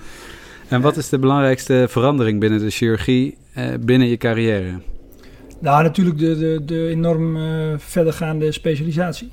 En 0.70 0.82
wat 0.82 0.97
is 0.97 1.09
de 1.09 1.20
belangrijkste 1.20 1.86
verandering 1.89 2.39
binnen 2.39 2.59
de 2.59 2.70
chirurgie 2.70 3.38
eh, 3.53 3.65
binnen 3.80 4.07
je 4.07 4.17
carrière? 4.17 4.80
Nou, 5.59 5.84
natuurlijk 5.84 6.17
de, 6.17 6.38
de, 6.38 6.61
de 6.65 6.88
enorm 6.88 7.38
eh, 7.38 7.74
verdergaande 7.78 8.51
specialisatie. 8.51 9.32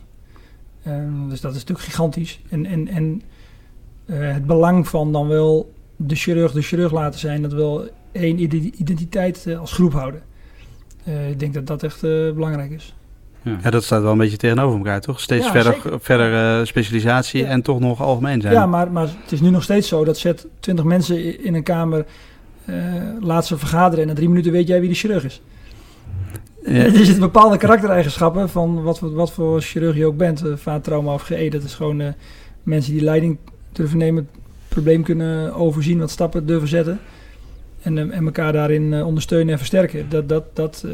Ehm, 0.82 1.28
dus 1.28 1.40
dat 1.40 1.54
is 1.54 1.58
natuurlijk 1.58 1.86
gigantisch. 1.86 2.40
En, 2.48 2.66
en, 2.66 2.88
en 2.88 3.22
eh, 4.06 4.32
het 4.32 4.46
belang 4.46 4.88
van 4.88 5.12
dan 5.12 5.28
wel 5.28 5.72
de 5.96 6.14
chirurg 6.14 6.52
de 6.52 6.62
chirurg 6.62 6.92
laten 6.92 7.20
zijn, 7.20 7.42
dat 7.42 7.52
wel 7.52 7.88
één 8.12 8.38
ide- 8.38 8.70
identiteit 8.76 9.46
als 9.58 9.72
groep 9.72 9.92
houden. 9.92 10.22
Ik 11.28 11.38
denk 11.38 11.54
dat 11.54 11.66
dat 11.66 11.82
echt 11.82 12.00
belangrijk 12.34 12.70
is. 12.70 12.94
Ja, 13.62 13.70
dat 13.70 13.84
staat 13.84 14.02
wel 14.02 14.12
een 14.12 14.18
beetje 14.18 14.36
tegenover 14.36 14.78
elkaar, 14.78 15.00
toch? 15.00 15.20
Steeds 15.20 15.44
Ja, 15.44 15.50
verder, 15.52 15.72
zeker. 15.72 15.98
verder 16.00 16.58
eh, 16.60 16.66
specialisatie 16.66 17.42
Ja. 17.42 17.48
en 17.48 17.62
toch 17.62 17.80
nog 17.80 18.02
algemeen 18.02 18.40
zijn. 18.40 18.52
Ja, 18.54 18.66
maar, 18.66 18.90
maar 18.92 19.08
het 19.22 19.32
is 19.32 19.40
nu 19.40 19.50
nog 19.50 19.62
steeds 19.62 19.88
zo 19.88 20.04
dat 20.04 20.18
zet 20.18 20.46
20 20.60 20.84
mensen 20.84 21.44
in 21.44 21.54
een 21.54 21.62
kamer, 21.62 22.04
eh, 22.64 22.74
laat 23.20 23.46
ze 23.46 23.58
vergaderen 23.58 24.02
en 24.02 24.08
na 24.08 24.14
drie 24.14 24.28
minuten 24.28 24.52
weet 24.52 24.66
jij 24.68 24.80
wie 24.80 24.88
de 24.88 24.94
chirurg 24.94 25.24
is. 25.24 25.40
Er 26.64 26.90
zitten 26.96 27.18
bepaalde 27.20 27.56
karaktereigenschappen 27.56 28.48
van 28.48 28.82
wat, 28.82 28.98
voor- 28.98 29.12
wat 29.14 29.32
voor 29.32 29.60
chirurg 29.60 29.96
je 29.96 30.06
ook 30.06 30.16
bent, 30.16 30.44
uh, 30.44 30.52
vaattrauma 30.56 31.12
of 31.12 31.22
GE. 31.22 31.48
Dat 31.50 31.62
is 31.62 31.74
gewoon 31.74 32.00
eh, 32.00 32.08
mensen 32.62 32.92
die 32.92 33.02
leiding 33.02 33.36
durven 33.72 33.98
nemen, 33.98 34.28
het 34.32 34.40
probleem 34.68 35.02
kunnen 35.02 35.54
overzien, 35.54 35.98
wat 35.98 36.10
stappen 36.10 36.46
durven 36.46 36.68
zetten. 36.68 37.00
En, 37.82 37.98
eh, 37.98 38.16
en 38.16 38.24
elkaar 38.24 38.52
daarin 38.52 38.92
eh, 38.94 39.06
ondersteunen 39.06 39.52
en 39.52 39.58
versterken. 39.58 40.06
Dat, 40.08 40.28
dat, 40.28 40.44
dat, 40.56 40.82
eh, 40.86 40.92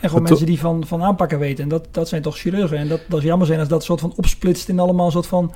en 0.00 0.08
gewoon 0.08 0.22
mensen 0.24 0.46
die 0.46 0.58
van, 0.58 0.86
van 0.86 1.02
aanpakken 1.02 1.38
weten. 1.38 1.62
En 1.62 1.68
dat, 1.68 1.86
dat 1.90 2.08
zijn 2.08 2.22
toch 2.22 2.38
chirurgen. 2.38 2.78
En 2.78 2.88
dat, 2.88 3.00
dat 3.08 3.18
is 3.18 3.24
jammer 3.24 3.46
zijn 3.46 3.58
als 3.58 3.68
dat 3.68 3.84
soort 3.84 4.00
van 4.00 4.12
opsplitst 4.16 4.68
in 4.68 4.78
allemaal 4.78 5.10
soort 5.10 5.26
van 5.26 5.52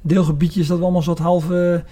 deelgebiedjes. 0.00 0.66
Dat 0.66 0.76
we 0.76 0.82
allemaal 0.82 1.00
een 1.00 1.06
soort 1.06 1.18
halve 1.18 1.84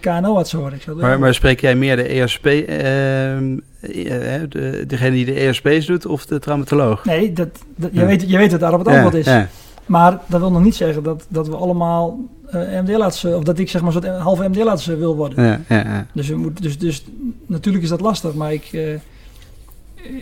KNO-artsen 0.00 0.58
worden. 0.58 0.78
Ik 0.78 0.84
zou 0.84 0.96
Maar, 0.96 1.18
maar 1.18 1.34
spreek 1.34 1.60
jij 1.60 1.74
meer 1.74 1.96
de 1.96 2.02
ESP, 2.02 2.46
ehm, 2.46 3.58
eh, 3.80 4.40
de, 4.48 4.84
degene 4.86 5.10
die 5.10 5.24
de 5.24 5.40
ESP's 5.40 5.86
doet 5.86 6.06
of 6.06 6.26
de 6.26 6.38
traumatoloog? 6.38 7.04
Nee, 7.04 7.32
dat, 7.32 7.48
dat, 7.76 7.90
je, 7.92 8.00
Ja. 8.00 8.06
weet, 8.06 8.30
je 8.30 8.36
weet 8.38 8.50
wat 8.50 8.60
daarop 8.60 8.78
het 8.78 8.88
Ja, 8.88 8.94
antwoord 8.94 9.14
is. 9.14 9.26
ja. 9.26 9.48
Maar 9.86 10.20
dat 10.26 10.40
wil 10.40 10.50
nog 10.50 10.62
niet 10.62 10.74
zeggen 10.74 11.02
dat, 11.02 11.26
dat 11.28 11.48
we 11.48 11.56
allemaal 11.56 12.18
eh 12.50 12.80
MD-laatsen, 12.80 13.36
of 13.36 13.44
dat 13.44 13.58
ik 13.58 13.70
zeg 13.70 13.82
maar 13.82 13.92
soort 13.92 14.06
halve 14.06 14.48
MD-laatsen 14.48 14.98
wil 14.98 15.16
worden. 15.16 15.44
Ja, 15.44 15.60
ja, 15.68 15.76
ja. 15.76 16.06
Dus, 16.12 16.28
we 16.28 16.36
moeten, 16.36 16.62
dus, 16.62 16.78
dus 16.78 17.04
natuurlijk 17.46 17.84
is 17.84 17.90
dat 17.90 18.00
lastig, 18.00 18.34
maar 18.34 18.52
ik, 18.52 18.68
eh, 18.72 18.82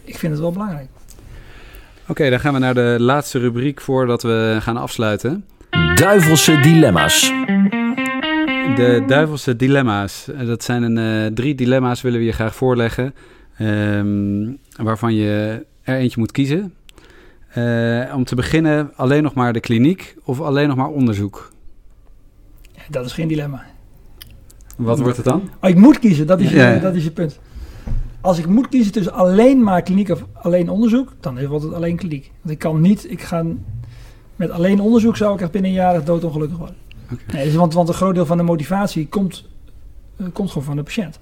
ik 0.05 0.19
vind 0.19 0.33
het 0.33 0.41
wel 0.41 0.53
belangrijk. 0.53 0.89
Oké, 2.09 2.31
dan 2.31 2.41
gaan 2.41 2.53
we 2.53 2.59
naar 2.59 2.75
de 2.75 2.97
laatste 2.99 3.39
rubriek 3.39 3.81
voordat 3.81 4.23
we 4.23 4.57
gaan 4.61 4.77
afsluiten. 4.77 5.45
Duivelse 5.95 6.61
dilemma's. 6.61 7.33
De 8.77 9.03
duivelse 9.07 9.57
dilemma's. 9.57 10.29
Eh, 10.31 10.47
Dat 10.47 10.65
zijn 10.65 10.83
een, 10.83 10.99
eh, 11.27 11.33
drie 11.35 11.55
dilemma's 11.55 12.01
willen 12.01 12.19
we 12.19 12.25
je 12.25 12.33
graag 12.33 12.55
voorleggen. 12.55 13.15
ehm, 13.57 14.49
waarvan 14.83 15.15
je 15.15 15.65
er 15.83 15.97
eentje 15.97 16.21
moet 16.21 16.33
kiezen. 16.33 16.75
Eh, 17.49 18.13
om 18.15 18.25
te 18.25 18.35
beginnen 18.35 18.93
alleen 18.97 19.23
nog 19.23 19.35
maar 19.35 19.53
de 19.53 19.61
kliniek 19.61 20.17
of 20.25 20.41
alleen 20.41 20.69
nog 20.69 20.77
maar 20.77 20.89
onderzoek? 20.89 21.53
Dat 22.91 23.05
is 23.07 23.13
geen 23.13 23.29
dilemma. 23.29 23.63
Wat 24.77 25.01
wordt 25.01 25.17
het 25.17 25.27
dan? 25.27 25.51
Oh, 25.61 25.71
ik 25.71 25.77
moet 25.77 25.99
kiezen, 25.99 26.27
dat 26.27 26.41
is, 26.41 26.51
je, 26.51 26.57
Ja. 26.57 26.79
dat 26.79 26.95
is 26.95 27.05
je 27.05 27.11
punt. 27.11 27.39
Als 28.21 28.39
ik 28.39 28.47
moet 28.47 28.69
kiezen 28.69 28.93
tussen 28.93 29.13
alleen 29.13 29.63
maar 29.63 29.83
kliniek 29.83 30.09
of 30.09 30.25
alleen 30.33 30.69
onderzoek, 30.69 31.13
dan 31.21 31.47
wordt 31.47 31.65
het 31.65 31.75
alleen 31.75 31.97
kliniek. 31.97 32.31
Want 32.41 32.55
ik 32.55 32.59
kan 32.59 32.81
niet, 32.81 33.11
ik 33.11 33.23
ga 33.23 33.45
met 34.37 34.51
alleen 34.51 34.81
onderzoek 34.81 35.17
zou 35.17 35.35
ik 35.35 35.41
echt 35.41 35.51
binnen 35.51 35.71
een 35.71 35.77
jaar 35.77 36.05
doodongelukkig 36.05 36.59
worden. 36.59 36.77
Nee, 37.33 37.45
dus 37.45 37.55
want, 37.55 37.75
want 37.75 37.89
een 37.89 37.95
groot 37.95 38.15
deel 38.15 38.27
van 38.27 38.37
de 38.37 38.43
motivatie 38.43 39.09
komt, 39.09 39.45
eh, 40.17 40.27
komt 40.33 40.49
gewoon 40.49 40.67
van 40.67 40.77
de 40.77 40.83
patiënt. 40.83 41.19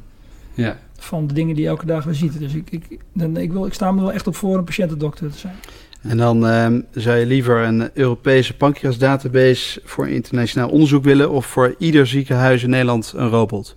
Ja. 0.54 0.78
Van 0.98 1.26
de 1.26 1.34
dingen 1.34 1.54
die 1.54 1.64
je 1.64 1.70
elke 1.70 1.86
dag 1.86 2.04
weer 2.04 2.14
ziet. 2.14 2.38
Dus 2.38 2.54
ik, 2.54 2.70
ik, 2.70 2.98
dan, 3.12 3.36
ik, 3.36 3.52
wil, 3.52 3.66
ik 3.66 3.74
sta 3.74 3.92
me 3.92 4.00
wel 4.00 4.12
echt 4.12 4.26
op 4.26 4.36
voor 4.36 4.58
een 4.58 4.64
patiëntendokter 4.64 5.30
te 5.30 5.38
zijn. 5.38 5.54
En 6.02 6.16
dan 6.16 6.46
ehm, 6.46 6.80
zou 6.90 7.18
je 7.18 7.26
liever 7.26 7.62
een 7.62 7.90
Europese 7.94 8.56
pancreasdatabase 8.56 9.80
voor 9.84 10.08
internationaal 10.08 10.68
onderzoek 10.68 11.04
willen 11.04 11.30
of 11.30 11.46
voor 11.46 11.74
ieder 11.78 12.06
ziekenhuis 12.06 12.62
in 12.62 12.70
Nederland 12.70 13.12
een 13.16 13.28
robot? 13.28 13.76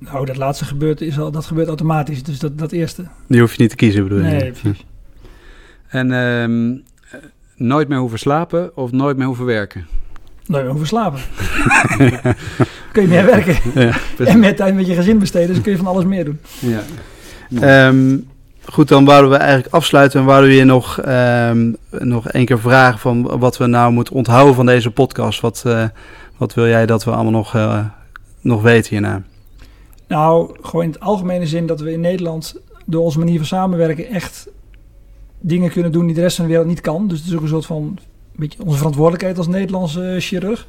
Nou, 0.00 0.26
dat 0.26 0.36
laatste 0.36 0.64
gebeurt, 0.64 1.00
is 1.00 1.18
al, 1.18 1.30
dat 1.30 1.46
gebeurt 1.46 1.68
automatisch. 1.68 2.22
Dus 2.22 2.38
dat, 2.38 2.58
dat 2.58 2.72
eerste. 2.72 3.04
Die 3.26 3.40
hoef 3.40 3.52
je 3.54 3.60
niet 3.60 3.70
te 3.70 3.76
kiezen, 3.76 4.02
bedoel 4.02 4.18
je? 4.18 4.24
Nee, 4.24 4.50
precies. 4.50 4.84
En 5.88 6.12
ehm, 6.12 6.70
eh, 6.70 7.28
nooit 7.56 7.88
meer 7.88 7.98
hoeven 7.98 8.18
slapen 8.18 8.76
of 8.76 8.92
nooit 8.92 9.16
meer 9.16 9.26
hoeven 9.26 9.44
werken? 9.44 9.86
Nooit 10.46 10.62
meer 10.62 10.72
hoeven 10.72 10.88
slapen. 10.88 11.20
kun 12.92 13.02
je 13.02 13.08
meer 13.08 13.26
werken. 13.26 13.56
Ja, 14.18 14.26
en 14.26 14.38
meer 14.38 14.56
tijd 14.56 14.74
met 14.74 14.86
je 14.86 14.94
gezin 14.94 15.18
besteden. 15.18 15.48
Dus 15.48 15.60
kun 15.62 15.72
je 15.72 15.78
van 15.78 15.86
alles 15.86 16.04
meer 16.04 16.24
doen. 16.24 16.40
Ja. 16.58 16.82
Ehm, 17.60 18.16
Goed, 18.64 18.88
dan 18.88 19.04
wouden 19.04 19.30
we 19.30 19.36
eigenlijk 19.36 19.74
afsluiten 19.74 20.20
en 20.20 20.26
wouden 20.26 20.50
we 20.50 20.56
je 20.56 20.64
nog, 20.64 21.00
ehm, 21.00 21.72
nog 21.90 22.28
één 22.28 22.44
keer 22.44 22.60
vragen 22.60 22.98
van 22.98 23.38
wat 23.38 23.56
we 23.56 23.66
nou 23.66 23.92
moeten 23.92 24.14
onthouden 24.14 24.54
van 24.54 24.66
deze 24.66 24.90
podcast. 24.90 25.40
Wat, 25.40 25.62
eh, 25.66 25.84
wat 26.36 26.54
wil 26.54 26.66
jij 26.66 26.86
dat 26.86 27.04
we 27.04 27.10
allemaal 27.10 27.32
nog, 27.32 27.54
eh, 27.54 27.84
nog 28.40 28.62
weten 28.62 28.90
hierna? 28.90 29.22
Nou, 30.10 30.56
gewoon 30.60 30.84
in 30.84 30.90
het 30.90 31.00
algemene 31.00 31.46
zin 31.46 31.66
dat 31.66 31.80
we 31.80 31.92
in 31.92 32.00
Nederland 32.00 32.60
door 32.86 33.02
onze 33.02 33.18
manier 33.18 33.36
van 33.36 33.46
samenwerken 33.46 34.06
echt 34.06 34.48
dingen 35.40 35.70
kunnen 35.70 35.92
doen 35.92 36.06
die 36.06 36.14
de 36.14 36.20
rest 36.20 36.36
van 36.36 36.44
de 36.44 36.50
wereld 36.50 36.68
niet 36.68 36.80
kan. 36.80 37.08
Dus 37.08 37.18
het 37.18 37.28
is 37.28 37.34
ook 37.34 37.42
een 37.42 37.48
soort 37.48 37.66
van 37.66 37.98
beetje 38.36 38.62
onze 38.64 38.76
verantwoordelijkheid 38.76 39.38
als 39.38 39.46
Nederlandse 39.46 40.16
chirurg. 40.18 40.66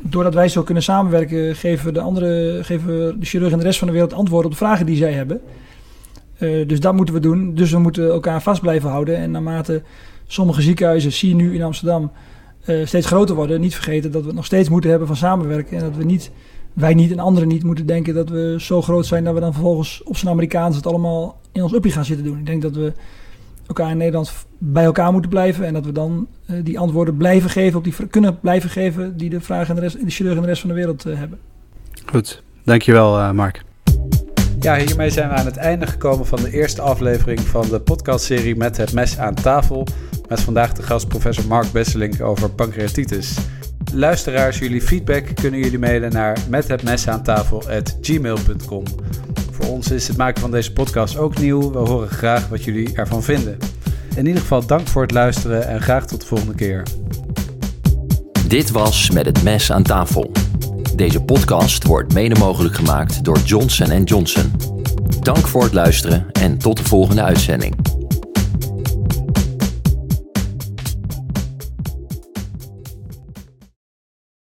Doordat 0.00 0.34
wij 0.34 0.48
zo 0.48 0.62
kunnen 0.62 0.82
samenwerken, 0.82 1.56
geven 1.56 1.86
we 1.86 1.92
de 1.92 2.00
andere, 2.00 2.58
geven 2.62 2.86
we 2.86 3.16
de 3.18 3.26
chirurg 3.26 3.52
in 3.52 3.58
de 3.58 3.64
rest 3.64 3.78
van 3.78 3.86
de 3.86 3.92
wereld 3.92 4.12
antwoorden 4.12 4.50
op 4.50 4.58
de 4.58 4.64
vragen 4.64 4.86
die 4.86 4.96
zij 4.96 5.12
hebben. 5.12 5.40
Uh, 6.38 6.68
dus 6.68 6.80
dat 6.80 6.94
moeten 6.94 7.14
we 7.14 7.20
doen. 7.20 7.54
Dus 7.54 7.70
we 7.70 7.78
moeten 7.78 8.10
elkaar 8.10 8.42
vast 8.42 8.60
blijven 8.60 8.90
houden. 8.90 9.16
En 9.16 9.30
naarmate 9.30 9.82
sommige 10.26 10.62
ziekenhuizen, 10.62 11.12
zie 11.12 11.28
je 11.28 11.34
nu 11.34 11.54
in 11.54 11.62
Amsterdam, 11.62 12.10
uh, 12.66 12.86
steeds 12.86 13.06
groter 13.06 13.34
worden, 13.34 13.60
niet 13.60 13.74
vergeten 13.74 14.12
dat 14.12 14.24
we 14.24 14.32
nog 14.32 14.44
steeds 14.44 14.68
moeten 14.68 14.90
hebben 14.90 15.08
van 15.08 15.16
samenwerken. 15.16 15.76
En 15.76 15.82
dat 15.82 15.96
we 15.96 16.04
niet, 16.04 16.30
wij 16.78 16.94
niet 16.94 17.12
en 17.12 17.18
anderen 17.18 17.48
niet 17.48 17.64
moeten 17.64 17.86
denken 17.86 18.14
dat 18.14 18.28
we 18.28 18.56
zo 18.58 18.82
groot 18.82 19.06
zijn 19.06 19.24
dat 19.24 19.34
we 19.34 19.40
dan 19.40 19.52
vervolgens 19.52 20.02
op 20.04 20.16
zijn 20.16 20.32
Amerikaans 20.32 20.76
het 20.76 20.86
allemaal 20.86 21.40
in 21.52 21.62
ons 21.62 21.72
uppie 21.72 21.92
gaan 21.92 22.04
zitten 22.04 22.24
doen. 22.24 22.38
Ik 22.38 22.46
denk 22.46 22.62
dat 22.62 22.74
we 22.74 22.92
elkaar 23.66 23.90
in 23.90 23.96
Nederland 23.96 24.32
bij 24.58 24.84
elkaar 24.84 25.12
moeten 25.12 25.30
blijven. 25.30 25.66
En 25.66 25.72
dat 25.72 25.84
we 25.84 25.92
dan 25.92 26.26
uh, 26.50 26.56
die 26.64 26.78
antwoorden 26.78 27.16
blijven 27.16 27.50
geven, 27.50 27.78
op 27.78 27.84
die 27.84 27.94
kunnen 28.10 28.40
blijven 28.40 28.70
geven 28.70 29.16
die 29.16 29.30
de 29.30 29.40
vragen 29.40 29.68
en 29.68 29.74
de, 29.74 29.80
rest, 29.80 30.04
de 30.04 30.10
chirurg 30.10 30.34
en 30.34 30.40
de 30.40 30.46
rest 30.46 30.60
van 30.60 30.70
de 30.70 30.76
wereld 30.76 31.06
uh, 31.06 31.18
hebben. 31.18 31.38
Goed, 32.06 32.42
dankjewel 32.64 33.18
uh, 33.18 33.30
Mark. 33.30 33.64
Ja, 34.60 34.76
hiermee 34.76 35.10
zijn 35.10 35.28
we 35.28 35.34
aan 35.34 35.46
het 35.46 35.56
einde 35.56 35.86
gekomen 35.86 36.26
van 36.26 36.42
de 36.42 36.50
eerste 36.50 36.82
aflevering 36.82 37.40
van 37.40 37.68
de 37.68 37.80
podcastserie 37.80 38.56
Met 38.56 38.76
het 38.76 38.92
mes 38.92 39.18
aan 39.18 39.34
tafel. 39.34 39.86
Met 40.28 40.40
vandaag 40.40 40.72
de 40.72 40.82
gast 40.82 41.08
professor 41.08 41.46
Mark 41.46 41.72
Besselink 41.72 42.22
over 42.22 42.50
pancreatitis. 42.50 43.36
Luisteraars, 43.92 44.58
jullie 44.58 44.82
feedback 44.82 45.24
kunnen 45.34 45.60
jullie 45.60 45.78
mailen 45.78 46.12
naar 46.12 46.38
methetmesaantafel.gmail.com. 46.48 48.84
Voor 49.50 49.66
ons 49.66 49.90
is 49.90 50.08
het 50.08 50.16
maken 50.16 50.40
van 50.40 50.50
deze 50.50 50.72
podcast 50.72 51.16
ook 51.16 51.38
nieuw. 51.38 51.72
We 51.72 51.78
horen 51.78 52.08
graag 52.08 52.48
wat 52.48 52.64
jullie 52.64 52.94
ervan 52.94 53.22
vinden. 53.22 53.58
In 54.16 54.26
ieder 54.26 54.40
geval 54.40 54.66
dank 54.66 54.86
voor 54.86 55.02
het 55.02 55.10
luisteren 55.10 55.68
en 55.68 55.82
graag 55.82 56.06
tot 56.06 56.20
de 56.20 56.26
volgende 56.26 56.54
keer. 56.54 56.82
Dit 58.46 58.70
was 58.70 59.10
Met 59.10 59.26
het 59.26 59.42
mes 59.42 59.72
aan 59.72 59.82
tafel. 59.82 60.32
Deze 60.96 61.22
podcast 61.22 61.84
wordt 61.84 62.14
mede 62.14 62.38
mogelijk 62.38 62.74
gemaakt 62.74 63.24
door 63.24 63.38
Johnson 63.38 64.02
Johnson. 64.02 64.52
Dank 65.20 65.46
voor 65.46 65.62
het 65.62 65.72
luisteren 65.72 66.26
en 66.32 66.58
tot 66.58 66.76
de 66.76 66.84
volgende 66.84 67.22
uitzending. 67.22 67.97